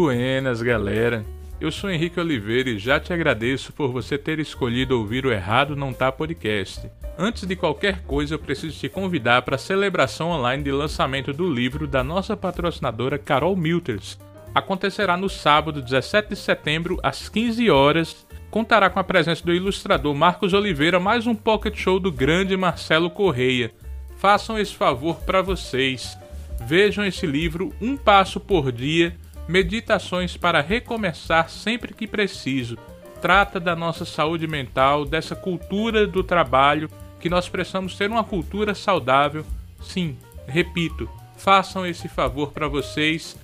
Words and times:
Buenas, 0.00 0.62
galera. 0.62 1.26
Eu 1.60 1.72
sou 1.72 1.90
Henrique 1.90 2.20
Oliveira 2.20 2.70
e 2.70 2.78
já 2.78 3.00
te 3.00 3.12
agradeço 3.12 3.72
por 3.72 3.90
você 3.90 4.16
ter 4.16 4.38
escolhido 4.38 4.96
ouvir 4.96 5.26
o 5.26 5.32
Errado 5.32 5.74
Não 5.74 5.92
Tá 5.92 6.12
Podcast. 6.12 6.88
Antes 7.18 7.44
de 7.44 7.56
qualquer 7.56 8.02
coisa, 8.02 8.34
eu 8.34 8.38
preciso 8.38 8.78
te 8.78 8.88
convidar 8.88 9.42
para 9.42 9.56
a 9.56 9.58
celebração 9.58 10.30
online 10.30 10.62
de 10.62 10.70
lançamento 10.70 11.32
do 11.32 11.52
livro 11.52 11.84
da 11.88 12.04
nossa 12.04 12.36
patrocinadora 12.36 13.18
Carol 13.18 13.56
Milters. 13.56 14.16
Acontecerá 14.54 15.16
no 15.16 15.28
sábado, 15.28 15.82
17 15.82 16.28
de 16.28 16.36
setembro, 16.36 17.00
às 17.02 17.28
15 17.28 17.68
horas. 17.68 18.24
Contará 18.52 18.88
com 18.88 19.00
a 19.00 19.04
presença 19.04 19.44
do 19.44 19.52
ilustrador 19.52 20.14
Marcos 20.14 20.52
Oliveira, 20.54 21.00
mais 21.00 21.26
um 21.26 21.34
pocket 21.34 21.76
show 21.76 21.98
do 21.98 22.12
grande 22.12 22.56
Marcelo 22.56 23.10
Correia. 23.10 23.72
Façam 24.16 24.56
esse 24.56 24.76
favor 24.76 25.16
para 25.22 25.42
vocês. 25.42 26.16
Vejam 26.60 27.04
esse 27.04 27.26
livro 27.26 27.74
Um 27.80 27.96
Passo 27.96 28.38
por 28.38 28.70
Dia 28.70 29.16
Meditações 29.48 30.36
para 30.36 30.60
recomeçar 30.60 31.48
sempre 31.48 31.94
que 31.94 32.06
preciso. 32.06 32.76
Trata 33.22 33.58
da 33.58 33.74
nossa 33.74 34.04
saúde 34.04 34.46
mental, 34.46 35.06
dessa 35.06 35.34
cultura 35.34 36.06
do 36.06 36.22
trabalho, 36.22 36.90
que 37.18 37.30
nós 37.30 37.48
precisamos 37.48 37.96
ter 37.96 38.10
uma 38.10 38.22
cultura 38.22 38.74
saudável. 38.74 39.46
Sim, 39.80 40.18
repito, 40.46 41.08
façam 41.38 41.86
esse 41.86 42.08
favor 42.08 42.52
para 42.52 42.68
vocês. 42.68 43.36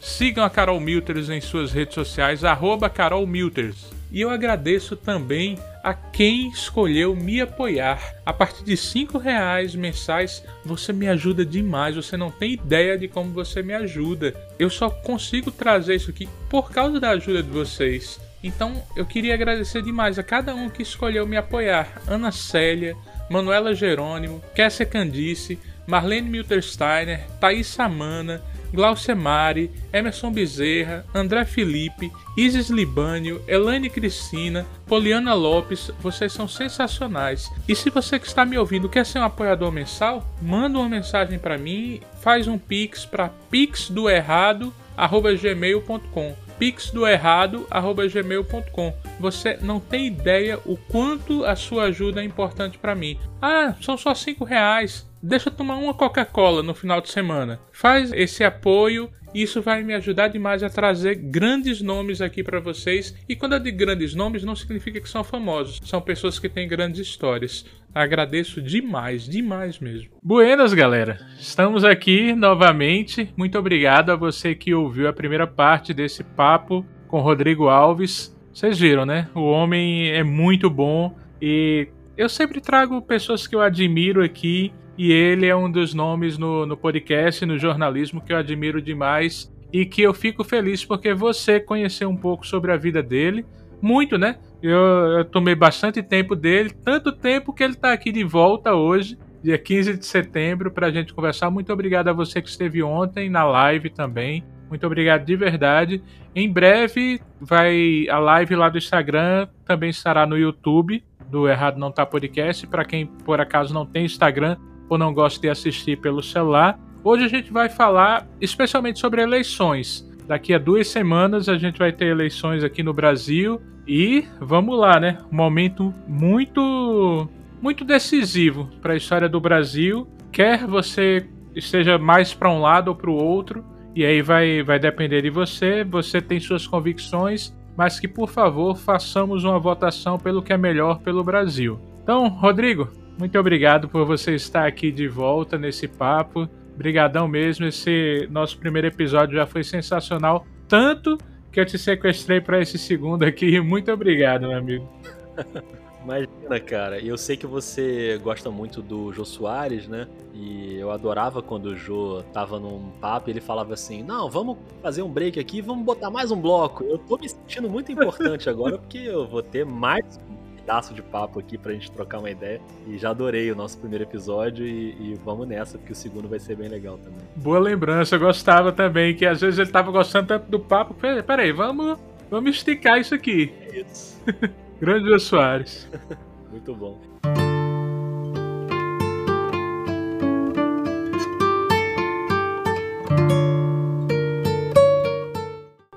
Sigam 0.00 0.44
a 0.44 0.50
Carol 0.50 0.80
Milters 0.80 1.30
em 1.30 1.40
suas 1.40 1.70
redes 1.70 1.94
sociais, 1.94 2.44
arroba 2.44 2.90
Carol 2.90 3.24
Milters. 3.24 4.01
E 4.12 4.20
eu 4.20 4.28
agradeço 4.28 4.94
também 4.94 5.58
a 5.82 5.94
quem 5.94 6.50
escolheu 6.50 7.16
me 7.16 7.40
apoiar. 7.40 8.14
A 8.26 8.32
partir 8.32 8.62
de 8.62 8.76
cinco 8.76 9.16
reais 9.16 9.74
mensais, 9.74 10.44
você 10.62 10.92
me 10.92 11.08
ajuda 11.08 11.46
demais. 11.46 11.96
Você 11.96 12.14
não 12.14 12.30
tem 12.30 12.52
ideia 12.52 12.98
de 12.98 13.08
como 13.08 13.30
você 13.30 13.62
me 13.62 13.72
ajuda. 13.72 14.34
Eu 14.58 14.68
só 14.68 14.90
consigo 14.90 15.50
trazer 15.50 15.94
isso 15.94 16.10
aqui 16.10 16.28
por 16.50 16.70
causa 16.70 17.00
da 17.00 17.10
ajuda 17.10 17.42
de 17.42 17.48
vocês. 17.48 18.20
Então 18.44 18.82
eu 18.94 19.06
queria 19.06 19.32
agradecer 19.32 19.82
demais 19.82 20.18
a 20.18 20.22
cada 20.22 20.54
um 20.54 20.68
que 20.68 20.82
escolheu 20.82 21.26
me 21.26 21.38
apoiar. 21.38 22.02
Ana 22.06 22.30
Célia, 22.30 22.94
Manuela 23.30 23.74
Jerônimo, 23.74 24.42
Kessia 24.54 24.84
Candice, 24.84 25.58
Marlene 25.86 26.28
Miltersteiner, 26.28 27.26
Thaís 27.40 27.66
Samana, 27.66 28.42
Glaucia 28.72 29.14
Mari, 29.14 29.70
Emerson 29.92 30.32
Bezerra, 30.32 31.04
André 31.14 31.44
Felipe, 31.44 32.10
Isis 32.36 32.70
Libânio, 32.70 33.40
Elaine 33.46 33.88
Cristina, 33.90 34.66
Poliana 34.86 35.34
Lopes, 35.34 35.92
vocês 36.00 36.32
são 36.32 36.48
sensacionais. 36.48 37.52
E 37.68 37.76
se 37.76 37.90
você 37.90 38.18
que 38.18 38.26
está 38.26 38.42
me 38.44 38.58
ouvindo 38.58 38.88
quer 38.88 39.04
ser 39.04 39.18
um 39.18 39.24
apoiador 39.24 39.70
mensal, 39.70 40.26
manda 40.40 40.78
uma 40.78 40.88
mensagem 40.88 41.38
para 41.38 41.58
mim, 41.58 42.00
faz 42.20 42.48
um 42.48 42.56
pix 42.56 43.04
para 43.04 43.28
pixdoerrado@gmail.com 43.50 46.34
pixdoerrado@gmail.com. 46.58 48.94
Você 49.18 49.58
não 49.60 49.80
tem 49.80 50.06
ideia 50.06 50.60
o 50.64 50.76
quanto 50.76 51.44
a 51.44 51.56
sua 51.56 51.84
ajuda 51.84 52.22
é 52.22 52.24
importante 52.24 52.78
para 52.78 52.94
mim. 52.94 53.18
Ah, 53.40 53.74
são 53.80 53.96
só 53.96 54.14
cinco 54.14 54.44
reais 54.44 55.10
deixa 55.22 55.48
eu 55.48 55.54
tomar 55.54 55.76
uma 55.76 55.94
Coca-Cola 55.94 56.62
no 56.62 56.74
final 56.74 57.00
de 57.00 57.10
semana. 57.10 57.60
Faz 57.70 58.12
esse 58.12 58.42
apoio, 58.42 59.10
isso 59.34 59.62
vai 59.62 59.82
me 59.82 59.94
ajudar 59.94 60.28
demais 60.28 60.62
a 60.62 60.68
trazer 60.68 61.14
grandes 61.14 61.80
nomes 61.80 62.20
aqui 62.20 62.42
para 62.42 62.60
vocês. 62.60 63.14
E 63.28 63.36
quando 63.36 63.54
eu 63.54 63.60
digo 63.60 63.78
grandes 63.78 64.14
nomes, 64.14 64.44
não 64.44 64.56
significa 64.56 65.00
que 65.00 65.08
são 65.08 65.22
famosos, 65.22 65.80
são 65.84 66.00
pessoas 66.00 66.38
que 66.38 66.48
têm 66.48 66.68
grandes 66.68 67.00
histórias. 67.00 67.64
Agradeço 67.94 68.60
demais, 68.60 69.28
demais 69.28 69.78
mesmo. 69.78 70.10
Buenas, 70.22 70.74
galera. 70.74 71.18
Estamos 71.38 71.84
aqui 71.84 72.34
novamente. 72.34 73.32
Muito 73.36 73.58
obrigado 73.58 74.10
a 74.10 74.16
você 74.16 74.54
que 74.54 74.74
ouviu 74.74 75.08
a 75.08 75.12
primeira 75.12 75.46
parte 75.46 75.92
desse 75.92 76.24
papo 76.24 76.84
com 77.06 77.20
Rodrigo 77.20 77.68
Alves. 77.68 78.36
Vocês 78.52 78.78
viram, 78.78 79.06
né? 79.06 79.28
O 79.34 79.42
homem 79.42 80.10
é 80.10 80.22
muito 80.22 80.68
bom 80.68 81.14
e 81.40 81.88
eu 82.16 82.28
sempre 82.28 82.60
trago 82.60 83.00
pessoas 83.00 83.46
que 83.46 83.54
eu 83.54 83.60
admiro 83.60 84.22
aqui 84.22 84.72
e 84.96 85.10
ele 85.10 85.46
é 85.46 85.56
um 85.56 85.70
dos 85.70 85.94
nomes 85.94 86.36
no, 86.36 86.66
no 86.66 86.76
podcast, 86.76 87.44
no 87.46 87.58
jornalismo, 87.58 88.20
que 88.20 88.32
eu 88.32 88.36
admiro 88.36 88.80
demais 88.80 89.50
e 89.72 89.86
que 89.86 90.02
eu 90.02 90.12
fico 90.12 90.44
feliz 90.44 90.84
porque 90.84 91.14
você 91.14 91.58
conheceu 91.58 92.08
um 92.08 92.16
pouco 92.16 92.46
sobre 92.46 92.72
a 92.72 92.76
vida 92.76 93.02
dele. 93.02 93.44
Muito, 93.80 94.18
né? 94.18 94.38
Eu, 94.62 94.78
eu 95.18 95.24
tomei 95.24 95.54
bastante 95.54 96.02
tempo 96.02 96.36
dele, 96.36 96.70
tanto 96.70 97.10
tempo 97.10 97.52
que 97.52 97.64
ele 97.64 97.72
está 97.72 97.92
aqui 97.92 98.12
de 98.12 98.22
volta 98.22 98.74
hoje, 98.74 99.18
dia 99.42 99.58
15 99.58 99.96
de 99.96 100.06
setembro, 100.06 100.70
para 100.70 100.86
a 100.86 100.90
gente 100.90 101.12
conversar. 101.12 101.50
Muito 101.50 101.72
obrigado 101.72 102.08
a 102.08 102.12
você 102.12 102.40
que 102.40 102.48
esteve 102.48 102.82
ontem 102.82 103.28
na 103.28 103.44
live 103.44 103.90
também. 103.90 104.44
Muito 104.68 104.86
obrigado 104.86 105.24
de 105.24 105.34
verdade. 105.34 106.02
Em 106.34 106.50
breve 106.50 107.20
vai 107.40 108.06
a 108.08 108.18
live 108.18 108.54
lá 108.54 108.68
do 108.68 108.78
Instagram, 108.78 109.48
também 109.66 109.90
estará 109.90 110.26
no 110.26 110.38
YouTube 110.38 111.02
do 111.28 111.48
Errado 111.48 111.78
Não 111.78 111.90
Tá 111.90 112.06
Podcast. 112.06 112.66
Para 112.66 112.84
quem 112.84 113.06
por 113.06 113.40
acaso 113.40 113.74
não 113.74 113.84
tem 113.84 114.04
Instagram, 114.04 114.56
ou 114.88 114.98
não 114.98 115.12
gosta 115.12 115.40
de 115.40 115.48
assistir 115.48 115.98
pelo 115.98 116.22
celular. 116.22 116.78
Hoje 117.04 117.24
a 117.24 117.28
gente 117.28 117.52
vai 117.52 117.68
falar 117.68 118.28
especialmente 118.40 118.98
sobre 118.98 119.22
eleições. 119.22 120.08
Daqui 120.26 120.54
a 120.54 120.58
duas 120.58 120.88
semanas 120.88 121.48
a 121.48 121.58
gente 121.58 121.78
vai 121.78 121.92
ter 121.92 122.06
eleições 122.06 122.62
aqui 122.62 122.82
no 122.82 122.92
Brasil 122.92 123.60
e 123.86 124.24
vamos 124.40 124.78
lá, 124.78 125.00
né? 125.00 125.18
Um 125.30 125.36
momento 125.36 125.92
muito, 126.06 127.28
muito 127.60 127.84
decisivo 127.84 128.68
para 128.80 128.92
a 128.92 128.96
história 128.96 129.28
do 129.28 129.40
Brasil. 129.40 130.06
Quer 130.30 130.66
você 130.66 131.26
esteja 131.54 131.98
mais 131.98 132.32
para 132.32 132.50
um 132.50 132.60
lado 132.60 132.88
ou 132.88 132.94
para 132.94 133.10
o 133.10 133.14
outro, 133.14 133.64
e 133.94 134.04
aí 134.04 134.22
vai, 134.22 134.62
vai 134.62 134.78
depender 134.78 135.22
de 135.22 135.30
você. 135.30 135.84
Você 135.84 136.20
tem 136.20 136.40
suas 136.40 136.66
convicções, 136.66 137.54
mas 137.76 138.00
que 138.00 138.08
por 138.08 138.28
favor 138.28 138.76
façamos 138.76 139.44
uma 139.44 139.58
votação 139.58 140.18
pelo 140.18 140.42
que 140.42 140.52
é 140.52 140.56
melhor 140.56 141.00
pelo 141.00 141.24
Brasil. 141.24 141.78
Então, 142.02 142.28
Rodrigo, 142.28 142.88
muito 143.18 143.38
obrigado 143.38 143.88
por 143.88 144.04
você 144.04 144.34
estar 144.34 144.66
aqui 144.66 144.90
de 144.90 145.06
volta 145.08 145.58
nesse 145.58 145.86
papo. 145.86 146.48
Obrigadão 146.74 147.28
mesmo. 147.28 147.66
Esse 147.66 148.26
nosso 148.30 148.58
primeiro 148.58 148.88
episódio 148.88 149.36
já 149.36 149.46
foi 149.46 149.62
sensacional, 149.62 150.46
tanto 150.66 151.18
que 151.50 151.60
eu 151.60 151.66
te 151.66 151.78
sequestrei 151.78 152.40
para 152.40 152.60
esse 152.60 152.78
segundo 152.78 153.24
aqui. 153.24 153.60
Muito 153.62 153.92
obrigado, 153.92 154.48
meu 154.48 154.56
amigo. 154.56 154.88
Imagina, 156.02 156.58
cara. 156.58 156.98
Eu 156.98 157.16
sei 157.16 157.36
que 157.36 157.46
você 157.46 158.18
gosta 158.24 158.50
muito 158.50 158.82
do 158.82 159.12
Jô 159.12 159.24
Soares, 159.24 159.86
né? 159.86 160.08
E 160.34 160.74
eu 160.74 160.90
adorava 160.90 161.40
quando 161.40 161.66
o 161.66 161.76
Jô 161.76 162.24
tava 162.32 162.58
num 162.58 162.90
papo 163.00 163.30
e 163.30 163.32
ele 163.32 163.40
falava 163.40 163.74
assim: 163.74 164.02
Não, 164.02 164.28
vamos 164.28 164.56
fazer 164.82 165.02
um 165.02 165.08
break 165.08 165.38
aqui, 165.38 165.62
vamos 165.62 165.84
botar 165.84 166.10
mais 166.10 166.32
um 166.32 166.40
bloco. 166.40 166.82
Eu 166.82 166.98
tô 166.98 167.16
me 167.18 167.28
sentindo 167.28 167.70
muito 167.70 167.92
importante 167.92 168.50
agora 168.50 168.78
porque 168.82 168.98
eu 168.98 169.28
vou 169.28 169.44
ter 169.44 169.64
mais 169.64 170.18
pedaço 170.62 170.94
de 170.94 171.02
papo 171.02 171.40
aqui 171.40 171.58
pra 171.58 171.72
gente 171.72 171.90
trocar 171.90 172.18
uma 172.20 172.30
ideia. 172.30 172.60
E 172.86 172.96
já 172.96 173.10
adorei 173.10 173.50
o 173.50 173.56
nosso 173.56 173.76
primeiro 173.78 174.04
episódio 174.04 174.64
e, 174.64 175.12
e 175.12 175.14
vamos 175.24 175.46
nessa, 175.46 175.76
porque 175.76 175.92
o 175.92 175.96
segundo 175.96 176.28
vai 176.28 176.38
ser 176.38 176.56
bem 176.56 176.68
legal 176.68 176.96
também. 176.98 177.20
Boa 177.36 177.58
lembrança, 177.58 178.14
eu 178.14 178.20
gostava 178.20 178.72
também, 178.72 179.14
que 179.14 179.26
às 179.26 179.40
vezes 179.40 179.58
ele 179.58 179.70
tava 179.70 179.90
gostando 179.90 180.28
tanto 180.28 180.50
do 180.50 180.60
papo. 180.60 180.94
Peraí, 180.94 181.52
vamos, 181.52 181.98
vamos 182.30 182.56
esticar 182.56 182.98
isso 183.00 183.14
aqui. 183.14 183.52
É 183.60 183.80
isso. 183.80 184.22
Grande 184.80 185.08
Jô 185.08 185.18
Soares. 185.18 185.88
Muito 186.50 186.74
bom. 186.74 187.00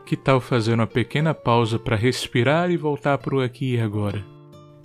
Que 0.05 0.15
tal 0.15 0.39
fazer 0.39 0.75
uma 0.75 0.85
pequena 0.85 1.33
pausa 1.33 1.79
para 1.79 1.95
respirar 1.95 2.69
e 2.69 2.77
voltar 2.77 3.17
para 3.17 3.35
o 3.35 3.41
aqui 3.41 3.73
e 3.73 3.81
agora? 3.81 4.34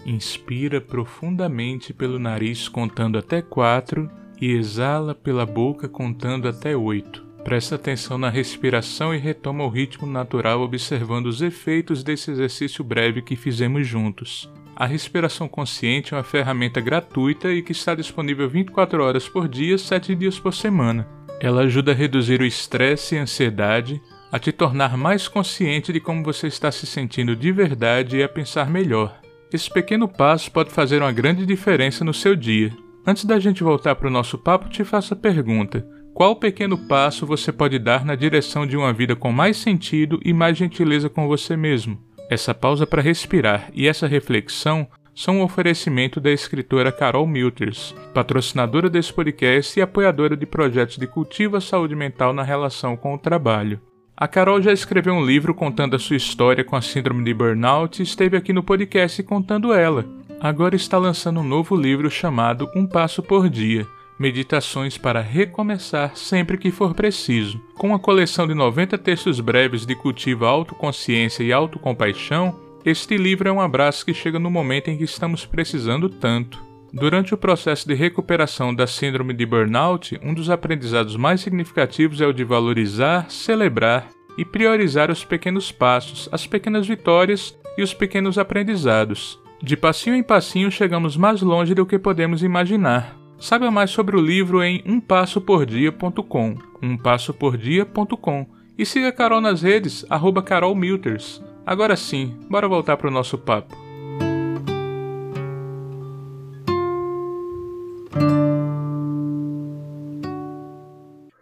Inspira 0.04 0.80
profundamente 0.80 1.92
pelo 1.92 2.18
nariz 2.18 2.68
contando 2.68 3.18
até 3.18 3.42
quatro 3.42 4.10
e 4.40 4.52
exala 4.52 5.14
pela 5.14 5.44
boca 5.44 5.88
contando 5.88 6.48
até 6.48 6.76
oito. 6.76 7.24
Presta 7.44 7.74
atenção 7.74 8.18
na 8.18 8.28
respiração 8.28 9.14
e 9.14 9.18
retoma 9.18 9.64
o 9.64 9.68
ritmo 9.68 10.06
natural 10.06 10.60
observando 10.60 11.26
os 11.26 11.40
efeitos 11.40 12.02
desse 12.02 12.30
exercício 12.30 12.84
breve 12.84 13.22
que 13.22 13.36
fizemos 13.36 13.86
juntos. 13.86 14.50
A 14.76 14.86
respiração 14.86 15.46
consciente 15.46 16.14
é 16.14 16.16
uma 16.16 16.22
ferramenta 16.22 16.80
gratuita 16.80 17.52
e 17.52 17.62
que 17.62 17.72
está 17.72 17.94
disponível 17.94 18.48
24 18.48 19.02
horas 19.02 19.28
por 19.28 19.46
dia, 19.46 19.76
7 19.76 20.14
dias 20.14 20.38
por 20.38 20.54
semana. 20.54 21.06
Ela 21.38 21.62
ajuda 21.62 21.92
a 21.92 21.94
reduzir 21.94 22.40
o 22.40 22.46
estresse 22.46 23.14
e 23.14 23.18
a 23.18 23.22
ansiedade, 23.22 24.00
a 24.32 24.38
te 24.38 24.52
tornar 24.52 24.96
mais 24.96 25.28
consciente 25.28 25.92
de 25.92 26.00
como 26.00 26.22
você 26.22 26.46
está 26.46 26.70
se 26.70 26.86
sentindo 26.86 27.36
de 27.36 27.52
verdade 27.52 28.18
e 28.18 28.22
a 28.22 28.28
pensar 28.28 28.70
melhor. 28.70 29.19
Esse 29.52 29.68
pequeno 29.68 30.06
passo 30.06 30.50
pode 30.50 30.70
fazer 30.70 31.02
uma 31.02 31.10
grande 31.10 31.44
diferença 31.44 32.04
no 32.04 32.14
seu 32.14 32.36
dia. 32.36 32.72
Antes 33.04 33.24
da 33.24 33.38
gente 33.40 33.64
voltar 33.64 33.96
para 33.96 34.06
o 34.06 34.10
nosso 34.10 34.38
papo, 34.38 34.68
te 34.68 34.84
faço 34.84 35.14
a 35.14 35.16
pergunta: 35.16 35.84
qual 36.14 36.36
pequeno 36.36 36.78
passo 36.78 37.26
você 37.26 37.50
pode 37.50 37.78
dar 37.78 38.04
na 38.04 38.14
direção 38.14 38.64
de 38.64 38.76
uma 38.76 38.92
vida 38.92 39.16
com 39.16 39.32
mais 39.32 39.56
sentido 39.56 40.20
e 40.24 40.32
mais 40.32 40.56
gentileza 40.56 41.08
com 41.08 41.26
você 41.26 41.56
mesmo? 41.56 41.98
Essa 42.30 42.54
pausa 42.54 42.86
para 42.86 43.02
respirar 43.02 43.70
e 43.74 43.88
essa 43.88 44.06
reflexão 44.06 44.86
são 45.14 45.38
um 45.38 45.42
oferecimento 45.42 46.20
da 46.20 46.30
escritora 46.30 46.92
Carol 46.92 47.26
Milters, 47.26 47.94
patrocinadora 48.14 48.88
desse 48.88 49.12
podcast 49.12 49.78
e 49.78 49.82
apoiadora 49.82 50.36
de 50.36 50.46
projetos 50.46 50.96
de 50.96 51.06
cultivo 51.08 51.56
à 51.56 51.60
saúde 51.60 51.96
mental 51.96 52.32
na 52.32 52.44
relação 52.44 52.96
com 52.96 53.14
o 53.14 53.18
trabalho. 53.18 53.80
A 54.20 54.28
Carol 54.28 54.60
já 54.60 54.70
escreveu 54.70 55.14
um 55.14 55.24
livro 55.24 55.54
contando 55.54 55.96
a 55.96 55.98
sua 55.98 56.14
história 56.14 56.62
com 56.62 56.76
a 56.76 56.82
síndrome 56.82 57.24
de 57.24 57.32
burnout 57.32 58.00
e 58.00 58.02
esteve 58.02 58.36
aqui 58.36 58.52
no 58.52 58.62
podcast 58.62 59.22
contando 59.22 59.72
ela. 59.72 60.04
Agora 60.38 60.76
está 60.76 60.98
lançando 60.98 61.40
um 61.40 61.42
novo 61.42 61.74
livro 61.74 62.10
chamado 62.10 62.68
Um 62.76 62.86
Passo 62.86 63.22
por 63.22 63.48
Dia 63.48 63.86
Meditações 64.18 64.98
para 64.98 65.22
recomeçar 65.22 66.14
sempre 66.18 66.58
que 66.58 66.70
for 66.70 66.92
preciso. 66.92 67.58
Com 67.78 67.86
uma 67.86 67.98
coleção 67.98 68.46
de 68.46 68.52
90 68.52 68.98
textos 68.98 69.40
breves 69.40 69.86
de 69.86 69.94
cultivo 69.94 70.44
autoconsciência 70.44 71.42
e 71.42 71.50
autocompaixão, 71.50 72.54
este 72.84 73.16
livro 73.16 73.48
é 73.48 73.52
um 73.52 73.62
abraço 73.62 74.04
que 74.04 74.12
chega 74.12 74.38
no 74.38 74.50
momento 74.50 74.88
em 74.88 74.98
que 74.98 75.04
estamos 75.04 75.46
precisando 75.46 76.10
tanto. 76.10 76.69
Durante 76.92 77.32
o 77.32 77.38
processo 77.38 77.86
de 77.86 77.94
recuperação 77.94 78.74
da 78.74 78.86
síndrome 78.86 79.32
de 79.32 79.46
burnout, 79.46 80.18
um 80.22 80.34
dos 80.34 80.50
aprendizados 80.50 81.16
mais 81.16 81.40
significativos 81.40 82.20
é 82.20 82.26
o 82.26 82.32
de 82.32 82.42
valorizar, 82.42 83.30
celebrar 83.30 84.08
e 84.36 84.44
priorizar 84.44 85.10
os 85.10 85.24
pequenos 85.24 85.70
passos, 85.70 86.28
as 86.32 86.46
pequenas 86.46 86.86
vitórias 86.86 87.56
e 87.78 87.82
os 87.82 87.94
pequenos 87.94 88.38
aprendizados. 88.38 89.38
De 89.62 89.76
passinho 89.76 90.16
em 90.16 90.22
passinho 90.22 90.70
chegamos 90.70 91.16
mais 91.16 91.42
longe 91.42 91.74
do 91.74 91.86
que 91.86 91.98
podemos 91.98 92.42
imaginar. 92.42 93.16
Saiba 93.38 93.70
mais 93.70 93.90
sobre 93.90 94.16
o 94.16 94.20
livro 94.20 94.62
em 94.62 94.82
umpassopordia.com, 94.86 96.56
umpassopordia.com 96.82 98.46
e 98.76 98.84
siga 98.84 99.12
Carol 99.12 99.40
nas 99.40 99.62
redes, 99.62 100.04
arroba 100.10 100.42
Carol 100.42 100.74
Milters. 100.74 101.42
Agora 101.64 101.94
sim, 101.96 102.36
bora 102.48 102.66
voltar 102.66 102.96
para 102.96 103.08
o 103.08 103.12
nosso 103.12 103.38
papo. 103.38 103.89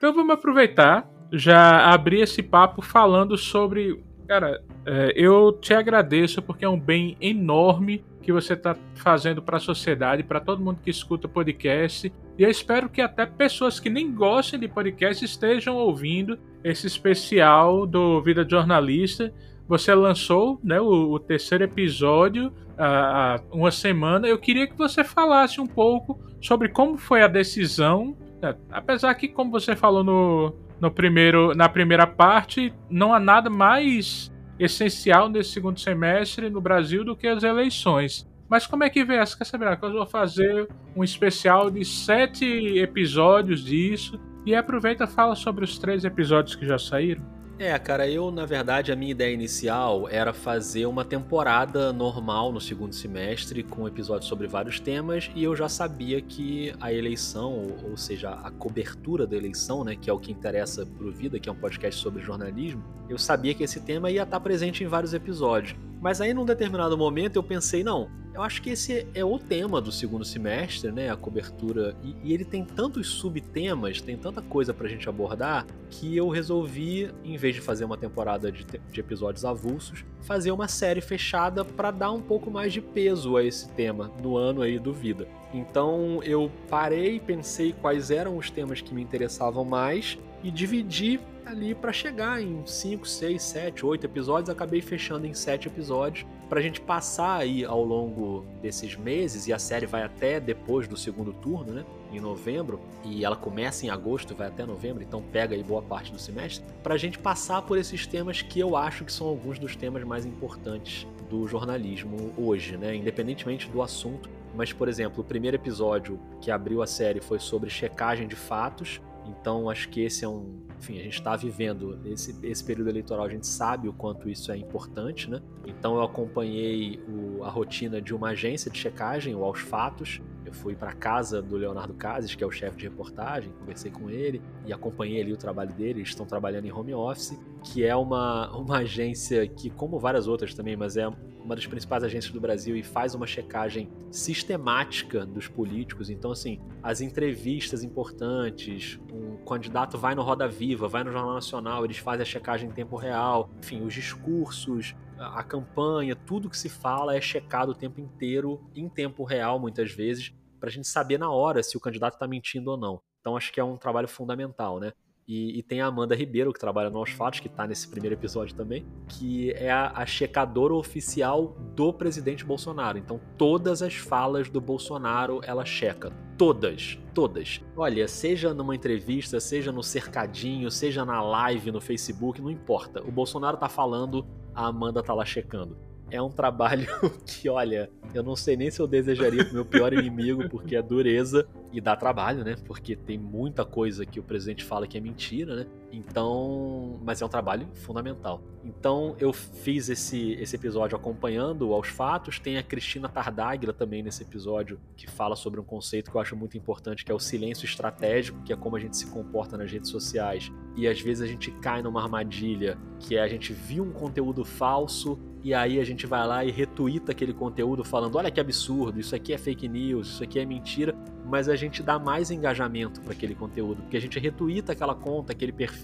Então 0.09 0.17
vamos 0.17 0.37
aproveitar, 0.37 1.07
já 1.31 1.93
abrir 1.93 2.23
esse 2.23 2.43
papo 2.43 2.81
falando 2.81 3.37
sobre. 3.37 4.03
Cara, 4.27 4.63
é, 4.87 5.13
eu 5.15 5.53
te 5.53 5.75
agradeço 5.75 6.41
porque 6.41 6.65
é 6.65 6.69
um 6.69 6.81
bem 6.81 7.15
enorme 7.21 8.03
que 8.23 8.33
você 8.33 8.55
está 8.55 8.75
fazendo 8.95 9.43
para 9.43 9.59
a 9.59 9.61
sociedade, 9.61 10.23
para 10.23 10.41
todo 10.41 10.65
mundo 10.65 10.81
que 10.83 10.89
escuta 10.89 11.29
podcast. 11.29 12.11
E 12.39 12.43
eu 12.43 12.49
espero 12.49 12.89
que 12.89 13.03
até 13.03 13.27
pessoas 13.27 13.79
que 13.79 13.91
nem 13.91 14.11
gostem 14.11 14.59
de 14.59 14.67
podcast 14.67 15.23
estejam 15.23 15.77
ouvindo 15.77 16.39
esse 16.65 16.87
especial 16.87 17.87
do 17.87 18.23
Vida 18.23 18.47
de 18.47 18.53
Jornalista. 18.53 19.31
Você 19.69 19.95
lançou 19.95 20.59
né, 20.65 20.81
o, 20.81 21.13
o 21.13 21.19
terceiro 21.19 21.65
episódio 21.65 22.51
há 22.79 23.43
uma 23.53 23.71
semana. 23.71 24.27
Eu 24.27 24.39
queria 24.39 24.67
que 24.67 24.79
você 24.79 25.05
falasse 25.05 25.61
um 25.61 25.67
pouco 25.67 26.19
sobre 26.41 26.71
como 26.71 26.97
foi 26.97 27.21
a 27.21 27.29
decisão. 27.29 28.17
Né, 28.41 28.55
apesar 28.71 29.15
que, 29.15 29.29
como 29.29 29.51
você 29.51 29.75
falou 29.75 30.05
no, 30.05 30.55
no 30.81 30.91
primeiro, 30.91 31.55
na 31.55 31.69
primeira 31.69 32.07
parte, 32.07 32.73
não 32.89 33.13
há 33.13 33.21
nada 33.21 33.51
mais 33.51 34.33
essencial 34.59 35.29
nesse 35.29 35.51
segundo 35.51 35.79
semestre 35.79 36.51
no 36.51 36.61
Brasil 36.61 37.05
do 37.05 37.17
que 37.17 37.27
as 37.27 37.43
eleições. 37.43 38.27
Mas 38.49 38.67
como 38.67 38.83
é 38.83 38.91
que 38.91 39.05
vê 39.05 39.17
essa? 39.17 39.37
Quer 39.37 39.45
saber? 39.45 39.79
Eu 39.83 39.93
vou 39.93 40.07
fazer 40.07 40.69
um 40.97 41.05
especial 41.05 41.71
de 41.71 41.85
sete 41.85 42.47
episódios 42.79 43.65
disso 43.65 44.19
e 44.47 44.55
aproveita 44.55 45.05
e 45.05 45.07
fala 45.07 45.35
sobre 45.35 45.65
os 45.65 45.79
três 45.79 46.05
episódios 46.05 46.57
que 46.57 46.67
já 46.67 46.79
saíram. 46.79 47.23
É, 47.61 47.77
cara, 47.77 48.09
eu, 48.09 48.31
na 48.31 48.47
verdade, 48.47 48.93
a 48.93 48.97
minha 48.97 49.11
ideia 49.11 49.35
inicial 49.35 50.09
era 50.09 50.33
fazer 50.33 50.87
uma 50.87 51.05
temporada 51.05 51.93
normal 51.93 52.53
no 52.53 52.61
segundo 52.61 52.95
semestre, 52.95 53.65
com 53.65 53.89
episódios 53.89 54.29
sobre 54.29 54.47
vários 54.47 54.79
temas, 54.79 55.29
e 55.35 55.43
eu 55.43 55.57
já 55.57 55.69
sabia 55.69 56.23
que 56.23 56.73
a 56.81 56.93
eleição, 56.93 57.75
ou 57.83 57.97
seja, 57.97 58.31
a 58.31 58.51
cobertura 58.53 59.27
da 59.27 59.37
eleição, 59.37 59.83
né, 59.83 59.97
que 59.97 60.09
é 60.09 60.13
o 60.13 60.21
que 60.21 60.31
interessa 60.31 60.87
pro 60.87 61.11
Vida, 61.11 61.41
que 61.41 61.49
é 61.49 61.53
um 61.53 61.57
podcast 61.57 62.01
sobre 62.01 62.23
jornalismo, 62.23 62.81
eu 63.09 63.19
sabia 63.19 63.53
que 63.53 63.65
esse 63.65 63.81
tema 63.81 64.09
ia 64.09 64.23
estar 64.23 64.39
presente 64.39 64.85
em 64.85 64.87
vários 64.87 65.13
episódios. 65.13 65.75
Mas 66.01 66.21
aí, 66.21 66.33
num 66.33 66.45
determinado 66.45 66.97
momento, 66.97 67.37
eu 67.37 67.43
pensei, 67.43 67.83
não, 67.83 68.09
eu 68.39 68.43
acho 68.43 68.63
que 68.63 68.71
esse 68.71 69.05
é 69.15 69.25
o 69.25 69.37
tema 69.37 69.81
do 69.81 69.91
segundo 69.91 70.25
semestre, 70.25 70.93
né? 70.93 71.11
A 71.11 71.17
cobertura. 71.17 71.97
E, 72.05 72.15
e 72.23 72.33
ele 72.33 72.45
tem 72.45 72.65
tantos 72.65 73.09
subtemas, 73.09 74.01
tem 74.01 74.17
tanta 74.17 74.41
coisa 74.41 74.73
pra 74.73 74.87
gente 74.87 75.09
abordar, 75.09 75.67
que 75.91 76.17
eu 76.17 76.29
resolvi, 76.29 77.11
em 77.25 77.37
vez 77.37 77.57
de 77.57 77.61
fazer 77.61 77.85
uma 77.85 77.97
temporada 77.97 78.53
de, 78.53 78.65
de 78.65 79.01
episódios 79.01 79.45
avulsos, 79.45 80.05
fazer 80.21 80.53
uma 80.53 80.69
série 80.69 81.01
fechada 81.01 81.65
para 81.65 81.91
dar 81.91 82.13
um 82.13 82.23
pouco 82.23 82.49
mais 82.49 82.73
de 82.73 82.81
peso 82.81 83.37
a 83.37 83.43
esse 83.43 83.69
tema 83.71 84.13
no 84.23 84.37
ano 84.37 84.63
aí 84.63 84.79
do 84.79 84.93
Vida. 84.93 85.27
Então 85.53 86.23
eu 86.23 86.49
parei, 86.69 87.19
pensei 87.19 87.73
quais 87.73 88.09
eram 88.09 88.37
os 88.37 88.51
temas 88.51 88.81
que 88.81 88.95
me 88.95 89.03
interessavam 89.03 89.65
mais 89.65 90.17
e 90.45 90.51
dividi 90.53 91.19
ali 91.49 91.75
para 91.75 91.93
chegar 91.93 92.43
em 92.43 92.63
5, 92.65 93.09
6, 93.09 93.43
7, 93.43 93.87
8 93.87 94.05
episódios. 94.05 94.51
Acabei 94.51 94.81
fechando 94.81 95.27
em 95.27 95.35
7 95.35 95.69
episódios 95.69 96.27
para 96.49 96.61
a 96.61 96.63
gente 96.63 96.81
passar 96.81 97.41
aí 97.41 97.65
ao 97.65 97.85
longo 97.85 98.45
desses 98.63 98.97
meses, 98.97 99.47
e 99.47 99.53
a 99.53 99.59
série 99.59 99.85
vai 99.85 100.03
até 100.03 100.41
depois 100.41 100.89
do 100.89 100.97
segundo 100.97 101.33
turno, 101.33 101.73
né? 101.73 101.85
Em 102.11 102.21
novembro, 102.21 102.81
e 103.05 103.23
ela 103.23 103.37
começa 103.37 103.85
em 103.85 103.91
agosto, 103.91 104.35
vai 104.35 104.49
até 104.49 104.65
novembro, 104.65 105.03
então 105.03 105.23
pega 105.23 105.55
aí 105.55 105.63
boa 105.63 105.83
parte 105.83 106.11
do 106.11 106.19
semestre, 106.19 106.65
para 106.83 106.95
a 106.95 106.97
gente 106.97 107.19
passar 107.19 107.61
por 107.61 107.77
esses 107.77 108.07
temas 108.07 108.41
que 108.41 108.59
eu 108.59 108.77
acho 108.77 109.05
que 109.05 109.13
são 109.13 109.27
alguns 109.27 109.59
dos 109.59 109.77
temas 109.77 110.03
mais 110.05 110.25
importantes 110.25 111.07
do 111.29 111.47
jornalismo 111.47 112.33
hoje, 112.39 112.79
né? 112.79 112.95
Independentemente 112.95 113.69
do 113.69 113.83
assunto. 113.83 114.31
Mas, 114.55 114.73
por 114.73 114.89
exemplo, 114.89 115.21
o 115.21 115.25
primeiro 115.25 115.57
episódio 115.57 116.19
que 116.41 116.51
abriu 116.51 116.83
a 116.83 116.87
série 116.87 117.21
foi 117.21 117.39
sobre 117.39 117.69
checagem 117.69 118.27
de 118.27 118.35
fatos, 118.35 119.03
então 119.27 119.69
acho 119.69 119.91
que 119.91 120.01
esse 120.01 120.25
é 120.25 120.29
um. 120.29 120.68
Enfim, 120.79 120.99
a 120.99 121.03
gente 121.03 121.15
está 121.15 121.35
vivendo 121.35 121.99
esse, 122.05 122.35
esse 122.43 122.63
período 122.63 122.89
eleitoral, 122.89 123.27
a 123.27 123.29
gente 123.29 123.47
sabe 123.47 123.89
o 123.89 123.93
quanto 123.93 124.29
isso 124.29 124.53
é 124.53 124.57
importante, 124.57 125.29
né? 125.29 125.43
Então 125.67 125.97
eu 125.97 126.03
acompanhei 126.03 127.01
o, 127.09 127.43
a 127.43 127.51
rotina 127.51 128.01
de 128.01 128.15
uma 128.15 128.29
agência 128.29 128.71
de 128.71 128.79
checagem, 128.79 129.35
o 129.35 129.43
Aos 129.43 129.61
Fatos. 129.61 130.21
Eu 130.49 130.55
fui 130.55 130.75
para 130.75 130.95
casa 130.95 131.43
do 131.43 131.57
Leonardo 131.57 131.93
Cases, 131.93 132.35
que 132.35 132.43
é 132.43 132.47
o 132.47 132.51
chefe 132.51 132.79
de 132.79 132.85
reportagem, 132.85 133.53
conversei 133.53 133.91
com 133.91 134.09
ele 134.09 134.41
e 134.65 134.73
acompanhei 134.73 135.21
ali 135.21 135.31
o 135.31 135.37
trabalho 135.37 135.75
dele. 135.75 136.01
Eles 136.01 136.09
estão 136.09 136.25
trabalhando 136.25 136.65
em 136.65 136.73
home 136.73 136.95
office, 136.95 137.39
que 137.63 137.85
é 137.85 137.95
uma, 137.95 138.51
uma 138.57 138.79
agência 138.79 139.47
que, 139.47 139.69
como 139.69 139.99
várias 139.99 140.27
outras 140.27 140.55
também, 140.55 140.75
mas 140.75 140.97
é 140.97 141.07
uma 141.07 141.55
das 141.55 141.67
principais 141.67 142.03
agências 142.03 142.33
do 142.33 142.41
Brasil 142.41 142.75
e 142.75 142.83
faz 142.83 143.15
uma 143.15 143.27
checagem 143.27 143.91
sistemática 144.11 145.27
dos 145.27 145.49
políticos. 145.49 146.09
Então, 146.09 146.33
assim, 146.33 146.59
as 146.83 147.03
entrevistas 147.03 147.85
importantes, 147.85 148.99
um 149.13 149.37
candidato 149.45 149.99
vai 149.99 150.15
no 150.15 150.23
Roda 150.23 150.49
Viva, 150.49 150.89
vai 150.89 151.05
no 151.05 151.13
Jornal 151.13 151.35
Nacional, 151.35 151.85
eles 151.85 151.99
fazem 151.99 152.23
a 152.23 152.27
checagem 152.27 152.71
em 152.71 152.73
tempo 152.73 152.97
real, 152.97 153.51
enfim, 153.63 153.83
os 153.83 153.93
discursos, 153.93 154.95
a 155.19 155.43
campanha, 155.43 156.15
tudo 156.15 156.49
que 156.49 156.57
se 156.57 156.69
fala 156.69 157.17
é 157.17 157.21
checado 157.21 157.71
o 157.71 157.75
tempo 157.75 158.01
inteiro, 158.01 158.61
em 158.75 158.89
tempo 158.89 159.25
real, 159.25 159.59
muitas 159.59 159.93
vezes, 159.93 160.33
para 160.59 160.69
a 160.69 160.73
gente 160.73 160.87
saber 160.87 161.19
na 161.19 161.31
hora 161.31 161.63
se 161.63 161.77
o 161.77 161.81
candidato 161.81 162.15
está 162.15 162.27
mentindo 162.27 162.71
ou 162.71 162.77
não. 162.77 163.01
Então, 163.21 163.37
acho 163.37 163.53
que 163.53 163.61
é 163.61 163.65
um 163.65 163.77
trabalho 163.77 164.09
fundamental, 164.09 164.79
né? 164.79 164.93
E, 165.29 165.59
e, 165.59 165.63
tem 165.63 165.83
a 165.83 165.87
Amanda 165.87 166.15
Ribeiro, 166.15 166.55
que 166.55 166.59
trabalha 166.59 166.89
no 166.89 166.99
Aos 166.99 167.11
Fatos, 167.11 167.41
que 167.41 167.49
está 167.49 167.67
nesse 167.67 167.87
primeiro 167.87 168.15
episódio 168.15 168.57
também, 168.57 168.87
que 169.07 169.53
é 169.53 169.71
a, 169.71 169.93
a, 169.95 170.07
checadora 170.07 170.73
oficial 170.73 171.55
do 171.77 171.93
presidente 171.93 172.47
Bolsonaro. 172.47 172.97
Então, 172.97 173.21
todas 173.37 173.83
as 173.83 173.95
falas 173.95 174.49
do 174.49 174.59
Bolsonaro 174.59 175.43
ela 175.45 175.67
checa. 175.67 176.11
Todas, 176.39 176.99
todas. 177.13 177.61
Olha, 177.77 178.09
seja 178.09 178.55
numa 178.55 178.75
entrevista, 178.75 179.39
seja 179.39 179.71
no 179.71 179.83
cercadinho, 179.83 180.71
seja 180.71 181.05
na 181.05 181.21
live 181.21 181.71
no 181.71 181.81
Facebook, 181.81 182.41
não 182.41 182.51
importa. 182.51 183.03
O 183.03 183.13
Bolsonaro 183.13 183.59
tá 183.59 183.69
falando, 183.69 184.27
a 184.59 184.67
Amanda 184.67 185.01
tá 185.05 185.15
lá 185.15 185.25
checando 185.25 185.79
é 186.11 186.21
um 186.21 186.31
trabalho 186.31 186.87
que, 187.27 187.49
olha, 187.49 187.91
eu 188.15 188.23
não 188.23 188.35
sei 188.35 188.57
nem 188.57 188.71
se 188.71 188.81
eu 188.81 188.87
desejaria 188.87 189.45
pro 189.45 189.55
meu 189.55 189.65
pior 189.65 189.93
inimigo, 189.93 190.49
porque 190.49 190.77
é 190.77 190.83
dureza 190.83 191.47
e 191.73 191.81
dá 191.81 191.95
trabalho, 191.95 192.45
né? 192.45 192.57
Porque 192.65 192.97
tem 192.97 193.19
muita 193.19 193.65
coisa 193.65 194.07
que 194.07 194.19
o 194.19 194.23
presidente 194.23 194.65
fala 194.65 194.87
que 194.87 194.97
é 194.97 195.01
mentira, 195.01 195.55
né? 195.55 195.67
Então, 195.91 196.99
mas 197.03 197.23
é 197.23 197.25
um 197.25 197.29
trabalho 197.29 197.67
fundamental. 197.75 198.43
Então, 198.63 199.17
eu 199.19 199.33
fiz 199.33 199.89
esse, 199.89 200.33
esse 200.33 200.55
episódio 200.55 200.97
acompanhando 200.97 201.73
aos 201.73 201.89
fatos. 201.89 202.39
Tem 202.39 202.59
a 202.59 202.63
Cristina 202.63 203.09
Tardáguila 203.09 203.73
também 203.73 204.03
nesse 204.03 204.23
episódio 204.23 204.79
que 204.97 205.09
fala 205.09 205.35
sobre 205.35 205.59
um 205.59 205.65
conceito 205.65 206.11
que 206.11 206.17
eu 206.17 206.21
acho 206.21 206.37
muito 206.37 206.59
importante, 206.59 207.05
que 207.05 207.11
é 207.11 207.15
o 207.15 207.19
silêncio 207.19 207.65
estratégico, 207.65 208.43
que 208.43 208.53
é 208.53 208.57
como 208.57 208.77
a 208.77 208.81
gente 208.81 208.97
se 208.97 209.07
comporta 209.07 209.57
nas 209.57 209.71
redes 209.71 209.91
sociais. 209.91 210.53
E 210.77 210.87
às 210.87 211.01
vezes 211.01 211.23
a 211.23 211.27
gente 211.27 211.51
cai 211.51 211.83
numa 211.83 212.03
armadilha, 212.03 212.79
que 213.01 213.17
é 213.17 213.23
a 213.23 213.29
gente 213.29 213.53
viu 213.53 213.85
um 213.85 213.93
conteúdo 213.93 214.45
falso 214.45 215.19
e 215.43 215.55
aí 215.55 215.79
a 215.81 215.85
gente 215.85 216.07
vai 216.07 216.27
lá 216.27 216.45
e 216.45 216.51
retuita 216.51 217.13
aquele 217.13 217.33
conteúdo 217.33 217.85
falando: 217.85 218.17
olha 218.17 218.31
que 218.31 218.41
absurdo, 218.41 218.99
isso 218.99 219.15
aqui 219.15 219.33
é 219.33 219.39
fake 219.39 219.69
news, 219.69 220.09
isso 220.09 220.25
aqui 220.25 220.39
é 220.39 220.45
mentira, 220.45 220.95
mas 221.25 221.49
a 221.49 221.57
gente 221.57 221.83
dá 221.83 221.99
mais 221.99 222.31
engajamento 222.31 223.01
para 223.01 223.13
aquele 223.13 223.35
conteúdo, 223.35 223.83
porque 223.83 223.97
a 223.97 224.01
gente 224.01 224.19
retuita 224.19 224.73
aquela 224.73 224.95
conta, 224.95 225.33
aquele 225.33 225.53
perfil, 225.53 225.78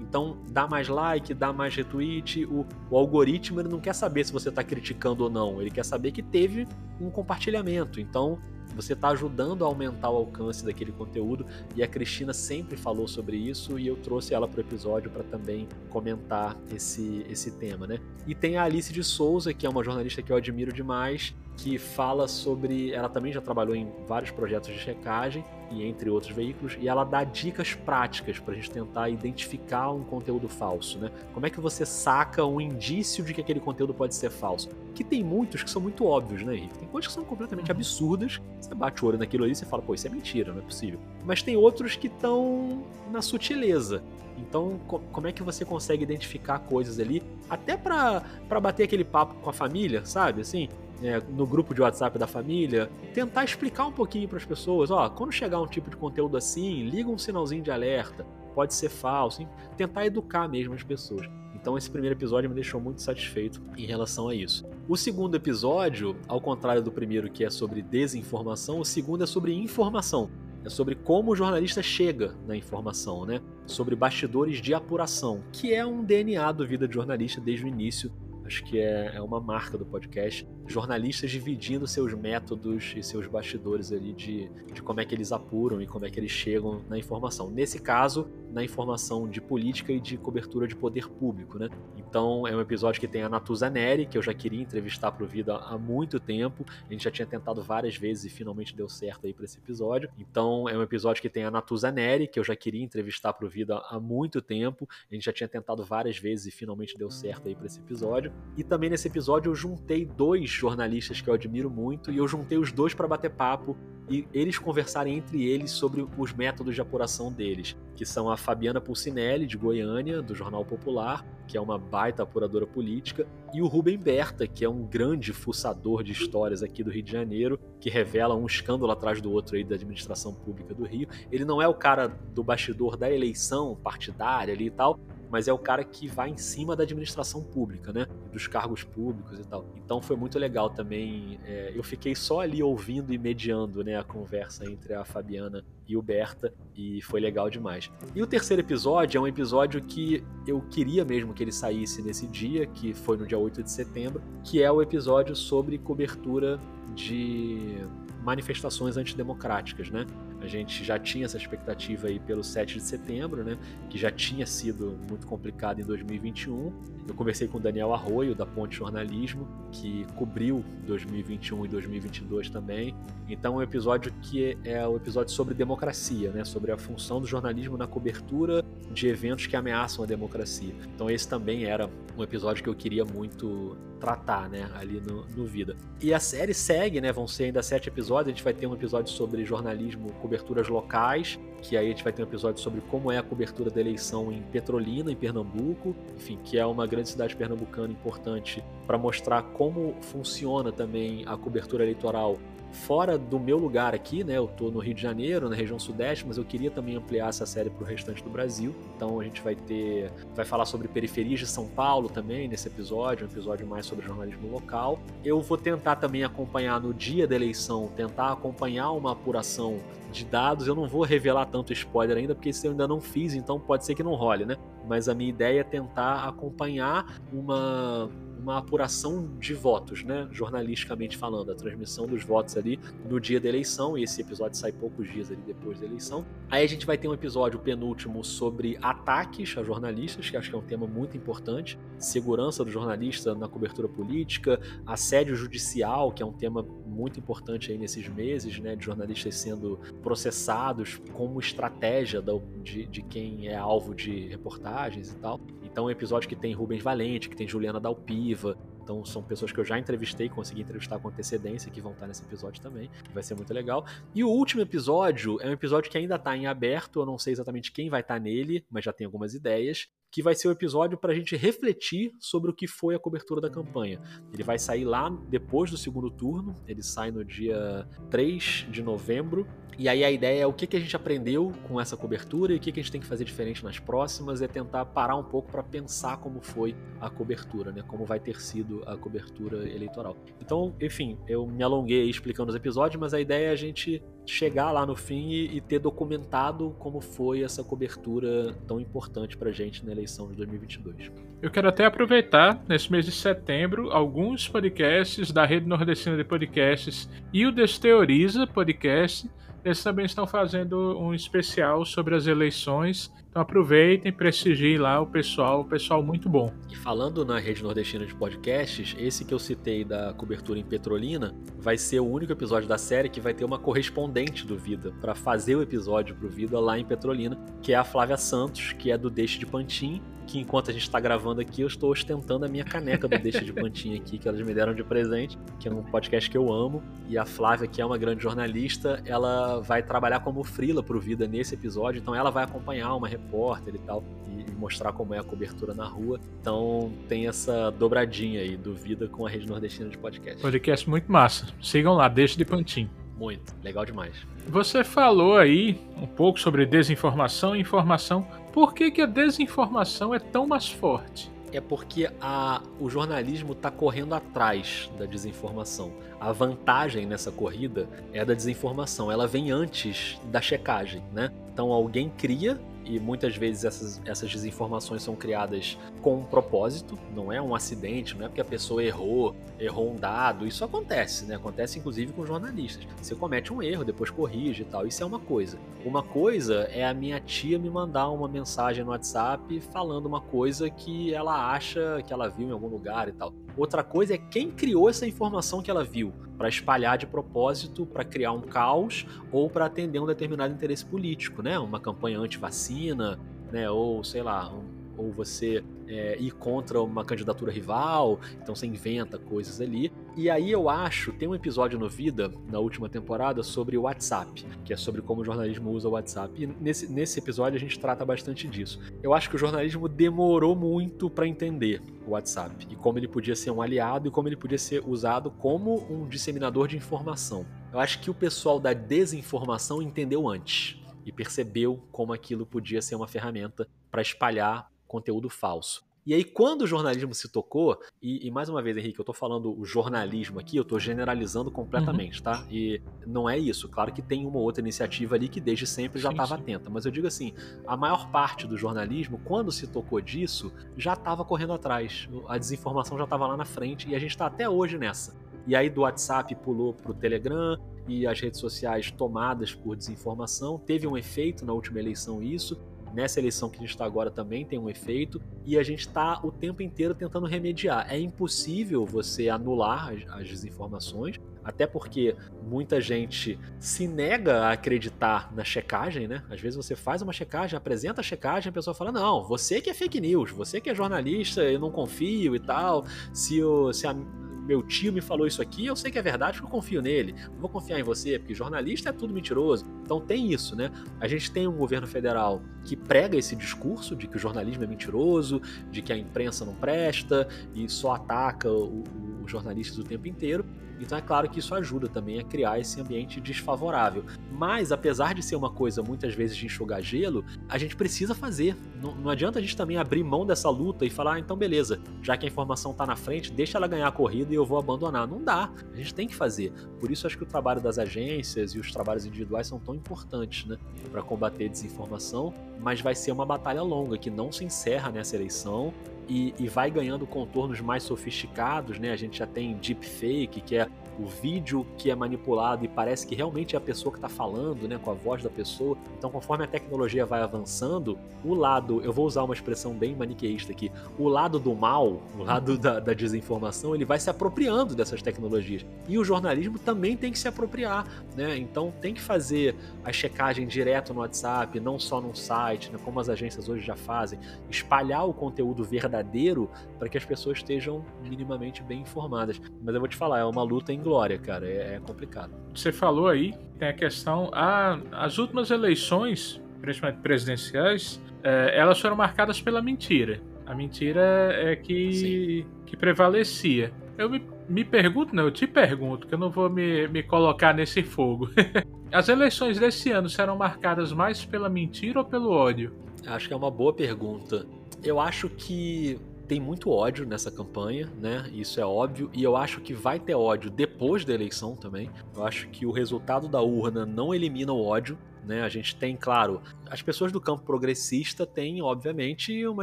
então 0.00 0.36
dá 0.50 0.66
mais 0.66 0.88
like, 0.88 1.32
dá 1.32 1.52
mais 1.52 1.74
retweet. 1.74 2.44
O, 2.46 2.66
o 2.90 2.96
algoritmo 2.96 3.60
ele 3.60 3.68
não 3.68 3.80
quer 3.80 3.94
saber 3.94 4.24
se 4.24 4.32
você 4.32 4.48
está 4.48 4.62
criticando 4.62 5.24
ou 5.24 5.30
não, 5.30 5.60
ele 5.60 5.70
quer 5.70 5.84
saber 5.84 6.12
que 6.12 6.22
teve 6.22 6.66
um 7.00 7.10
compartilhamento. 7.10 8.00
Então 8.00 8.38
você 8.74 8.92
está 8.92 9.08
ajudando 9.08 9.64
a 9.64 9.68
aumentar 9.68 10.10
o 10.10 10.16
alcance 10.16 10.64
daquele 10.64 10.92
conteúdo 10.92 11.46
e 11.74 11.82
a 11.82 11.88
Cristina 11.88 12.32
sempre 12.32 12.76
falou 12.76 13.06
sobre 13.06 13.36
isso 13.36 13.78
e 13.78 13.86
eu 13.86 13.96
trouxe 13.96 14.34
ela 14.34 14.48
para 14.48 14.58
o 14.58 14.60
episódio 14.60 15.10
para 15.10 15.22
também 15.22 15.68
comentar 15.90 16.56
esse, 16.74 17.24
esse 17.28 17.52
tema, 17.52 17.86
né? 17.86 17.98
E 18.26 18.34
tem 18.34 18.56
a 18.56 18.64
Alice 18.64 18.92
de 18.92 19.02
Souza, 19.02 19.52
que 19.52 19.66
é 19.66 19.68
uma 19.68 19.82
jornalista 19.82 20.22
que 20.22 20.32
eu 20.32 20.36
admiro 20.36 20.72
demais, 20.72 21.34
que 21.56 21.78
fala 21.78 22.26
sobre. 22.28 22.92
Ela 22.92 23.08
também 23.08 23.32
já 23.32 23.40
trabalhou 23.40 23.74
em 23.74 23.90
vários 24.06 24.30
projetos 24.30 24.70
de 24.72 24.78
checagem 24.78 25.44
e 25.70 25.84
entre 25.84 26.10
outros 26.10 26.34
veículos, 26.34 26.76
e 26.78 26.86
ela 26.86 27.02
dá 27.02 27.24
dicas 27.24 27.74
práticas 27.74 28.38
para 28.38 28.52
a 28.52 28.56
gente 28.56 28.70
tentar 28.70 29.08
identificar 29.08 29.90
um 29.90 30.04
conteúdo 30.04 30.48
falso, 30.48 30.98
né? 30.98 31.10
Como 31.32 31.46
é 31.46 31.50
que 31.50 31.60
você 31.60 31.86
saca 31.86 32.44
um 32.44 32.60
indício 32.60 33.24
de 33.24 33.32
que 33.32 33.40
aquele 33.40 33.60
conteúdo 33.60 33.94
pode 33.94 34.14
ser 34.14 34.30
falso? 34.30 34.68
Que 34.94 35.02
tem 35.02 35.24
muitos 35.24 35.62
que 35.62 35.70
são 35.70 35.80
muito 35.80 36.04
óbvios, 36.04 36.42
né, 36.42 36.54
Henrique? 36.54 36.78
Tem 36.78 36.88
coisas 36.88 37.08
que 37.08 37.14
são 37.14 37.24
completamente 37.24 37.70
uhum. 37.70 37.76
absurdas. 37.76 38.40
Você 38.60 38.74
bate 38.74 39.04
o 39.04 39.08
olho 39.08 39.18
naquilo 39.18 39.44
ali 39.44 39.52
e 39.52 39.56
você 39.56 39.64
fala, 39.64 39.82
pô, 39.82 39.94
isso 39.94 40.06
é 40.06 40.10
mentira, 40.10 40.52
não 40.52 40.60
é 40.60 40.64
possível. 40.64 41.00
Mas 41.24 41.42
tem 41.42 41.56
outros 41.56 41.96
que 41.96 42.08
estão 42.08 42.82
na 43.10 43.22
sutileza. 43.22 44.02
Então, 44.38 44.80
como 45.12 45.26
é 45.26 45.32
que 45.32 45.42
você 45.42 45.64
consegue 45.64 46.02
identificar 46.02 46.58
coisas 46.58 46.98
ali, 46.98 47.22
até 47.48 47.76
para 47.76 48.22
bater 48.60 48.84
aquele 48.84 49.04
papo 49.04 49.34
com 49.34 49.50
a 49.50 49.52
família, 49.52 50.04
sabe? 50.04 50.40
Assim, 50.40 50.68
é, 51.02 51.20
no 51.20 51.46
grupo 51.46 51.74
de 51.74 51.82
WhatsApp 51.82 52.18
da 52.18 52.26
família, 52.26 52.90
tentar 53.12 53.44
explicar 53.44 53.86
um 53.86 53.92
pouquinho 53.92 54.28
para 54.28 54.38
as 54.38 54.44
pessoas, 54.44 54.90
ó, 54.90 55.08
quando 55.10 55.32
chegar 55.32 55.60
um 55.60 55.66
tipo 55.66 55.90
de 55.90 55.96
conteúdo 55.96 56.36
assim, 56.36 56.82
liga 56.82 57.10
um 57.10 57.18
sinalzinho 57.18 57.62
de 57.62 57.70
alerta, 57.70 58.24
pode 58.54 58.74
ser 58.74 58.88
falso, 58.88 59.46
tentar 59.76 60.06
educar 60.06 60.48
mesmo 60.48 60.74
as 60.74 60.82
pessoas. 60.82 61.28
Então 61.62 61.78
esse 61.78 61.88
primeiro 61.88 62.16
episódio 62.16 62.50
me 62.50 62.56
deixou 62.56 62.80
muito 62.80 63.00
satisfeito 63.00 63.62
em 63.78 63.86
relação 63.86 64.28
a 64.28 64.34
isso. 64.34 64.66
O 64.88 64.96
segundo 64.96 65.36
episódio, 65.36 66.16
ao 66.26 66.40
contrário 66.40 66.82
do 66.82 66.90
primeiro 66.90 67.30
que 67.30 67.44
é 67.44 67.50
sobre 67.50 67.80
desinformação, 67.80 68.80
o 68.80 68.84
segundo 68.84 69.22
é 69.22 69.26
sobre 69.26 69.54
informação. 69.54 70.28
É 70.64 70.68
sobre 70.68 70.96
como 70.96 71.30
o 71.30 71.36
jornalista 71.36 71.80
chega 71.80 72.34
na 72.46 72.56
informação, 72.56 73.24
né? 73.24 73.40
Sobre 73.64 73.94
bastidores 73.94 74.60
de 74.60 74.74
apuração, 74.74 75.42
que 75.52 75.72
é 75.72 75.86
um 75.86 76.04
DNA 76.04 76.50
do 76.52 76.66
Vida 76.66 76.86
de 76.86 76.94
Jornalista 76.94 77.40
desde 77.40 77.64
o 77.64 77.68
início 77.68 78.12
acho 78.52 78.64
que 78.64 78.78
é, 78.78 79.12
é 79.14 79.22
uma 79.22 79.40
marca 79.40 79.78
do 79.78 79.86
podcast. 79.86 80.46
Jornalistas 80.72 81.30
dividindo 81.30 81.86
seus 81.86 82.14
métodos 82.14 82.94
e 82.96 83.02
seus 83.02 83.26
bastidores 83.26 83.92
ali 83.92 84.12
de, 84.12 84.50
de 84.72 84.82
como 84.82 85.00
é 85.00 85.04
que 85.04 85.14
eles 85.14 85.30
apuram 85.30 85.80
e 85.80 85.86
como 85.86 86.06
é 86.06 86.10
que 86.10 86.18
eles 86.18 86.30
chegam 86.30 86.82
na 86.88 86.98
informação. 86.98 87.50
Nesse 87.50 87.78
caso, 87.78 88.28
na 88.52 88.64
informação 88.64 89.28
de 89.28 89.40
política 89.40 89.92
e 89.92 90.00
de 90.00 90.16
cobertura 90.16 90.66
de 90.66 90.76
poder 90.76 91.08
público, 91.08 91.58
né? 91.58 91.68
Então 91.96 92.46
é 92.46 92.54
um 92.54 92.60
episódio 92.60 93.00
que 93.00 93.08
tem 93.08 93.22
a 93.22 93.28
Natuza 93.28 93.70
Neri, 93.70 94.06
que 94.06 94.16
eu 94.16 94.22
já 94.22 94.34
queria 94.34 94.62
entrevistar 94.62 95.12
para 95.12 95.24
o 95.24 95.26
Vida 95.26 95.56
há 95.56 95.78
muito 95.78 96.20
tempo. 96.20 96.64
A 96.88 96.92
gente 96.92 97.04
já 97.04 97.10
tinha 97.10 97.26
tentado 97.26 97.62
várias 97.62 97.96
vezes 97.96 98.26
e 98.26 98.30
finalmente 98.30 98.76
deu 98.76 98.88
certo 98.88 99.26
aí 99.26 99.34
para 99.34 99.44
esse 99.44 99.58
episódio. 99.58 100.10
Então 100.18 100.68
é 100.68 100.76
um 100.76 100.82
episódio 100.82 101.22
que 101.22 101.28
tem 101.28 101.44
a 101.44 101.50
Natuza 101.50 101.90
Neri, 101.90 102.26
que 102.26 102.38
eu 102.38 102.44
já 102.44 102.54
queria 102.54 102.82
entrevistar 102.82 103.32
para 103.32 103.46
o 103.46 103.48
Vida 103.48 103.78
há 103.88 103.98
muito 103.98 104.40
tempo. 104.40 104.88
A 105.10 105.14
gente 105.14 105.24
já 105.24 105.32
tinha 105.32 105.48
tentado 105.48 105.84
várias 105.84 106.18
vezes 106.18 106.46
e 106.46 106.50
finalmente 106.50 106.96
deu 106.96 107.10
certo 107.10 107.48
aí 107.48 107.54
para 107.54 107.66
esse 107.66 107.78
episódio. 107.78 108.32
E 108.56 108.64
também 108.64 108.90
nesse 108.90 109.08
episódio 109.08 109.50
eu 109.50 109.54
juntei 109.54 110.04
dois 110.04 110.50
jornalistas 110.62 111.20
que 111.20 111.28
eu 111.28 111.34
admiro 111.34 111.68
muito 111.68 112.12
e 112.12 112.18
eu 112.18 112.28
juntei 112.28 112.56
os 112.56 112.70
dois 112.70 112.94
para 112.94 113.08
bater 113.08 113.30
papo 113.30 113.76
e 114.08 114.26
eles 114.32 114.58
conversarem 114.58 115.16
entre 115.16 115.44
eles 115.44 115.70
sobre 115.72 116.06
os 116.16 116.32
métodos 116.32 116.74
de 116.74 116.80
apuração 116.80 117.32
deles, 117.32 117.76
que 117.96 118.04
são 118.04 118.30
a 118.30 118.36
Fabiana 118.36 118.80
Pulcinelli, 118.80 119.46
de 119.46 119.56
Goiânia, 119.56 120.20
do 120.20 120.34
Jornal 120.34 120.64
Popular, 120.64 121.24
que 121.48 121.56
é 121.56 121.60
uma 121.60 121.78
baita 121.78 122.22
apuradora 122.22 122.66
política, 122.66 123.26
e 123.52 123.60
o 123.60 123.66
Rubem 123.66 123.98
Berta, 123.98 124.46
que 124.46 124.64
é 124.64 124.68
um 124.68 124.84
grande 124.84 125.32
fuçador 125.32 126.02
de 126.02 126.12
histórias 126.12 126.62
aqui 126.62 126.84
do 126.84 126.90
Rio 126.90 127.02
de 127.02 127.12
Janeiro, 127.12 127.58
que 127.80 127.90
revela 127.90 128.34
um 128.34 128.46
escândalo 128.46 128.92
atrás 128.92 129.20
do 129.20 129.32
outro 129.32 129.56
aí 129.56 129.64
da 129.64 129.74
administração 129.74 130.34
pública 130.34 130.74
do 130.74 130.84
Rio. 130.84 131.08
Ele 131.30 131.44
não 131.44 131.60
é 131.60 131.66
o 131.66 131.74
cara 131.74 132.08
do 132.08 132.44
bastidor 132.44 132.96
da 132.96 133.10
eleição 133.10 133.76
partidária 133.82 134.54
ali 134.54 134.66
e 134.66 134.70
tal, 134.70 135.00
mas 135.32 135.48
é 135.48 135.52
o 135.52 135.56
cara 135.56 135.82
que 135.82 136.06
vai 136.06 136.28
em 136.28 136.36
cima 136.36 136.76
da 136.76 136.82
administração 136.82 137.42
pública, 137.42 137.90
né? 137.90 138.06
Dos 138.30 138.46
cargos 138.46 138.84
públicos 138.84 139.40
e 139.40 139.44
tal. 139.44 139.64
Então 139.82 140.02
foi 140.02 140.14
muito 140.14 140.38
legal 140.38 140.68
também. 140.68 141.40
É, 141.46 141.72
eu 141.74 141.82
fiquei 141.82 142.14
só 142.14 142.42
ali 142.42 142.62
ouvindo 142.62 143.14
e 143.14 143.16
mediando 143.16 143.82
né, 143.82 143.98
a 143.98 144.04
conversa 144.04 144.70
entre 144.70 144.92
a 144.92 145.06
Fabiana 145.06 145.64
e 145.88 145.96
o 145.96 146.02
Berta, 146.02 146.52
e 146.76 147.00
foi 147.00 147.18
legal 147.18 147.48
demais. 147.48 147.90
E 148.14 148.22
o 148.22 148.26
terceiro 148.26 148.60
episódio 148.60 149.16
é 149.16 149.20
um 149.22 149.26
episódio 149.26 149.80
que 149.80 150.22
eu 150.46 150.60
queria 150.70 151.02
mesmo 151.02 151.32
que 151.32 151.42
ele 151.42 151.52
saísse 151.52 152.02
nesse 152.02 152.26
dia, 152.26 152.66
que 152.66 152.92
foi 152.92 153.16
no 153.16 153.26
dia 153.26 153.38
8 153.38 153.62
de 153.62 153.70
setembro, 153.70 154.22
que 154.44 154.62
é 154.62 154.70
o 154.70 154.82
episódio 154.82 155.34
sobre 155.34 155.78
cobertura 155.78 156.60
de 156.94 157.78
manifestações 158.22 158.98
antidemocráticas, 158.98 159.90
né? 159.90 160.06
A 160.42 160.46
gente 160.48 160.84
já 160.84 160.98
tinha 160.98 161.24
essa 161.24 161.36
expectativa 161.36 162.08
aí 162.08 162.18
pelo 162.18 162.42
7 162.42 162.74
de 162.74 162.82
setembro, 162.82 163.44
né? 163.44 163.56
Que 163.88 163.96
já 163.96 164.10
tinha 164.10 164.44
sido 164.44 164.98
muito 165.08 165.26
complicado 165.26 165.80
em 165.80 165.84
2021. 165.84 166.72
Eu 167.06 167.14
conversei 167.14 167.46
com 167.46 167.58
o 167.58 167.60
Daniel 167.60 167.92
Arroio, 167.92 168.34
da 168.34 168.44
Ponte 168.44 168.76
Jornalismo, 168.76 169.46
que 169.70 170.04
cobriu 170.16 170.64
2021 170.86 171.64
e 171.64 171.68
2022 171.68 172.50
também. 172.50 172.94
Então, 173.28 173.54
é 173.54 173.56
um 173.58 173.62
episódio 173.62 174.12
que 174.20 174.58
é 174.64 174.86
o 174.86 174.92
um 174.92 174.96
episódio 174.96 175.32
sobre 175.32 175.54
democracia, 175.54 176.30
né? 176.30 176.44
Sobre 176.44 176.72
a 176.72 176.76
função 176.76 177.20
do 177.20 177.26
jornalismo 177.26 177.76
na 177.76 177.86
cobertura 177.86 178.64
de 178.92 179.06
eventos 179.06 179.46
que 179.46 179.56
ameaçam 179.56 180.04
a 180.04 180.06
democracia. 180.06 180.74
Então, 180.94 181.08
esse 181.08 181.28
também 181.28 181.64
era 181.64 181.88
um 182.16 182.22
episódio 182.22 182.62
que 182.62 182.68
eu 182.68 182.74
queria 182.74 183.04
muito 183.04 183.76
tratar, 184.02 184.48
né, 184.48 184.68
ali 184.74 185.00
no, 185.00 185.24
no 185.26 185.46
Vida. 185.46 185.76
E 186.00 186.12
a 186.12 186.18
série 186.18 186.52
segue, 186.52 187.00
né, 187.00 187.12
vão 187.12 187.28
ser 187.28 187.44
ainda 187.44 187.62
sete 187.62 187.88
episódios, 187.88 188.26
a 188.26 188.30
gente 188.30 188.42
vai 188.42 188.52
ter 188.52 188.66
um 188.66 188.74
episódio 188.74 189.12
sobre 189.12 189.44
jornalismo, 189.44 190.10
coberturas 190.20 190.66
locais, 190.66 191.38
que 191.62 191.76
aí 191.76 191.86
a 191.86 191.88
gente 191.88 192.02
vai 192.02 192.12
ter 192.12 192.20
um 192.20 192.26
episódio 192.26 192.60
sobre 192.60 192.80
como 192.80 193.12
é 193.12 193.18
a 193.18 193.22
cobertura 193.22 193.70
da 193.70 193.80
eleição 193.80 194.32
em 194.32 194.42
Petrolina, 194.42 195.12
em 195.12 195.14
Pernambuco, 195.14 195.94
enfim, 196.16 196.36
que 196.42 196.58
é 196.58 196.66
uma 196.66 196.84
grande 196.84 197.10
cidade 197.10 197.36
pernambucana 197.36 197.92
importante 197.92 198.64
para 198.88 198.98
mostrar 198.98 199.42
como 199.42 199.94
funciona 200.00 200.72
também 200.72 201.22
a 201.24 201.36
cobertura 201.36 201.84
eleitoral 201.84 202.38
fora 202.72 203.16
do 203.18 203.38
meu 203.38 203.58
lugar 203.58 203.94
aqui, 203.94 204.24
né? 204.24 204.36
Eu 204.38 204.48
tô 204.48 204.70
no 204.70 204.78
Rio 204.78 204.94
de 204.94 205.02
Janeiro, 205.02 205.48
na 205.48 205.54
região 205.54 205.78
sudeste, 205.78 206.24
mas 206.26 206.38
eu 206.38 206.44
queria 206.44 206.70
também 206.70 206.96
ampliar 206.96 207.28
essa 207.28 207.46
série 207.46 207.70
para 207.70 207.82
o 207.82 207.86
restante 207.86 208.22
do 208.22 208.30
Brasil. 208.30 208.74
Então 208.96 209.20
a 209.20 209.24
gente 209.24 209.40
vai 209.42 209.54
ter, 209.54 210.10
vai 210.34 210.44
falar 210.44 210.64
sobre 210.64 210.88
periferias 210.88 211.40
de 211.40 211.46
São 211.46 211.68
Paulo 211.68 212.08
também 212.08 212.48
nesse 212.48 212.68
episódio, 212.68 213.26
um 213.26 213.30
episódio 213.30 213.66
mais 213.66 213.86
sobre 213.86 214.06
jornalismo 214.06 214.50
local. 214.50 214.98
Eu 215.24 215.40
vou 215.40 215.58
tentar 215.58 215.96
também 215.96 216.24
acompanhar 216.24 216.80
no 216.80 216.92
dia 216.92 217.26
da 217.26 217.34
eleição, 217.34 217.88
tentar 217.94 218.32
acompanhar 218.32 218.90
uma 218.92 219.12
apuração 219.12 219.78
de 220.12 220.24
dados. 220.24 220.66
Eu 220.66 220.74
não 220.74 220.86
vou 220.86 221.02
revelar 221.02 221.46
tanto 221.46 221.72
spoiler 221.72 222.16
ainda, 222.16 222.34
porque 222.34 222.50
isso 222.50 222.66
eu 222.66 222.70
ainda 222.70 222.86
não 222.86 223.00
fiz, 223.00 223.34
então 223.34 223.58
pode 223.58 223.84
ser 223.84 223.94
que 223.94 224.02
não 224.02 224.14
role, 224.14 224.44
né? 224.44 224.56
Mas 224.86 225.08
a 225.08 225.14
minha 225.14 225.30
ideia 225.30 225.60
é 225.60 225.64
tentar 225.64 226.28
acompanhar 226.28 227.20
uma 227.32 228.10
uma 228.42 228.58
apuração 228.58 229.28
de 229.38 229.54
votos, 229.54 230.02
né? 230.02 230.28
Jornalisticamente 230.32 231.16
falando, 231.16 231.52
a 231.52 231.54
transmissão 231.54 232.06
dos 232.06 232.24
votos 232.24 232.56
ali 232.56 232.78
no 233.08 233.20
dia 233.20 233.40
da 233.40 233.48
eleição, 233.48 233.96
e 233.96 234.02
esse 234.02 234.20
episódio 234.20 234.58
sai 234.58 234.72
poucos 234.72 235.10
dias 235.10 235.30
ali 235.30 235.40
depois 235.46 235.78
da 235.78 235.86
eleição. 235.86 236.26
Aí 236.50 236.64
a 236.64 236.68
gente 236.68 236.84
vai 236.84 236.98
ter 236.98 237.08
um 237.08 237.14
episódio 237.14 237.58
penúltimo 237.60 238.24
sobre 238.24 238.76
ataques 238.82 239.56
a 239.56 239.62
jornalistas, 239.62 240.28
que 240.28 240.36
acho 240.36 240.50
que 240.50 240.56
é 240.56 240.58
um 240.58 240.62
tema 240.62 240.86
muito 240.86 241.16
importante, 241.16 241.78
segurança 241.98 242.64
do 242.64 242.70
jornalista 242.70 243.34
na 243.34 243.48
cobertura 243.48 243.88
política, 243.88 244.60
assédio 244.84 245.36
judicial, 245.36 246.10
que 246.10 246.22
é 246.22 246.26
um 246.26 246.32
tema 246.32 246.62
muito 246.62 247.18
importante 247.18 247.70
aí 247.70 247.78
nesses 247.78 248.08
meses, 248.08 248.58
né, 248.58 248.74
de 248.74 248.84
jornalistas 248.84 249.34
sendo 249.36 249.78
processados 250.02 251.00
como 251.12 251.38
estratégia 251.38 252.22
de, 252.62 252.86
de 252.86 253.02
quem 253.02 253.48
é 253.48 253.56
alvo 253.56 253.94
de 253.94 254.26
reportagens 254.28 255.12
e 255.12 255.16
tal. 255.16 255.40
Então, 255.72 255.84
é 255.84 255.86
um 255.86 255.90
episódio 255.90 256.28
que 256.28 256.36
tem 256.36 256.52
Rubens 256.52 256.82
Valente, 256.82 257.30
que 257.30 257.34
tem 257.34 257.48
Juliana 257.48 257.80
Dalpiva. 257.80 258.58
Então, 258.82 259.02
são 259.06 259.22
pessoas 259.22 259.50
que 259.52 259.58
eu 259.58 259.64
já 259.64 259.78
entrevistei, 259.78 260.28
consegui 260.28 260.60
entrevistar 260.60 260.98
com 260.98 261.08
antecedência, 261.08 261.70
que 261.70 261.80
vão 261.80 261.92
estar 261.92 262.06
nesse 262.06 262.22
episódio 262.22 262.62
também. 262.62 262.90
Vai 263.14 263.22
ser 263.22 263.34
muito 263.34 263.54
legal. 263.54 263.86
E 264.14 264.22
o 264.22 264.28
último 264.28 264.60
episódio 264.60 265.40
é 265.40 265.48
um 265.48 265.52
episódio 265.52 265.90
que 265.90 265.96
ainda 265.96 266.16
está 266.16 266.36
em 266.36 266.46
aberto. 266.46 267.00
Eu 267.00 267.06
não 267.06 267.18
sei 267.18 267.32
exatamente 267.32 267.72
quem 267.72 267.88
vai 267.88 268.02
estar 268.02 268.20
nele, 268.20 268.66
mas 268.70 268.84
já 268.84 268.92
tem 268.92 269.06
algumas 269.06 269.32
ideias 269.32 269.88
que 270.12 270.22
vai 270.22 270.34
ser 270.34 270.46
o 270.46 270.50
um 270.50 270.52
episódio 270.52 270.98
para 270.98 271.10
a 271.10 271.14
gente 271.14 271.34
refletir 271.34 272.14
sobre 272.20 272.50
o 272.50 272.54
que 272.54 272.68
foi 272.68 272.94
a 272.94 272.98
cobertura 272.98 273.40
da 273.40 273.48
campanha. 273.48 273.98
Ele 274.30 274.42
vai 274.42 274.58
sair 274.58 274.84
lá 274.84 275.08
depois 275.28 275.70
do 275.70 275.78
segundo 275.78 276.10
turno, 276.10 276.54
ele 276.68 276.82
sai 276.82 277.10
no 277.10 277.24
dia 277.24 277.88
3 278.10 278.66
de 278.70 278.82
novembro. 278.82 279.46
E 279.78 279.88
aí 279.88 280.04
a 280.04 280.10
ideia 280.10 280.42
é 280.42 280.46
o 280.46 280.52
que, 280.52 280.76
a 280.76 280.78
gente 280.78 280.94
aprendeu 280.94 281.50
com 281.66 281.80
essa 281.80 281.96
cobertura 281.96 282.52
e 282.52 282.56
o 282.56 282.60
que, 282.60 282.70
que 282.70 282.78
a 282.78 282.82
gente 282.82 282.92
tem 282.92 283.00
que 283.00 283.06
fazer 283.06 283.24
diferente 283.24 283.64
nas 283.64 283.78
próximas, 283.78 284.42
é 284.42 284.46
tentar 284.46 284.84
parar 284.84 285.16
um 285.16 285.24
pouco 285.24 285.50
para 285.50 285.62
pensar 285.62 286.18
como 286.18 286.42
foi 286.42 286.76
a 287.00 287.08
cobertura, 287.08 287.72
né? 287.72 287.82
Como 287.88 288.04
vai 288.04 288.20
ter 288.20 288.38
sido 288.38 288.82
a 288.86 288.98
cobertura 288.98 289.66
eleitoral. 289.66 290.14
Então, 290.42 290.74
enfim, 290.78 291.18
eu 291.26 291.46
me 291.46 291.62
alonguei 291.62 292.10
explicando 292.10 292.50
os 292.50 292.54
episódios, 292.54 293.00
mas 293.00 293.14
a 293.14 293.20
ideia 293.20 293.48
é 293.48 293.50
a 293.50 293.56
gente 293.56 294.02
chegar 294.26 294.70
lá 294.70 294.86
no 294.86 294.94
fim 294.94 295.30
e, 295.30 295.56
e 295.56 295.60
ter 295.60 295.78
documentado 295.78 296.74
como 296.78 297.00
foi 297.00 297.42
essa 297.42 297.62
cobertura 297.62 298.54
tão 298.66 298.80
importante 298.80 299.36
pra 299.36 299.50
gente 299.50 299.84
na 299.84 299.92
eleição 299.92 300.28
de 300.28 300.36
2022. 300.36 301.10
Eu 301.40 301.50
quero 301.50 301.68
até 301.68 301.84
aproveitar, 301.84 302.62
nesse 302.68 302.90
mês 302.90 303.04
de 303.04 303.12
setembro, 303.12 303.90
alguns 303.90 304.48
podcasts 304.48 305.32
da 305.32 305.44
Rede 305.44 305.66
Nordestina 305.66 306.16
de 306.16 306.24
Podcasts 306.24 307.08
e 307.32 307.44
o 307.44 307.52
Desteoriza 307.52 308.46
Podcast 308.46 309.28
eles 309.64 309.82
também 309.82 310.04
estão 310.04 310.26
fazendo 310.26 310.98
um 310.98 311.14
especial 311.14 311.84
sobre 311.84 312.14
as 312.14 312.26
eleições. 312.26 313.12
Então 313.30 313.40
aproveitem, 313.40 314.12
prestigiem 314.12 314.76
lá 314.76 315.00
o 315.00 315.06
pessoal, 315.06 315.60
o 315.60 315.64
pessoal 315.64 316.02
muito 316.02 316.28
bom. 316.28 316.52
E 316.70 316.76
falando 316.76 317.24
na 317.24 317.38
rede 317.38 317.62
nordestina 317.62 318.04
de 318.04 318.14
podcasts, 318.14 318.94
esse 318.98 319.24
que 319.24 319.32
eu 319.32 319.38
citei 319.38 319.84
da 319.84 320.12
cobertura 320.12 320.58
em 320.58 320.64
Petrolina 320.64 321.34
vai 321.58 321.78
ser 321.78 322.00
o 322.00 322.06
único 322.06 322.32
episódio 322.32 322.68
da 322.68 322.76
série 322.76 323.08
que 323.08 323.20
vai 323.20 323.32
ter 323.32 323.44
uma 323.44 323.58
correspondente 323.58 324.46
do 324.46 324.58
Vida 324.58 324.92
para 325.00 325.14
fazer 325.14 325.56
o 325.56 325.62
episódio 325.62 326.14
pro 326.14 326.28
Vida 326.28 326.60
lá 326.60 326.78
em 326.78 326.84
Petrolina, 326.84 327.38
que 327.62 327.72
é 327.72 327.76
a 327.76 327.84
Flávia 327.84 328.16
Santos, 328.16 328.72
que 328.74 328.90
é 328.90 328.98
do 328.98 329.08
Deixe 329.08 329.38
de 329.38 329.46
Pantin 329.46 330.02
que 330.32 330.40
enquanto 330.40 330.70
a 330.70 330.72
gente 330.72 330.84
está 330.84 330.98
gravando 330.98 331.42
aqui, 331.42 331.60
eu 331.60 331.66
estou 331.66 331.90
ostentando 331.90 332.46
a 332.46 332.48
minha 332.48 332.64
caneca 332.64 333.06
do 333.06 333.18
Deixa 333.18 333.44
de 333.44 333.52
Pantinha 333.52 333.98
aqui, 333.98 334.16
que 334.16 334.26
elas 334.26 334.40
me 334.40 334.54
deram 334.54 334.72
de 334.72 334.82
presente, 334.82 335.38
que 335.60 335.68
é 335.68 335.70
um 335.70 335.82
podcast 335.82 336.30
que 336.30 336.38
eu 336.38 336.50
amo. 336.50 336.82
E 337.06 337.18
a 337.18 337.26
Flávia, 337.26 337.68
que 337.68 337.82
é 337.82 337.84
uma 337.84 337.98
grande 337.98 338.22
jornalista, 338.22 339.02
ela 339.04 339.60
vai 339.60 339.82
trabalhar 339.82 340.20
como 340.20 340.42
frila 340.42 340.82
pro 340.82 340.98
Vida 340.98 341.28
nesse 341.28 341.54
episódio, 341.54 342.00
então 342.00 342.14
ela 342.14 342.30
vai 342.30 342.44
acompanhar 342.44 342.94
uma 342.94 343.06
repórter 343.06 343.74
e 343.74 343.78
tal, 343.78 344.02
e 344.26 344.50
mostrar 344.52 344.94
como 344.94 345.12
é 345.12 345.18
a 345.18 345.22
cobertura 345.22 345.74
na 345.74 345.84
rua. 345.84 346.18
Então 346.40 346.90
tem 347.10 347.28
essa 347.28 347.70
dobradinha 347.70 348.40
aí 348.40 348.56
do 348.56 348.74
Vida 348.74 349.08
com 349.08 349.26
a 349.26 349.28
Rede 349.28 349.46
Nordestina 349.46 349.90
de 349.90 349.98
Podcast. 349.98 350.40
Podcast 350.40 350.88
muito 350.88 351.12
massa. 351.12 351.46
Sigam 351.60 351.92
lá, 351.92 352.08
Deixa 352.08 352.38
de 352.38 352.44
Pantinho. 352.46 352.88
Muito, 353.18 353.54
legal 353.62 353.84
demais. 353.84 354.26
Você 354.48 354.82
falou 354.82 355.36
aí 355.36 355.78
um 355.96 356.06
pouco 356.06 356.40
sobre 356.40 356.64
desinformação 356.64 357.54
e 357.54 357.60
informação. 357.60 358.26
Por 358.52 358.74
que, 358.74 358.90
que 358.90 359.00
a 359.00 359.06
desinformação 359.06 360.14
é 360.14 360.18
tão 360.18 360.46
mais 360.46 360.68
forte? 360.68 361.30
É 361.50 361.60
porque 361.60 362.10
a, 362.20 362.62
o 362.78 362.90
jornalismo 362.90 363.52
está 363.52 363.70
correndo 363.70 364.14
atrás 364.14 364.90
da 364.98 365.06
desinformação. 365.06 365.90
A 366.20 366.32
vantagem 366.32 367.06
nessa 367.06 367.30
corrida 367.30 367.88
é 368.12 368.22
da 368.24 368.34
desinformação. 368.34 369.10
Ela 369.10 369.26
vem 369.26 369.50
antes 369.50 370.20
da 370.30 370.40
checagem, 370.40 371.02
né? 371.12 371.32
Então 371.52 371.72
alguém 371.72 372.10
cria 372.10 372.60
e 372.84 372.98
muitas 372.98 373.36
vezes 373.36 373.64
essas, 373.64 374.02
essas 374.04 374.30
desinformações 374.30 375.02
são 375.02 375.14
criadas 375.14 375.78
com 376.02 376.16
um 376.16 376.24
propósito, 376.24 376.98
não 377.14 377.32
é 377.32 377.40
um 377.40 377.54
acidente, 377.54 378.16
não 378.16 378.26
é 378.26 378.28
porque 378.28 378.40
a 378.40 378.44
pessoa 378.44 378.82
errou, 378.82 379.34
errou 379.64 379.92
um 379.92 379.96
dado, 379.96 380.46
isso 380.46 380.64
acontece, 380.64 381.24
né? 381.24 381.36
Acontece 381.36 381.78
inclusive 381.78 382.12
com 382.12 382.26
jornalistas. 382.26 382.86
Você 383.00 383.14
comete 383.14 383.52
um 383.52 383.62
erro, 383.62 383.84
depois 383.84 384.10
corrige 384.10 384.62
e 384.62 384.64
tal, 384.64 384.86
isso 384.86 385.02
é 385.02 385.06
uma 385.06 385.18
coisa. 385.18 385.58
Uma 385.84 386.02
coisa 386.02 386.68
é 386.72 386.84
a 386.84 386.92
minha 386.92 387.20
tia 387.20 387.58
me 387.58 387.70
mandar 387.70 388.08
uma 388.10 388.28
mensagem 388.28 388.84
no 388.84 388.90
WhatsApp 388.90 389.60
falando 389.72 390.06
uma 390.06 390.20
coisa 390.20 390.68
que 390.68 391.14
ela 391.14 391.52
acha 391.52 392.02
que 392.06 392.12
ela 392.12 392.28
viu 392.28 392.48
em 392.48 392.52
algum 392.52 392.68
lugar 392.68 393.08
e 393.08 393.12
tal. 393.12 393.32
Outra 393.56 393.84
coisa 393.84 394.14
é 394.14 394.18
quem 394.18 394.50
criou 394.50 394.88
essa 394.88 395.06
informação 395.06 395.62
que 395.62 395.70
ela 395.70 395.84
viu 395.84 396.12
para 396.38 396.48
espalhar 396.48 396.98
de 396.98 397.06
propósito, 397.06 397.86
para 397.86 398.04
criar 398.04 398.32
um 398.32 398.40
caos 398.40 399.06
ou 399.30 399.48
para 399.48 399.66
atender 399.66 400.00
um 400.00 400.06
determinado 400.06 400.52
interesse 400.52 400.84
político, 400.84 401.42
né? 401.42 401.58
Uma 401.58 401.78
campanha 401.78 402.18
anti-vacina, 402.18 403.18
né? 403.52 403.70
Ou 403.70 404.02
sei 404.02 404.22
lá, 404.22 404.50
um 404.50 404.81
ou 405.02 405.12
você 405.12 405.64
é, 405.88 406.16
ir 406.18 406.32
contra 406.32 406.80
uma 406.80 407.04
candidatura 407.04 407.50
rival, 407.50 408.20
então 408.40 408.54
você 408.54 408.66
inventa 408.66 409.18
coisas 409.18 409.60
ali. 409.60 409.92
E 410.16 410.30
aí 410.30 410.50
eu 410.50 410.68
acho, 410.68 411.12
tem 411.12 411.28
um 411.28 411.34
episódio 411.34 411.78
no 411.78 411.88
Vida, 411.88 412.30
na 412.50 412.58
última 412.58 412.88
temporada, 412.88 413.42
sobre 413.42 413.76
o 413.76 413.82
WhatsApp, 413.82 414.44
que 414.64 414.72
é 414.72 414.76
sobre 414.76 415.02
como 415.02 415.22
o 415.22 415.24
jornalismo 415.24 415.70
usa 415.70 415.88
o 415.88 415.92
WhatsApp. 415.92 416.42
E 416.42 416.46
nesse, 416.46 416.90
nesse 416.90 417.18
episódio 417.18 417.56
a 417.56 417.60
gente 417.60 417.78
trata 417.78 418.04
bastante 418.04 418.46
disso. 418.46 418.80
Eu 419.02 419.12
acho 419.12 419.28
que 419.28 419.36
o 419.36 419.38
jornalismo 419.38 419.88
demorou 419.88 420.54
muito 420.54 421.10
para 421.10 421.26
entender 421.26 421.82
o 422.06 422.10
WhatsApp 422.10 422.66
e 422.70 422.76
como 422.76 422.98
ele 422.98 423.08
podia 423.08 423.34
ser 423.34 423.50
um 423.50 423.62
aliado 423.62 424.08
e 424.08 424.10
como 424.10 424.28
ele 424.28 424.36
podia 424.36 424.58
ser 424.58 424.82
usado 424.86 425.30
como 425.30 425.86
um 425.90 426.06
disseminador 426.08 426.68
de 426.68 426.76
informação. 426.76 427.44
Eu 427.72 427.80
acho 427.80 428.00
que 428.00 428.10
o 428.10 428.14
pessoal 428.14 428.60
da 428.60 428.72
desinformação 428.72 429.80
entendeu 429.80 430.28
antes 430.28 430.80
e 431.04 431.12
percebeu 431.12 431.82
como 431.90 432.12
aquilo 432.12 432.46
podia 432.46 432.80
ser 432.80 432.94
uma 432.94 433.08
ferramenta 433.08 433.66
para 433.90 434.02
espalhar 434.02 434.71
conteúdo 434.92 435.30
falso. 435.30 435.82
E 436.04 436.12
aí, 436.12 436.24
quando 436.24 436.62
o 436.62 436.66
jornalismo 436.66 437.14
se 437.14 437.28
tocou, 437.28 437.78
e, 438.02 438.26
e, 438.26 438.30
mais 438.30 438.48
uma 438.48 438.60
vez, 438.60 438.76
Henrique, 438.76 438.98
eu 438.98 439.04
tô 439.04 439.12
falando 439.12 439.56
o 439.56 439.64
jornalismo 439.64 440.40
aqui, 440.40 440.56
eu 440.56 440.64
tô 440.64 440.76
generalizando 440.76 441.48
completamente, 441.48 442.18
uhum. 442.18 442.24
tá? 442.24 442.44
E 442.50 442.82
não 443.06 443.30
é 443.30 443.38
isso. 443.38 443.68
Claro 443.68 443.92
que 443.92 444.02
tem 444.02 444.26
uma 444.26 444.40
outra 444.40 444.60
iniciativa 444.60 445.14
ali 445.14 445.28
que 445.28 445.40
desde 445.40 445.64
sempre 445.64 446.00
já 446.00 446.10
estava 446.10 446.34
atenta. 446.34 446.68
Mas 446.68 446.84
eu 446.84 446.90
digo 446.90 447.06
assim: 447.06 447.32
a 447.64 447.76
maior 447.76 448.10
parte 448.10 448.48
do 448.48 448.56
jornalismo, 448.56 449.20
quando 449.24 449.52
se 449.52 449.68
tocou 449.68 450.00
disso, 450.00 450.52
já 450.76 450.94
estava 450.94 451.24
correndo 451.24 451.52
atrás. 451.52 452.08
A 452.26 452.36
desinformação 452.36 452.98
já 452.98 453.04
estava 453.04 453.28
lá 453.28 453.36
na 453.36 453.44
frente 453.44 453.88
e 453.88 453.94
a 453.94 453.98
gente 454.00 454.10
está 454.10 454.26
até 454.26 454.48
hoje 454.48 454.76
nessa. 454.76 455.14
E 455.46 455.54
aí 455.54 455.70
do 455.70 455.82
WhatsApp 455.82 456.34
pulou 456.36 456.74
pro 456.74 456.94
Telegram 456.94 457.56
e 457.86 458.06
as 458.06 458.20
redes 458.20 458.40
sociais 458.40 458.90
tomadas 458.90 459.54
por 459.54 459.76
desinformação. 459.76 460.58
Teve 460.58 460.86
um 460.86 460.96
efeito 460.96 461.44
na 461.44 461.52
última 461.52 461.78
eleição 461.78 462.22
isso 462.22 462.60
nessa 462.92 463.20
eleição 463.20 463.48
que 463.48 463.56
a 463.56 463.60
gente 463.60 463.70
está 463.70 463.84
agora 463.84 464.10
também 464.10 464.44
tem 464.44 464.58
um 464.58 464.68
efeito 464.68 465.20
e 465.44 465.58
a 465.58 465.62
gente 465.62 465.80
está 465.80 466.20
o 466.22 466.30
tempo 466.30 466.62
inteiro 466.62 466.94
tentando 466.94 467.26
remediar. 467.26 467.86
É 467.88 467.98
impossível 467.98 468.84
você 468.84 469.28
anular 469.28 469.92
as, 469.92 470.20
as 470.20 470.28
desinformações, 470.28 471.18
até 471.44 471.66
porque 471.66 472.14
muita 472.42 472.80
gente 472.80 473.38
se 473.58 473.86
nega 473.88 474.42
a 474.42 474.52
acreditar 474.52 475.32
na 475.34 475.44
checagem, 475.44 476.06
né? 476.06 476.22
Às 476.30 476.40
vezes 476.40 476.56
você 476.56 476.76
faz 476.76 477.02
uma 477.02 477.12
checagem, 477.12 477.56
apresenta 477.56 478.00
a 478.00 478.04
checagem, 478.04 478.50
a 478.50 478.52
pessoa 478.52 478.74
fala: 478.74 478.92
Não, 478.92 479.24
você 479.24 479.60
que 479.60 479.70
é 479.70 479.74
fake 479.74 480.00
news, 480.00 480.30
você 480.30 480.60
que 480.60 480.70
é 480.70 480.74
jornalista, 480.74 481.42
eu 481.42 481.58
não 481.58 481.70
confio 481.70 482.36
e 482.36 482.40
tal. 482.40 482.84
Se, 483.12 483.42
o, 483.42 483.72
se 483.72 483.86
a, 483.86 483.96
meu 484.42 484.62
tio 484.62 484.92
me 484.92 485.00
falou 485.00 485.26
isso 485.26 485.40
aqui, 485.40 485.66
eu 485.66 485.76
sei 485.76 485.90
que 485.90 485.98
é 485.98 486.02
verdade 486.02 486.38
porque 486.38 486.46
eu 486.46 486.50
confio 486.50 486.82
nele. 486.82 487.14
Não 487.32 487.38
vou 487.38 487.48
confiar 487.48 487.78
em 487.78 487.82
você, 487.82 488.18
porque 488.18 488.34
jornalista 488.34 488.90
é 488.90 488.92
tudo 488.92 489.14
mentiroso. 489.14 489.64
Então 489.82 490.00
tem 490.00 490.32
isso, 490.32 490.56
né? 490.56 490.70
A 491.00 491.06
gente 491.06 491.30
tem 491.30 491.46
um 491.46 491.56
governo 491.56 491.86
federal 491.86 492.42
que 492.64 492.76
prega 492.76 493.16
esse 493.16 493.36
discurso 493.36 493.94
de 493.94 494.06
que 494.06 494.16
o 494.16 494.18
jornalismo 494.18 494.64
é 494.64 494.66
mentiroso, 494.66 495.40
de 495.70 495.82
que 495.82 495.92
a 495.92 495.96
imprensa 495.96 496.44
não 496.44 496.54
presta 496.54 497.28
e 497.54 497.68
só 497.68 497.92
ataca 497.92 498.50
os 498.50 499.30
jornalistas 499.30 499.78
o 499.78 499.84
tempo 499.84 500.08
inteiro. 500.08 500.44
Então 500.82 500.98
é 500.98 501.00
claro 501.00 501.28
que 501.30 501.38
isso 501.38 501.54
ajuda 501.54 501.88
também 501.88 502.18
a 502.18 502.24
criar 502.24 502.58
esse 502.58 502.80
ambiente 502.80 503.20
desfavorável. 503.20 504.04
Mas, 504.30 504.72
apesar 504.72 505.14
de 505.14 505.22
ser 505.22 505.36
uma 505.36 505.50
coisa 505.50 505.82
muitas 505.82 506.14
vezes 506.14 506.36
de 506.36 506.46
enxugar 506.46 506.82
gelo, 506.82 507.24
a 507.48 507.56
gente 507.56 507.76
precisa 507.76 508.14
fazer. 508.14 508.56
Não, 508.82 508.94
não 508.96 509.10
adianta 509.10 509.38
a 509.38 509.42
gente 509.42 509.56
também 509.56 509.76
abrir 509.76 510.02
mão 510.02 510.26
dessa 510.26 510.50
luta 510.50 510.84
e 510.84 510.90
falar, 510.90 511.14
ah, 511.14 511.18
então 511.18 511.36
beleza, 511.36 511.80
já 512.02 512.16
que 512.16 512.26
a 512.26 512.28
informação 512.28 512.72
está 512.72 512.84
na 512.84 512.96
frente, 512.96 513.32
deixa 513.32 513.58
ela 513.58 513.68
ganhar 513.68 513.86
a 513.86 513.92
corrida 513.92 514.32
e 514.32 514.36
eu 514.36 514.44
vou 514.44 514.58
abandonar. 514.58 515.06
Não 515.06 515.22
dá. 515.22 515.50
A 515.72 515.76
gente 515.76 515.94
tem 515.94 516.06
que 516.06 516.14
fazer. 516.14 516.52
Por 516.80 516.90
isso 516.90 517.06
acho 517.06 517.16
que 517.16 517.22
o 517.22 517.26
trabalho 517.26 517.60
das 517.60 517.78
agências 517.78 518.52
e 518.52 518.58
os 518.58 518.72
trabalhos 518.72 519.06
individuais 519.06 519.46
são 519.46 519.58
tão 519.58 519.74
importantes, 519.74 520.46
né? 520.46 520.58
Para 520.90 521.02
combater 521.02 521.48
desinformação. 521.48 522.34
Mas 522.58 522.80
vai 522.80 522.94
ser 522.94 523.12
uma 523.12 523.26
batalha 523.26 523.62
longa 523.62 523.98
que 523.98 524.10
não 524.10 524.30
se 524.30 524.44
encerra 524.44 524.90
nessa 524.90 525.16
eleição 525.16 525.72
e, 526.08 526.34
e, 526.38 526.48
vai 526.48 526.70
ganhando 526.70 527.06
contornos 527.06 527.60
mais 527.60 527.82
sofisticados, 527.82 528.78
né? 528.78 528.92
A 528.92 528.96
gente 528.96 529.18
já 529.18 529.26
tem 529.26 529.54
deepfake, 529.54 530.40
que 530.40 530.56
é 530.56 530.68
o 530.98 531.06
vídeo 531.06 531.66
que 531.78 531.90
é 531.90 531.94
manipulado 531.94 532.64
e 532.64 532.68
parece 532.68 533.06
que 533.06 533.14
realmente 533.14 533.54
é 533.54 533.58
a 533.58 533.60
pessoa 533.60 533.92
que 533.92 533.98
está 533.98 534.08
falando, 534.08 534.68
né, 534.68 534.78
com 534.82 534.90
a 534.90 534.94
voz 534.94 535.22
da 535.22 535.30
pessoa. 535.30 535.76
Então, 535.98 536.10
conforme 536.10 536.44
a 536.44 536.46
tecnologia 536.46 537.04
vai 537.06 537.22
avançando, 537.22 537.98
o 538.24 538.34
lado, 538.34 538.82
eu 538.82 538.92
vou 538.92 539.06
usar 539.06 539.22
uma 539.22 539.34
expressão 539.34 539.72
bem 539.74 539.94
maniqueísta 539.94 540.52
aqui, 540.52 540.70
o 540.98 541.08
lado 541.08 541.38
do 541.38 541.54
mal, 541.54 542.00
o 542.18 542.22
lado 542.22 542.58
da, 542.58 542.80
da 542.80 542.92
desinformação, 542.92 543.74
ele 543.74 543.84
vai 543.84 543.98
se 543.98 544.10
apropriando 544.10 544.74
dessas 544.74 545.02
tecnologias. 545.02 545.64
E 545.88 545.98
o 545.98 546.04
jornalismo 546.04 546.58
também 546.58 546.96
tem 546.96 547.10
que 547.10 547.18
se 547.18 547.28
apropriar, 547.28 547.86
né? 548.16 548.36
Então, 548.36 548.72
tem 548.80 548.94
que 548.94 549.00
fazer 549.00 549.54
a 549.84 549.92
checagem 549.92 550.46
direto 550.46 550.92
no 550.92 551.00
WhatsApp, 551.00 551.58
não 551.60 551.78
só 551.78 552.00
num 552.00 552.14
site, 552.14 552.70
né, 552.70 552.78
como 552.84 553.00
as 553.00 553.08
agências 553.08 553.48
hoje 553.48 553.64
já 553.64 553.76
fazem, 553.76 554.18
espalhar 554.50 555.06
o 555.08 555.12
conteúdo 555.12 555.64
verdadeiro 555.64 556.50
para 556.78 556.88
que 556.88 556.98
as 556.98 557.04
pessoas 557.04 557.38
estejam 557.38 557.84
minimamente 558.02 558.62
bem 558.62 558.80
informadas. 558.80 559.40
Mas 559.62 559.74
eu 559.74 559.80
vou 559.80 559.88
te 559.88 559.96
falar, 559.96 560.20
é 560.20 560.24
uma 560.24 560.42
luta 560.42 560.72
em 560.72 560.81
glória, 560.82 561.18
cara. 561.18 561.46
É, 561.46 561.76
é 561.76 561.80
complicado. 561.80 562.32
Você 562.54 562.72
falou 562.72 563.08
aí, 563.08 563.34
tem 563.58 563.68
a 563.68 563.72
questão. 563.72 564.30
A, 564.32 564.78
as 564.92 565.18
últimas 565.18 565.50
eleições, 565.50 566.40
principalmente 566.60 567.00
presidenciais, 567.00 568.02
é, 568.22 568.58
elas 568.58 568.80
foram 568.80 568.96
marcadas 568.96 569.40
pela 569.40 569.62
mentira. 569.62 570.20
A 570.46 570.54
mentira 570.54 571.30
é 571.32 571.56
que, 571.56 572.46
que 572.66 572.76
prevalecia. 572.76 573.72
Eu 573.96 574.10
me, 574.10 574.22
me 574.48 574.64
pergunto, 574.64 575.14
não, 575.14 575.24
eu 575.24 575.30
te 575.30 575.46
pergunto, 575.46 576.06
que 576.06 576.14
eu 576.14 576.18
não 576.18 576.30
vou 576.30 576.50
me, 576.50 576.88
me 576.88 577.02
colocar 577.02 577.54
nesse 577.54 577.82
fogo. 577.82 578.28
As 578.92 579.08
eleições 579.08 579.58
desse 579.58 579.90
ano 579.90 580.08
serão 580.08 580.36
marcadas 580.36 580.92
mais 580.92 581.24
pela 581.24 581.48
mentira 581.48 582.00
ou 582.00 582.04
pelo 582.04 582.30
ódio? 582.30 582.74
Acho 583.06 583.28
que 583.28 583.34
é 583.34 583.36
uma 583.36 583.50
boa 583.50 583.72
pergunta. 583.72 584.46
Eu 584.84 585.00
acho 585.00 585.28
que 585.30 585.98
tem 586.32 586.40
muito 586.40 586.70
ódio 586.70 587.04
nessa 587.04 587.30
campanha, 587.30 587.92
né? 588.00 588.30
Isso 588.32 588.58
é 588.58 588.64
óbvio. 588.64 589.10
E 589.12 589.22
eu 589.22 589.36
acho 589.36 589.60
que 589.60 589.74
vai 589.74 590.00
ter 590.00 590.14
ódio 590.14 590.50
depois 590.50 591.04
da 591.04 591.12
eleição 591.12 591.54
também. 591.54 591.90
Eu 592.16 592.24
acho 592.24 592.48
que 592.48 592.64
o 592.64 592.70
resultado 592.70 593.28
da 593.28 593.42
urna 593.42 593.84
não 593.84 594.14
elimina 594.14 594.50
o 594.50 594.64
ódio. 594.64 594.98
Né? 595.26 595.42
A 595.42 595.48
gente 595.50 595.76
tem, 595.76 595.94
claro, 595.94 596.40
as 596.70 596.80
pessoas 596.80 597.12
do 597.12 597.20
campo 597.20 597.44
progressista 597.44 598.24
têm, 598.24 598.62
obviamente, 598.62 599.46
uma 599.46 599.62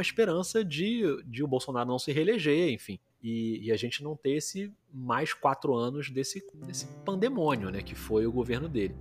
esperança 0.00 0.64
de, 0.64 1.02
de 1.26 1.42
o 1.42 1.48
Bolsonaro 1.48 1.88
não 1.88 1.98
se 1.98 2.12
reeleger, 2.12 2.72
enfim. 2.72 3.00
E, 3.20 3.66
e, 3.66 3.72
a 3.72 3.76
gente 3.76 4.02
não 4.04 4.14
ter 4.16 4.36
esse 4.36 4.72
mais 4.94 5.34
quatro 5.34 5.74
anos 5.74 6.08
desse, 6.08 6.40
desse 6.54 6.86
pandemônio, 7.04 7.68
né? 7.70 7.82
Que 7.82 7.96
foi 7.96 8.28
o 8.28 8.32
governo 8.32 8.68
dele. 8.68 8.94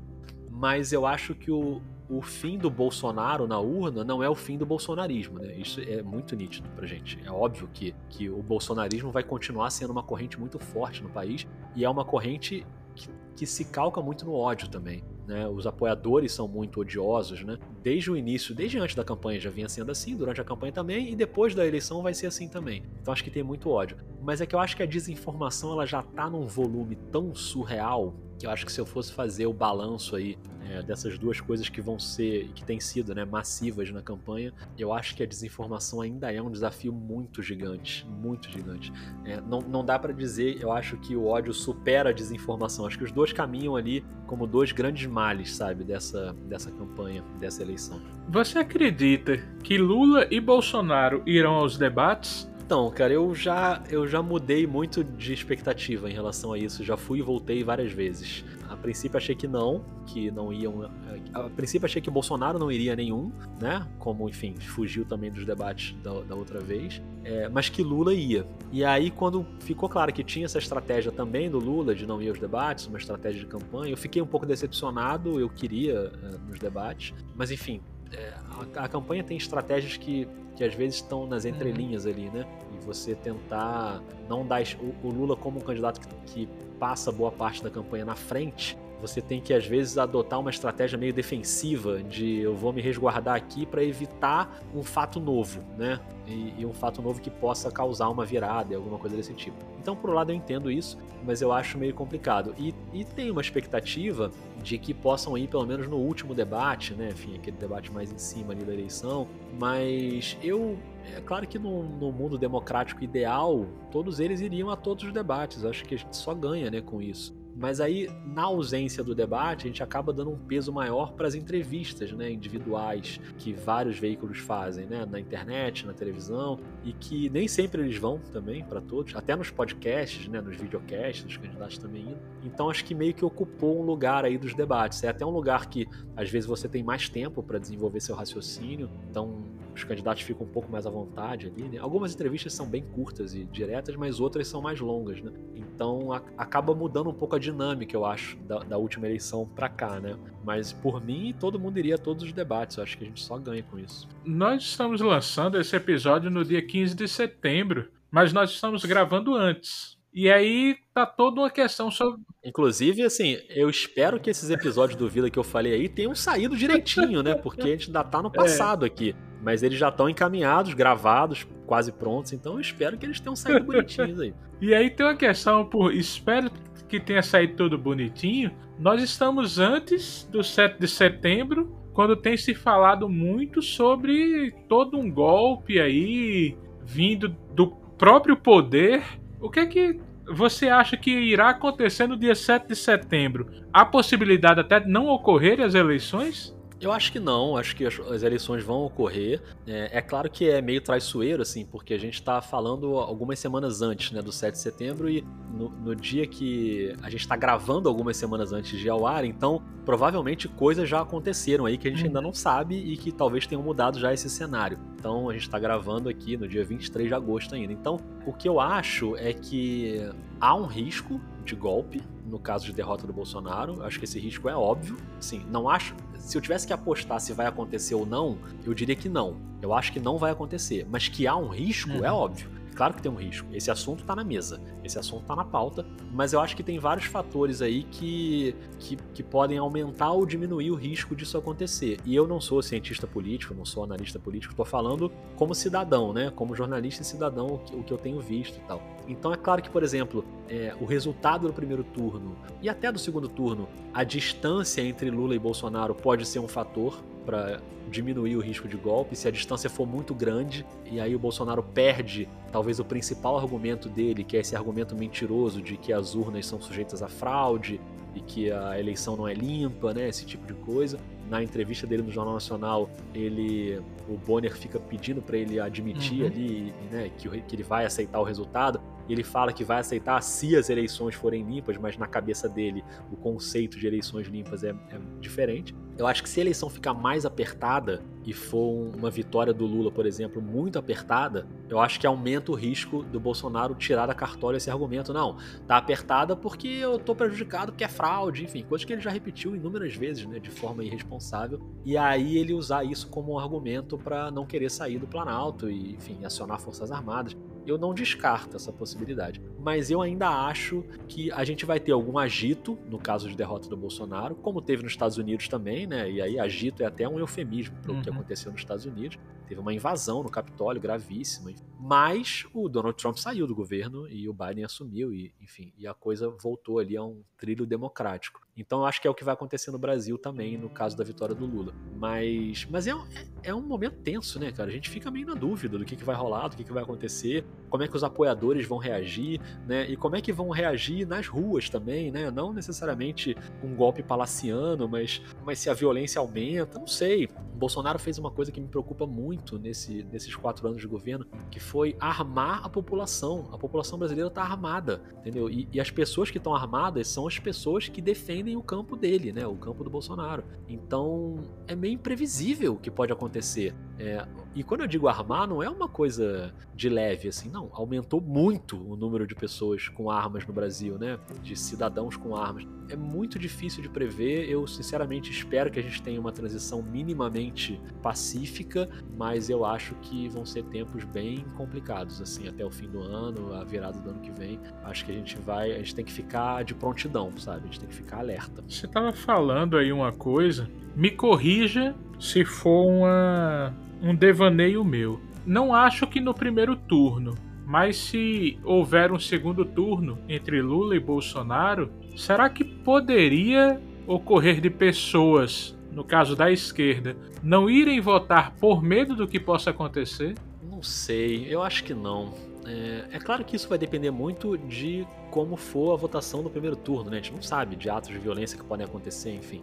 Mas 0.51 0.91
eu 0.91 1.05
acho 1.05 1.35
que 1.35 1.51
o, 1.51 1.81
o 2.09 2.21
fim 2.21 2.57
do 2.57 2.69
Bolsonaro 2.69 3.47
na 3.47 3.59
urna 3.59 4.03
não 4.03 4.23
é 4.23 4.29
o 4.29 4.35
fim 4.35 4.57
do 4.57 4.65
bolsonarismo, 4.65 5.39
né? 5.39 5.53
Isso 5.55 5.79
é 5.79 6.01
muito 6.01 6.35
nítido 6.35 6.67
pra 6.69 6.87
gente. 6.87 7.19
É 7.23 7.31
óbvio 7.31 7.69
que, 7.71 7.95
que 8.09 8.29
o 8.29 8.41
bolsonarismo 8.41 9.11
vai 9.11 9.23
continuar 9.23 9.69
sendo 9.69 9.91
uma 9.91 10.03
corrente 10.03 10.39
muito 10.39 10.57
forte 10.57 11.03
no 11.03 11.09
país 11.09 11.47
e 11.75 11.85
é 11.85 11.89
uma 11.89 12.03
corrente 12.03 12.65
que, 12.95 13.09
que 13.39 13.45
se 13.45 13.63
calca 13.63 14.01
muito 14.01 14.25
no 14.25 14.33
ódio 14.33 14.67
também. 14.67 15.01
Né? 15.25 15.47
Os 15.47 15.65
apoiadores 15.65 16.33
são 16.33 16.45
muito 16.45 16.81
odiosos, 16.81 17.41
né? 17.41 17.57
Desde 17.81 18.11
o 18.11 18.17
início, 18.17 18.53
desde 18.53 18.77
antes 18.77 18.97
da 18.97 19.03
campanha 19.03 19.39
já 19.39 19.49
vinha 19.49 19.69
sendo 19.69 19.93
assim, 19.93 20.13
durante 20.13 20.41
a 20.41 20.43
campanha 20.43 20.73
também, 20.73 21.09
e 21.09 21.15
depois 21.15 21.55
da 21.55 21.65
eleição 21.65 22.01
vai 22.01 22.13
ser 22.13 22.27
assim 22.27 22.49
também. 22.49 22.83
Então 23.01 23.13
acho 23.13 23.23
que 23.23 23.31
tem 23.31 23.41
muito 23.41 23.69
ódio. 23.69 23.95
Mas 24.21 24.41
é 24.41 24.45
que 24.45 24.53
eu 24.53 24.59
acho 24.59 24.75
que 24.75 24.83
a 24.83 24.85
desinformação 24.85 25.71
ela 25.71 25.85
já 25.85 26.03
tá 26.03 26.29
num 26.29 26.47
volume 26.47 26.97
tão 27.09 27.33
surreal 27.33 28.13
que 28.39 28.45
eu 28.45 28.51
acho 28.51 28.65
que 28.65 28.71
se 28.71 28.79
eu 28.79 28.85
fosse 28.85 29.11
fazer 29.11 29.45
o 29.45 29.53
balanço 29.53 30.15
aí 30.15 30.37
é, 30.69 30.81
dessas 30.81 31.17
duas 31.17 31.41
coisas 31.41 31.67
que 31.67 31.81
vão 31.81 31.99
ser, 31.99 32.47
que 32.53 32.63
têm 32.63 32.79
sido 32.79 33.13
né, 33.13 33.25
massivas 33.25 33.91
na 33.91 34.01
campanha, 34.01 34.53
eu 34.77 34.93
acho 34.93 35.15
que 35.15 35.23
a 35.23 35.25
desinformação 35.25 35.99
ainda 35.99 36.31
é 36.31 36.41
um 36.41 36.49
desafio 36.49 36.93
muito 36.93 37.41
gigante, 37.41 38.07
muito 38.07 38.49
gigante. 38.49 38.93
É, 39.25 39.41
não, 39.41 39.59
não 39.59 39.83
dá 39.83 39.99
para 39.99 40.13
dizer, 40.13 40.61
eu 40.61 40.71
acho 40.71 40.95
que 40.97 41.15
o 41.15 41.25
ódio 41.25 41.53
supera 41.53 42.11
a 42.11 42.13
desinformação. 42.13 42.85
Acho 42.85 42.97
que 42.97 43.03
os 43.03 43.11
dois 43.11 43.28
caminham 43.31 43.75
ali 43.75 44.03
como 44.25 44.45
dois 44.45 44.71
grandes 44.71 45.07
males, 45.07 45.55
sabe, 45.55 45.83
dessa, 45.83 46.35
dessa 46.47 46.71
campanha, 46.71 47.23
dessa 47.39 47.61
eleição. 47.61 47.99
Você 48.27 48.59
acredita 48.59 49.37
que 49.63 49.77
Lula 49.77 50.27
e 50.29 50.39
Bolsonaro 50.39 51.23
irão 51.25 51.53
aos 51.53 51.77
debates? 51.77 52.48
Então, 52.69 52.87
cara, 52.91 53.11
eu 53.11 53.33
já, 53.33 53.81
eu 53.89 54.07
já 54.07 54.21
mudei 54.21 54.67
muito 54.67 55.03
de 55.03 55.33
expectativa 55.33 56.07
em 56.07 56.13
relação 56.13 56.53
a 56.53 56.59
isso. 56.59 56.83
Já 56.83 56.95
fui 56.95 57.17
e 57.17 57.21
voltei 57.23 57.63
várias 57.63 57.91
vezes. 57.91 58.45
A 58.69 58.77
princípio 58.77 59.17
achei 59.17 59.33
que 59.33 59.47
não, 59.47 59.83
que 60.05 60.29
não 60.29 60.53
iam. 60.53 60.87
A 61.33 61.49
princípio 61.49 61.87
achei 61.87 61.99
que 61.99 62.09
o 62.09 62.11
Bolsonaro 62.11 62.59
não 62.59 62.71
iria 62.71 62.95
nenhum, 62.95 63.31
né? 63.59 63.87
Como, 63.97 64.29
enfim, 64.29 64.53
fugiu 64.55 65.03
também 65.03 65.31
dos 65.31 65.47
debates 65.47 65.95
da, 66.03 66.21
da 66.21 66.35
outra 66.35 66.59
vez. 66.59 67.01
É, 67.23 67.49
mas 67.49 67.69
que 67.69 67.81
Lula 67.81 68.13
ia. 68.13 68.45
E 68.71 68.85
aí, 68.85 69.09
quando 69.09 69.47
ficou 69.61 69.89
claro 69.89 70.13
que 70.13 70.23
tinha 70.23 70.45
essa 70.45 70.59
estratégia 70.59 71.11
também 71.11 71.49
do 71.49 71.57
Lula 71.57 71.95
de 71.95 72.05
não 72.05 72.21
ir 72.21 72.29
aos 72.29 72.37
debates, 72.37 72.85
uma 72.85 72.99
estratégia 72.99 73.39
de 73.39 73.47
campanha, 73.47 73.91
eu 73.91 73.97
fiquei 73.97 74.21
um 74.21 74.27
pouco 74.27 74.45
decepcionado. 74.45 75.39
Eu 75.39 75.49
queria 75.49 76.11
é, 76.21 76.37
nos 76.47 76.59
debates. 76.59 77.15
Mas, 77.35 77.49
enfim, 77.49 77.81
é, 78.13 78.33
a, 78.75 78.85
a, 78.85 78.87
campanha 78.87 79.23
tem 79.23 79.37
estratégias 79.37 79.97
que, 79.97 80.27
que 80.55 80.63
às 80.63 80.73
vezes 80.73 80.95
estão 80.95 81.25
nas 81.25 81.43
uhum. 81.43 81.51
entrelinhas 81.51 82.05
ali, 82.05 82.29
né? 82.29 82.45
E 82.73 82.85
você 82.85 83.15
tentar 83.15 84.01
não 84.27 84.45
dar 84.45 84.61
o, 84.79 85.07
o 85.07 85.11
Lula 85.11 85.35
como 85.35 85.59
um 85.59 85.63
candidato 85.63 85.99
que, 85.99 86.45
que 86.45 86.49
passa 86.79 87.11
boa 87.11 87.31
parte 87.31 87.63
da 87.63 87.69
campanha 87.69 88.05
na 88.05 88.15
frente, 88.15 88.77
você 89.01 89.21
tem 89.21 89.39
que 89.39 89.53
às 89.53 89.65
vezes 89.65 89.97
adotar 89.97 90.39
uma 90.39 90.49
estratégia 90.49 90.97
meio 90.97 91.13
defensiva 91.13 92.03
de 92.03 92.39
eu 92.39 92.55
vou 92.55 92.73
me 92.73 92.81
resguardar 92.81 93.35
aqui 93.35 93.65
para 93.65 93.83
evitar 93.83 94.61
um 94.73 94.83
fato 94.83 95.19
novo, 95.19 95.61
né? 95.77 95.99
E, 96.27 96.53
e, 96.59 96.65
um 96.65 96.73
fato 96.73 97.01
novo 97.01 97.19
que 97.19 97.29
possa 97.29 97.71
causar 97.71 98.07
uma 98.09 98.23
virada, 98.23 98.75
alguma 98.75 98.99
coisa 98.99 99.15
desse 99.15 99.33
tipo. 99.33 99.57
Então, 99.81 99.95
por 99.95 100.11
um 100.11 100.13
lado, 100.13 100.31
eu 100.31 100.35
entendo 100.35 100.69
isso, 100.69 100.95
mas 101.25 101.41
eu 101.41 101.51
acho 101.51 101.75
meio 101.75 101.91
complicado. 101.93 102.53
E, 102.55 102.73
e 102.93 103.03
tem 103.03 103.31
uma 103.31 103.41
expectativa 103.41 104.29
de 104.61 104.77
que 104.77 104.93
possam 104.93 105.35
ir 105.35 105.47
pelo 105.47 105.65
menos 105.65 105.87
no 105.87 105.97
último 105.97 106.35
debate, 106.35 106.93
né? 106.93 107.09
Enfim, 107.09 107.35
aquele 107.35 107.57
debate 107.57 107.91
mais 107.91 108.11
em 108.11 108.17
cima 108.19 108.53
ali 108.53 108.63
da 108.63 108.73
eleição. 108.73 109.27
Mas 109.59 110.37
eu 110.43 110.77
é 111.15 111.21
claro 111.21 111.47
que 111.47 111.57
no, 111.57 111.83
no, 111.83 112.11
mundo 112.11 112.37
democrático 112.37 113.03
ideal, 113.03 113.65
todos 113.91 114.19
eles 114.19 114.41
iriam 114.41 114.69
a 114.69 114.75
todos 114.75 115.05
os 115.05 115.11
debates. 115.11 115.65
Acho 115.65 115.83
que 115.83 115.95
a 115.95 115.97
gente 115.97 116.15
só 116.15 116.33
ganha 116.35 116.69
né, 116.69 116.81
com 116.81 117.01
isso. 117.01 117.38
Mas 117.59 117.81
aí, 117.81 118.09
na 118.25 118.43
ausência 118.43 119.03
do 119.03 119.13
debate, 119.13 119.65
a 119.65 119.67
gente 119.67 119.83
acaba 119.83 120.13
dando 120.13 120.31
um 120.31 120.37
peso 120.37 120.71
maior 120.71 121.11
para 121.11 121.27
as 121.27 121.35
entrevistas 121.35 122.09
né, 122.13 122.31
individuais 122.31 123.19
que 123.37 123.51
vários 123.51 123.99
veículos 123.99 124.37
fazem, 124.37 124.85
né, 124.85 125.05
na 125.05 125.19
internet, 125.19 125.85
na 125.85 125.91
televisão, 125.91 126.57
e 126.85 126.93
que 126.93 127.29
nem 127.29 127.49
sempre 127.49 127.81
eles 127.81 127.97
vão 127.97 128.17
também 128.31 128.63
para 128.63 128.79
todos, 128.79 129.13
até 129.13 129.35
nos 129.35 129.51
podcasts, 129.51 130.25
né, 130.29 130.39
nos 130.39 130.55
videocasts, 130.55 131.25
os 131.25 131.35
candidatos 131.35 131.77
também 131.77 132.03
indo. 132.03 132.19
Então 132.45 132.69
acho 132.69 132.85
que 132.85 132.95
meio 132.95 133.13
que 133.13 133.25
ocupou 133.25 133.81
um 133.81 133.83
lugar 133.83 134.23
aí 134.23 134.37
dos 134.37 134.53
debates. 134.53 135.03
É 135.03 135.09
até 135.09 135.25
um 135.25 135.31
lugar 135.31 135.69
que 135.69 135.85
às 136.15 136.29
vezes 136.29 136.47
você 136.47 136.69
tem 136.69 136.81
mais 136.81 137.09
tempo 137.09 137.43
para 137.43 137.59
desenvolver 137.59 137.99
seu 137.99 138.15
raciocínio, 138.15 138.89
então 139.09 139.43
os 139.79 139.83
candidatos 139.83 140.23
ficam 140.23 140.45
um 140.45 140.49
pouco 140.49 140.71
mais 140.71 140.85
à 140.85 140.89
vontade 140.89 141.47
ali, 141.47 141.67
né? 141.69 141.77
Algumas 141.77 142.13
entrevistas 142.13 142.53
são 142.53 142.67
bem 142.67 142.83
curtas 142.83 143.33
e 143.33 143.43
diretas, 143.45 143.95
mas 143.95 144.19
outras 144.19 144.47
são 144.47 144.61
mais 144.61 144.79
longas, 144.79 145.21
né? 145.21 145.31
Então 145.55 146.11
a, 146.11 146.21
acaba 146.37 146.73
mudando 146.75 147.09
um 147.09 147.13
pouco 147.13 147.35
a 147.35 147.39
dinâmica, 147.39 147.95
eu 147.95 148.05
acho, 148.05 148.37
da, 148.39 148.59
da 148.59 148.77
última 148.77 149.07
eleição 149.07 149.47
para 149.47 149.69
cá, 149.69 149.99
né? 149.99 150.17
Mas 150.43 150.71
por 150.71 151.03
mim, 151.03 151.35
todo 151.39 151.59
mundo 151.59 151.77
iria 151.77 151.95
a 151.95 151.97
todos 151.97 152.23
os 152.23 152.33
debates. 152.33 152.77
Eu 152.77 152.83
acho 152.83 152.97
que 152.97 153.03
a 153.03 153.07
gente 153.07 153.23
só 153.23 153.37
ganha 153.37 153.63
com 153.63 153.77
isso. 153.77 154.07
Nós 154.25 154.63
estamos 154.63 155.01
lançando 155.01 155.59
esse 155.59 155.75
episódio 155.75 156.29
no 156.29 156.43
dia 156.43 156.61
15 156.61 156.95
de 156.95 157.07
setembro, 157.07 157.89
mas 158.11 158.33
nós 158.33 158.51
estamos 158.51 158.83
gravando 158.85 159.35
antes. 159.35 159.98
E 160.13 160.29
aí 160.29 160.75
tá 160.93 161.05
toda 161.05 161.41
uma 161.41 161.49
questão 161.49 161.91
sobre. 161.91 162.21
Inclusive, 162.43 163.03
assim, 163.03 163.37
eu 163.49 163.69
espero 163.69 164.19
que 164.19 164.29
esses 164.29 164.49
episódios 164.49 164.97
do 164.97 165.07
Vila 165.07 165.29
que 165.29 165.37
eu 165.37 165.43
falei 165.43 165.73
aí 165.73 165.87
tenham 165.87 166.15
saído 166.15 166.57
direitinho, 166.57 167.21
né? 167.21 167.35
Porque 167.35 167.61
a 167.61 167.67
gente 167.67 167.87
ainda 167.87 168.03
tá 168.03 168.21
no 168.21 168.29
é. 168.29 168.31
passado 168.31 168.85
é. 168.85 168.87
aqui. 168.87 169.15
Mas 169.41 169.63
eles 169.63 169.77
já 169.77 169.89
estão 169.89 170.09
encaminhados, 170.09 170.73
gravados, 170.73 171.47
quase 171.65 171.91
prontos, 171.91 172.33
então 172.33 172.53
eu 172.53 172.59
espero 172.59 172.97
que 172.97 173.05
eles 173.05 173.19
tenham 173.19 173.35
saído 173.35 173.65
bonitinhos 173.65 174.19
aí. 174.19 174.33
E 174.61 174.75
aí 174.75 174.89
tem 174.89 175.05
uma 175.05 175.15
questão 175.15 175.63
por. 175.63 175.93
Espero 175.93 176.51
que 176.89 176.99
tenha 176.99 177.23
saído 177.23 177.55
tudo 177.55 177.77
bonitinho. 177.77 178.51
Nós 178.77 179.01
estamos 179.01 179.57
antes 179.57 180.27
do 180.29 180.43
7 180.43 180.77
de 180.77 180.85
setembro, 180.85 181.73
quando 181.93 182.15
tem 182.15 182.35
se 182.35 182.53
falado 182.53 183.07
muito 183.07 183.61
sobre 183.61 184.53
todo 184.67 184.97
um 184.97 185.09
golpe 185.09 185.79
aí 185.79 186.57
vindo 186.83 187.29
do 187.53 187.67
próprio 187.97 188.35
poder. 188.35 189.03
O 189.41 189.49
que 189.49 189.61
é 189.61 189.65
que 189.65 189.99
você 190.27 190.67
acha 190.67 190.97
que 190.97 191.11
irá 191.11 191.49
acontecer 191.49 192.07
no 192.07 192.17
dia 192.17 192.35
7 192.35 192.67
de 192.67 192.75
setembro? 192.75 193.47
Há 193.71 193.85
possibilidade 193.85 194.59
até 194.59 194.79
de 194.79 194.89
não 194.89 195.07
ocorrer 195.07 195.61
as 195.61 195.75
eleições? 195.75 196.55
Eu 196.81 196.93
acho 196.93 197.11
que 197.11 197.19
não, 197.19 197.57
acho 197.57 197.75
que 197.75 197.85
as, 197.85 198.23
eleições 198.23 198.63
vão 198.63 198.83
ocorrer. 198.83 199.41
É, 199.67 199.97
é, 199.97 200.01
claro 200.01 200.29
que 200.29 200.49
é 200.49 200.61
meio 200.61 200.81
traiçoeiro, 200.81 201.41
assim, 201.41 201.65
porque 201.65 201.93
a 201.93 201.97
gente 201.97 202.13
está 202.13 202.41
falando 202.41 202.95
algumas 202.95 203.37
semanas 203.37 203.81
antes 203.81 204.11
né, 204.11 204.21
do 204.21 204.31
7 204.31 204.53
de 204.53 204.59
setembro 204.59 205.09
e 205.09 205.21
no, 205.53 205.69
no 205.69 205.95
dia 205.95 206.25
que 206.25 206.95
a 207.01 207.09
gente 207.09 207.21
está 207.21 207.35
gravando 207.35 207.89
algumas 207.89 208.15
semanas 208.15 208.53
antes 208.53 208.79
de 208.79 208.85
ir 208.85 208.89
ao 208.89 209.05
ar, 209.05 209.25
então 209.25 209.61
provavelmente 209.85 210.47
coisas 210.47 210.87
já 210.87 211.01
aconteceram 211.01 211.65
aí 211.65 211.77
que 211.77 211.87
a 211.87 211.91
gente 211.91 212.05
ainda 212.05 212.21
não 212.21 212.33
sabe 212.33 212.75
e 212.75 212.95
que 212.95 213.11
talvez 213.11 213.45
tenham 213.45 213.61
mudado 213.61 213.99
já 213.99 214.13
esse 214.13 214.29
cenário. 214.29 214.79
Então 214.95 215.29
a 215.29 215.33
gente 215.33 215.43
está 215.43 215.59
gravando 215.59 216.07
aqui 216.07 216.37
no 216.37 216.47
dia 216.47 216.63
23 216.63 217.09
de 217.09 217.13
agosto 217.13 217.55
ainda. 217.55 217.73
Então 217.73 217.97
o 218.25 218.31
que 218.31 218.47
eu 218.47 218.59
acho 218.59 219.17
é 219.17 219.33
que 219.33 220.09
há 220.39 220.55
um 220.55 220.65
risco 220.65 221.19
de 221.43 221.55
golpe 221.55 222.01
no 222.25 222.39
caso 222.39 222.65
de 222.65 222.73
derrota 222.73 223.07
do 223.07 223.11
Bolsonaro. 223.11 223.83
Acho 223.83 223.97
que 223.97 224.05
esse 224.05 224.19
risco 224.19 224.47
é 224.47 224.55
óbvio. 224.55 224.97
Sim, 225.19 225.43
não 225.49 225.67
acho. 225.67 225.95
Se 226.19 226.37
eu 226.37 226.41
tivesse 226.41 226.67
que 226.67 226.73
apostar 226.73 227.19
se 227.19 227.33
vai 227.33 227.47
acontecer 227.47 227.95
ou 227.95 228.05
não, 228.05 228.37
eu 228.65 228.73
diria 228.73 228.95
que 228.95 229.09
não. 229.09 229.37
Eu 229.61 229.73
acho 229.73 229.91
que 229.91 229.99
não 229.99 230.17
vai 230.17 230.31
acontecer. 230.31 230.85
Mas 230.89 231.07
que 231.07 231.25
há 231.25 231.35
um 231.35 231.47
risco 231.47 231.89
é 231.91 231.95
uhum. 231.95 232.05
é 232.05 232.11
óbvio. 232.11 232.58
Claro 232.79 232.93
que 232.93 233.01
tem 233.01 233.11
um 233.11 233.15
risco. 233.15 233.45
Esse 233.51 233.69
assunto 233.69 233.99
está 234.03 234.15
na 234.15 234.23
mesa, 234.23 234.61
esse 234.85 234.97
assunto 234.97 235.23
está 235.23 235.35
na 235.35 235.43
pauta, 235.43 235.85
mas 236.13 236.31
eu 236.31 236.39
acho 236.39 236.55
que 236.55 236.63
tem 236.63 236.79
vários 236.79 237.07
fatores 237.07 237.61
aí 237.61 237.83
que, 237.83 238.55
que, 238.79 238.95
que, 239.13 239.21
podem 239.21 239.57
aumentar 239.57 240.13
ou 240.13 240.25
diminuir 240.25 240.71
o 240.71 240.75
risco 240.75 241.13
disso 241.13 241.37
acontecer. 241.37 241.99
E 242.05 242.15
eu 242.15 242.25
não 242.25 242.39
sou 242.39 242.61
cientista 242.61 243.05
político, 243.05 243.53
não 243.53 243.65
sou 243.65 243.83
analista 243.83 244.17
político, 244.17 244.53
estou 244.53 244.65
falando 244.65 245.11
como 245.35 245.53
cidadão, 245.53 246.13
né? 246.13 246.31
Como 246.33 246.55
jornalista 246.55 247.01
e 247.01 247.05
cidadão, 247.05 247.47
o 247.47 247.59
que, 247.59 247.75
o 247.75 247.83
que 247.83 247.91
eu 247.91 247.97
tenho 247.97 248.21
visto 248.21 248.55
e 248.55 248.61
tal. 248.61 248.81
Então 249.09 249.33
é 249.33 249.35
claro 249.35 249.61
que, 249.61 249.69
por 249.69 249.83
exemplo, 249.83 250.23
é, 250.47 250.73
o 250.79 250.85
resultado 250.85 251.47
do 251.47 251.53
primeiro 251.53 251.83
turno 251.83 252.37
e 252.61 252.69
até 252.69 252.89
do 252.89 252.97
segundo 252.97 253.27
turno, 253.27 253.67
a 253.93 254.05
distância 254.05 254.81
entre 254.81 255.09
Lula 255.09 255.35
e 255.35 255.39
Bolsonaro 255.39 255.93
pode 255.93 256.25
ser 256.25 256.39
um 256.39 256.47
fator 256.47 257.03
para 257.25 257.59
diminuir 257.89 258.35
o 258.35 258.39
risco 258.39 258.67
de 258.67 258.77
golpe. 258.77 259.15
Se 259.15 259.27
a 259.27 259.31
distância 259.31 259.69
for 259.69 259.87
muito 259.87 260.13
grande 260.13 260.65
e 260.85 260.99
aí 260.99 261.15
o 261.15 261.19
Bolsonaro 261.19 261.63
perde 261.63 262.27
talvez 262.51 262.79
o 262.79 262.85
principal 262.85 263.37
argumento 263.37 263.89
dele, 263.89 264.23
que 264.23 264.37
é 264.37 264.39
esse 264.39 264.55
argumento 264.55 264.95
mentiroso 264.95 265.61
de 265.61 265.77
que 265.77 265.91
as 265.91 266.15
urnas 266.15 266.45
são 266.45 266.61
sujeitas 266.61 267.01
a 267.01 267.07
fraude 267.07 267.79
e 268.15 268.21
que 268.21 268.51
a 268.51 268.79
eleição 268.79 269.15
não 269.15 269.27
é 269.27 269.33
limpa, 269.33 269.93
né, 269.93 270.07
esse 270.07 270.25
tipo 270.25 270.45
de 270.47 270.53
coisa. 270.53 270.99
Na 271.29 271.43
entrevista 271.43 271.85
dele 271.85 272.01
no 272.01 272.11
Jornal 272.11 272.33
Nacional, 272.33 272.89
ele, 273.13 273.79
o 274.07 274.17
Bonner 274.17 274.55
fica 274.57 274.79
pedindo 274.79 275.21
para 275.21 275.37
ele 275.37 275.59
admitir 275.59 276.21
uhum. 276.21 276.27
ali, 276.27 276.73
né, 276.91 277.11
que, 277.17 277.29
que 277.41 277.55
ele 277.55 277.63
vai 277.63 277.85
aceitar 277.85 278.19
o 278.19 278.23
resultado 278.23 278.81
ele 279.13 279.23
fala 279.23 279.51
que 279.51 279.63
vai 279.63 279.79
aceitar 279.79 280.21
se 280.21 280.55
as 280.55 280.69
eleições 280.69 281.15
forem 281.15 281.43
limpas, 281.43 281.77
mas 281.77 281.97
na 281.97 282.07
cabeça 282.07 282.47
dele 282.47 282.83
o 283.11 283.15
conceito 283.15 283.77
de 283.77 283.87
eleições 283.87 284.27
limpas 284.27 284.63
é, 284.63 284.69
é 284.69 284.99
diferente. 285.19 285.75
Eu 285.97 286.07
acho 286.07 286.23
que 286.23 286.29
se 286.29 286.39
a 286.39 286.43
eleição 286.43 286.69
ficar 286.69 286.93
mais 286.93 287.25
apertada 287.25 288.01
e 288.25 288.31
for 288.31 288.89
uma 288.95 289.09
vitória 289.09 289.53
do 289.53 289.65
Lula, 289.65 289.91
por 289.91 290.05
exemplo, 290.05 290.41
muito 290.41 290.79
apertada, 290.79 291.45
eu 291.67 291.77
acho 291.77 291.99
que 291.99 292.07
aumenta 292.07 292.51
o 292.53 292.55
risco 292.55 293.03
do 293.03 293.19
Bolsonaro 293.19 293.75
tirar 293.75 294.05
da 294.05 294.13
cartola 294.13 294.55
esse 294.55 294.69
argumento. 294.69 295.11
Não, 295.11 295.37
tá 295.67 295.75
apertada 295.75 296.37
porque 296.37 296.67
eu 296.67 296.97
tô 296.97 297.13
prejudicado, 297.13 297.73
porque 297.73 297.83
é 297.83 297.87
fraude, 297.89 298.45
enfim, 298.45 298.63
coisa 298.63 298.85
que 298.85 298.93
ele 298.93 299.01
já 299.01 299.09
repetiu 299.09 299.55
inúmeras 299.55 299.93
vezes, 299.93 300.25
né, 300.25 300.39
de 300.39 300.49
forma 300.49 300.85
irresponsável. 300.85 301.59
E 301.85 301.97
aí 301.97 302.37
ele 302.37 302.53
usar 302.53 302.85
isso 302.85 303.09
como 303.09 303.33
um 303.33 303.39
argumento 303.39 303.97
para 303.97 304.31
não 304.31 304.45
querer 304.45 304.69
sair 304.69 304.99
do 304.99 305.07
Planalto 305.07 305.69
e, 305.69 305.95
enfim, 305.95 306.23
acionar 306.23 306.61
Forças 306.61 306.91
Armadas 306.91 307.35
eu 307.65 307.77
não 307.77 307.93
descarto 307.93 308.55
essa 308.55 308.71
possibilidade. 308.71 309.41
Mas 309.59 309.91
eu 309.91 310.01
ainda 310.01 310.29
acho 310.29 310.83
que 311.07 311.31
a 311.31 311.43
gente 311.43 311.65
vai 311.65 311.79
ter 311.79 311.91
algum 311.91 312.17
agito, 312.17 312.77
no 312.89 312.99
caso 312.99 313.29
de 313.29 313.35
derrota 313.35 313.69
do 313.69 313.77
Bolsonaro, 313.77 314.35
como 314.35 314.61
teve 314.61 314.83
nos 314.83 314.91
Estados 314.91 315.17
Unidos 315.17 315.47
também, 315.47 315.85
né? 315.85 316.09
E 316.09 316.21
aí 316.21 316.39
agito 316.39 316.83
é 316.83 316.85
até 316.85 317.07
um 317.07 317.19
eufemismo 317.19 317.75
para 317.81 317.91
o 317.91 317.95
uhum. 317.95 318.01
que 318.01 318.09
aconteceu 318.09 318.51
nos 318.51 318.61
Estados 318.61 318.85
Unidos. 318.85 319.17
Teve 319.47 319.59
uma 319.59 319.73
invasão 319.73 320.21
no 320.21 320.29
Capitólio 320.29 320.81
gravíssima. 320.81 321.51
Mas 321.79 322.45
o 322.53 322.69
Donald 322.69 322.97
Trump 322.97 323.17
saiu 323.17 323.47
do 323.47 323.55
governo 323.55 324.07
e 324.07 324.29
o 324.29 324.33
Biden 324.33 324.63
assumiu, 324.63 325.13
e, 325.13 325.33
enfim, 325.41 325.73
e 325.77 325.87
a 325.87 325.93
coisa 325.93 326.29
voltou 326.29 326.77
ali 326.77 326.95
a 326.95 327.03
um 327.03 327.23
trilho 327.37 327.65
democrático. 327.65 328.41
Então 328.59 328.79
eu 328.79 328.85
acho 328.85 329.01
que 329.01 329.07
é 329.07 329.11
o 329.11 329.13
que 329.13 329.23
vai 329.23 329.33
acontecer 329.33 329.71
no 329.71 329.79
Brasil 329.79 330.17
também, 330.17 330.57
no 330.57 330.69
caso 330.69 330.97
da 330.97 331.03
vitória 331.03 331.33
do 331.33 331.45
Lula. 331.45 331.73
Mas, 331.95 332.67
mas 332.69 332.87
é, 332.87 332.91
é, 332.91 333.49
é 333.49 333.55
um 333.55 333.61
momento 333.61 333.97
tenso, 333.99 334.39
né, 334.39 334.51
cara? 334.51 334.69
A 334.69 334.73
gente 334.73 334.89
fica 334.89 335.09
meio 335.09 335.27
na 335.27 335.33
dúvida 335.33 335.77
do 335.77 335.85
que, 335.85 335.95
que 335.95 336.03
vai 336.03 336.15
rolar, 336.15 336.49
do 336.49 336.57
que, 336.57 336.63
que 336.63 336.73
vai 336.73 336.83
acontecer, 336.83 337.45
como 337.69 337.83
é 337.83 337.87
que 337.87 337.95
os 337.95 338.03
apoiadores 338.03 338.65
vão 338.67 338.77
reagir, 338.77 339.39
né? 339.65 339.89
E 339.89 339.95
como 339.95 340.15
é 340.15 340.21
que 340.21 340.33
vão 340.33 340.49
reagir 340.49 341.07
nas 341.07 341.27
ruas 341.27 341.69
também, 341.69 342.11
né? 342.11 342.29
Não 342.29 342.51
necessariamente 342.51 343.35
um 343.63 343.73
golpe 343.75 344.03
palaciano, 344.03 344.87
mas, 344.87 345.21
mas 345.45 345.59
se 345.59 345.69
a 345.69 345.73
violência 345.73 346.19
aumenta, 346.19 346.77
não 346.77 346.87
sei. 346.87 347.29
Bolsonaro 347.59 347.99
fez 347.99 348.17
uma 348.17 348.31
coisa 348.31 348.51
que 348.51 348.61
me 348.61 348.67
preocupa 348.67 349.05
muito 349.05 349.59
nesse, 349.59 350.03
nesses 350.11 350.33
quatro 350.33 350.65
anos 350.67 350.79
de 350.79 350.87
governo, 350.87 351.25
que 351.51 351.59
foi 351.59 351.95
armar 351.99 352.65
a 352.65 352.69
população. 352.69 353.49
A 353.51 353.57
população 353.57 353.99
brasileira 353.99 354.29
está 354.29 354.41
armada, 354.41 355.01
entendeu? 355.19 355.49
E, 355.49 355.67
e 355.71 355.79
as 355.79 355.91
pessoas 355.91 356.31
que 356.31 356.37
estão 356.37 356.55
armadas 356.55 357.07
são 357.09 357.27
as 357.27 357.37
pessoas 357.37 357.89
que 357.89 358.01
defendem 358.01 358.48
o 358.57 358.63
campo 358.63 358.95
dele, 358.95 359.31
né? 359.31 359.45
O 359.45 359.55
campo 359.55 359.83
do 359.83 359.89
Bolsonaro. 359.89 360.43
Então 360.67 361.37
é 361.67 361.75
meio 361.75 361.93
imprevisível 361.93 362.73
o 362.73 362.77
que 362.77 362.89
pode 362.89 363.11
acontecer. 363.11 363.73
É, 363.97 364.25
e 364.55 364.63
quando 364.63 364.81
eu 364.81 364.87
digo 364.87 365.07
armar, 365.07 365.47
não 365.47 365.61
é 365.61 365.69
uma 365.69 365.87
coisa 365.87 366.53
de 366.75 366.89
leve, 366.89 367.27
assim, 367.27 367.49
não. 367.49 367.69
Aumentou 367.71 368.19
muito 368.19 368.75
o 368.77 368.95
número 368.95 369.27
de 369.27 369.35
pessoas 369.35 369.87
com 369.87 370.09
armas 370.09 370.45
no 370.45 370.53
Brasil, 370.53 370.97
né? 370.97 371.19
De 371.43 371.55
cidadãos 371.55 372.17
com 372.17 372.35
armas. 372.35 372.65
É 372.89 372.95
muito 372.95 373.37
difícil 373.37 373.83
de 373.83 373.89
prever. 373.89 374.49
Eu, 374.49 374.65
sinceramente, 374.65 375.29
espero 375.29 375.69
que 375.69 375.79
a 375.79 375.83
gente 375.83 376.01
tenha 376.01 376.19
uma 376.19 376.31
transição 376.31 376.81
minimamente 376.81 377.79
pacífica, 378.01 378.89
mas 379.15 379.49
eu 379.49 379.63
acho 379.63 379.93
que 379.95 380.27
vão 380.29 380.45
ser 380.45 380.63
tempos 380.65 381.03
bem 381.03 381.45
complicados, 381.55 382.19
assim, 382.19 382.47
até 382.47 382.65
o 382.65 382.71
fim 382.71 382.89
do 382.89 383.01
ano, 383.01 383.53
a 383.53 383.63
virada 383.63 383.99
do 383.99 384.09
ano 384.09 384.19
que 384.19 384.31
vem. 384.31 384.59
Acho 384.83 385.05
que 385.05 385.11
a 385.11 385.15
gente 385.15 385.37
vai, 385.37 385.71
a 385.71 385.77
gente 385.77 385.93
tem 385.93 386.05
que 386.05 386.11
ficar 386.11 386.63
de 386.63 386.73
prontidão, 386.73 387.31
sabe? 387.37 387.59
A 387.59 387.65
gente 387.65 387.79
tem 387.79 387.89
que 387.89 387.95
ficar 387.95 388.19
alerta. 388.19 388.63
Você 388.67 388.87
estava 388.87 389.13
falando 389.13 389.77
aí 389.77 389.91
uma 389.91 390.11
coisa, 390.11 390.67
me 390.95 391.11
corrija 391.11 391.95
se 392.19 392.43
for 392.43 392.87
uma 392.87 393.73
um 394.01 394.15
devaneio 394.15 394.83
meu. 394.83 395.19
Não 395.45 395.73
acho 395.73 396.07
que 396.07 396.19
no 396.19 396.33
primeiro 396.33 396.75
turno, 396.75 397.35
mas 397.65 397.97
se 397.97 398.59
houver 398.63 399.11
um 399.11 399.19
segundo 399.19 399.63
turno 399.63 400.17
entre 400.27 400.61
Lula 400.61 400.95
e 400.95 400.99
Bolsonaro, 400.99 401.91
será 402.15 402.49
que 402.49 402.63
poderia 402.63 403.81
ocorrer 404.07 404.59
de 404.59 404.69
pessoas, 404.69 405.77
no 405.91 406.03
caso 406.03 406.35
da 406.35 406.51
esquerda, 406.51 407.15
não 407.43 407.69
irem 407.69 408.01
votar 408.01 408.55
por 408.59 408.81
medo 408.81 409.15
do 409.15 409.27
que 409.27 409.39
possa 409.39 409.69
acontecer? 409.69 410.35
Não 410.63 410.81
sei, 410.81 411.47
eu 411.49 411.61
acho 411.61 411.83
que 411.83 411.93
não. 411.93 412.33
É, 412.65 413.05
é, 413.11 413.19
claro 413.19 413.43
que 413.43 413.55
isso 413.55 413.69
vai 413.69 413.77
depender 413.77 414.11
muito 414.11 414.57
de 414.57 415.07
como 415.31 415.55
for 415.55 415.93
a 415.93 415.95
votação 415.95 416.41
no 416.41 416.49
primeiro 416.49 416.75
turno, 416.75 417.09
né? 417.09 417.17
A 417.17 417.21
gente 417.21 417.33
não 417.33 417.41
sabe 417.41 417.75
de 417.75 417.89
atos 417.89 418.09
de 418.09 418.17
violência 418.17 418.57
que 418.57 418.63
podem 418.63 418.85
acontecer, 418.85 419.33
enfim. 419.33 419.61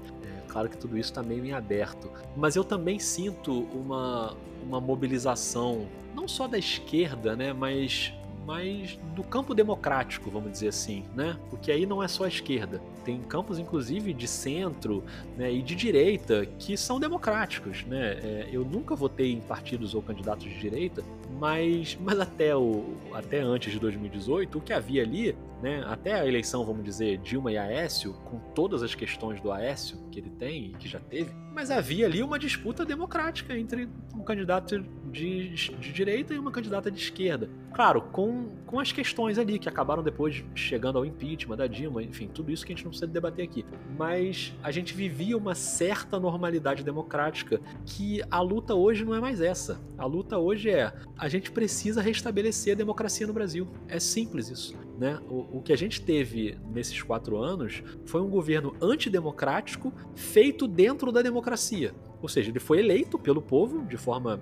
Claro 0.56 0.70
que 0.70 0.78
tudo 0.78 0.96
isso 0.96 1.10
está 1.10 1.22
meio 1.22 1.44
em 1.44 1.52
aberto. 1.52 2.10
Mas 2.34 2.56
eu 2.56 2.64
também 2.64 2.98
sinto 2.98 3.64
uma, 3.74 4.34
uma 4.62 4.80
mobilização, 4.80 5.86
não 6.14 6.26
só 6.26 6.48
da 6.48 6.56
esquerda, 6.56 7.36
né? 7.36 7.52
Mas 7.52 8.14
mas 8.46 8.96
do 9.14 9.24
campo 9.24 9.54
democrático, 9.54 10.30
vamos 10.30 10.52
dizer 10.52 10.68
assim, 10.68 11.04
né? 11.14 11.36
Porque 11.50 11.72
aí 11.72 11.84
não 11.84 12.02
é 12.02 12.06
só 12.06 12.24
a 12.24 12.28
esquerda. 12.28 12.80
Tem 13.04 13.20
campos, 13.20 13.58
inclusive, 13.58 14.12
de 14.12 14.28
centro 14.28 15.02
né, 15.36 15.52
e 15.52 15.60
de 15.62 15.74
direita 15.74 16.46
que 16.58 16.76
são 16.76 17.00
democráticos, 17.00 17.84
né? 17.84 18.18
É, 18.22 18.48
eu 18.52 18.64
nunca 18.64 18.94
votei 18.94 19.32
em 19.32 19.40
partidos 19.40 19.94
ou 19.94 20.00
candidatos 20.00 20.44
de 20.44 20.58
direita, 20.58 21.02
mas, 21.38 21.98
mas 22.00 22.20
até, 22.20 22.56
o, 22.56 22.96
até 23.12 23.40
antes 23.40 23.72
de 23.72 23.78
2018, 23.78 24.58
o 24.58 24.60
que 24.60 24.72
havia 24.72 25.02
ali, 25.02 25.36
né, 25.62 25.84
até 25.86 26.14
a 26.14 26.26
eleição, 26.26 26.64
vamos 26.64 26.84
dizer, 26.84 27.18
Dilma 27.18 27.52
e 27.52 27.58
Aécio, 27.58 28.14
com 28.24 28.38
todas 28.54 28.82
as 28.82 28.94
questões 28.94 29.40
do 29.40 29.50
Aécio 29.50 29.98
que 30.10 30.20
ele 30.20 30.30
tem 30.30 30.66
e 30.66 30.74
que 30.74 30.88
já 30.88 31.00
teve, 31.00 31.30
mas 31.54 31.70
havia 31.70 32.06
ali 32.06 32.22
uma 32.22 32.38
disputa 32.38 32.84
democrática 32.84 33.56
entre 33.58 33.88
um 34.14 34.22
candidato 34.22 34.78
de, 35.10 35.50
de 35.50 35.92
direita 35.92 36.34
e 36.34 36.38
uma 36.38 36.50
candidata 36.50 36.90
de 36.90 36.98
esquerda. 37.00 37.48
Claro, 37.72 38.00
com, 38.00 38.48
com 38.64 38.80
as 38.80 38.90
questões 38.90 39.38
ali 39.38 39.58
que 39.58 39.68
acabaram 39.68 40.02
depois 40.02 40.42
chegando 40.54 40.96
ao 40.96 41.04
impeachment 41.04 41.56
da 41.56 41.66
Dilma, 41.66 42.02
enfim, 42.02 42.26
tudo 42.26 42.50
isso 42.50 42.64
que 42.64 42.72
a 42.72 42.74
gente 42.74 42.84
não 42.84 42.90
precisa 42.90 43.10
debater 43.10 43.44
aqui. 43.44 43.66
Mas 43.98 44.54
a 44.62 44.70
gente 44.70 44.94
vivia 44.94 45.36
uma 45.36 45.54
certa 45.54 46.18
normalidade 46.18 46.82
democrática 46.82 47.60
que 47.84 48.22
a 48.30 48.40
luta 48.40 48.74
hoje 48.74 49.04
não 49.04 49.14
é 49.14 49.20
mais 49.20 49.40
essa. 49.40 49.80
A 49.98 50.06
luta 50.06 50.38
hoje 50.38 50.70
é 50.70 50.92
a 51.18 51.28
gente 51.28 51.50
precisa 51.50 52.00
restabelecer 52.00 52.72
a 52.72 52.76
democracia 52.76 53.26
no 53.26 53.32
Brasil. 53.32 53.68
É 53.88 54.00
simples 54.00 54.48
isso. 54.48 54.74
Né? 54.98 55.20
O, 55.28 55.58
o 55.58 55.62
que 55.62 55.72
a 55.72 55.76
gente 55.76 56.00
teve 56.00 56.58
nesses 56.72 57.02
quatro 57.02 57.36
anos 57.36 57.82
foi 58.06 58.22
um 58.22 58.30
governo 58.30 58.74
antidemocrático 58.80 59.92
feito 60.14 60.66
dentro 60.66 61.12
da 61.12 61.20
democracia. 61.20 61.94
Ou 62.22 62.28
seja, 62.28 62.50
ele 62.50 62.58
foi 62.58 62.78
eleito 62.78 63.18
pelo 63.18 63.42
povo 63.42 63.84
de 63.84 63.96
forma 63.96 64.40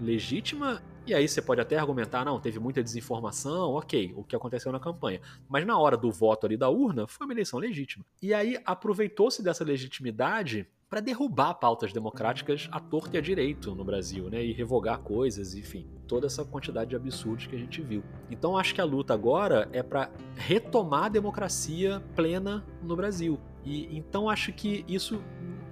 legítima. 0.00 0.82
E 1.06 1.14
aí 1.14 1.26
você 1.26 1.40
pode 1.40 1.60
até 1.60 1.78
argumentar, 1.78 2.24
não, 2.24 2.38
teve 2.38 2.58
muita 2.58 2.82
desinformação, 2.82 3.72
ok, 3.72 4.12
o 4.14 4.22
que 4.22 4.36
aconteceu 4.36 4.70
na 4.70 4.78
campanha. 4.78 5.20
Mas 5.48 5.66
na 5.66 5.78
hora 5.78 5.96
do 5.96 6.10
voto 6.12 6.46
ali 6.46 6.56
da 6.56 6.68
urna, 6.68 7.06
foi 7.06 7.26
uma 7.26 7.32
eleição 7.32 7.58
legítima. 7.58 8.04
E 8.20 8.34
aí 8.34 8.60
aproveitou-se 8.64 9.42
dessa 9.42 9.64
legitimidade 9.64 10.66
para 10.88 11.00
derrubar 11.00 11.54
pautas 11.54 11.92
democráticas 11.92 12.68
à 12.72 12.80
torta 12.80 13.16
e 13.16 13.18
à 13.18 13.20
direito 13.20 13.74
no 13.74 13.84
Brasil, 13.84 14.30
né? 14.30 14.42
E 14.42 14.52
revogar 14.52 15.00
coisas, 15.00 15.54
enfim, 15.54 15.86
toda 16.06 16.26
essa 16.26 16.44
quantidade 16.44 16.90
de 16.90 16.96
absurdos 16.96 17.46
que 17.46 17.54
a 17.54 17.58
gente 17.58 17.82
viu. 17.82 18.02
Então 18.30 18.56
acho 18.56 18.74
que 18.74 18.80
a 18.80 18.84
luta 18.84 19.12
agora 19.12 19.68
é 19.72 19.82
para 19.82 20.10
retomar 20.34 21.04
a 21.04 21.08
democracia 21.08 22.02
plena 22.16 22.64
no 22.82 22.96
Brasil. 22.96 23.38
E 23.64 23.96
então 23.96 24.30
acho 24.30 24.52
que 24.52 24.84
isso 24.88 25.22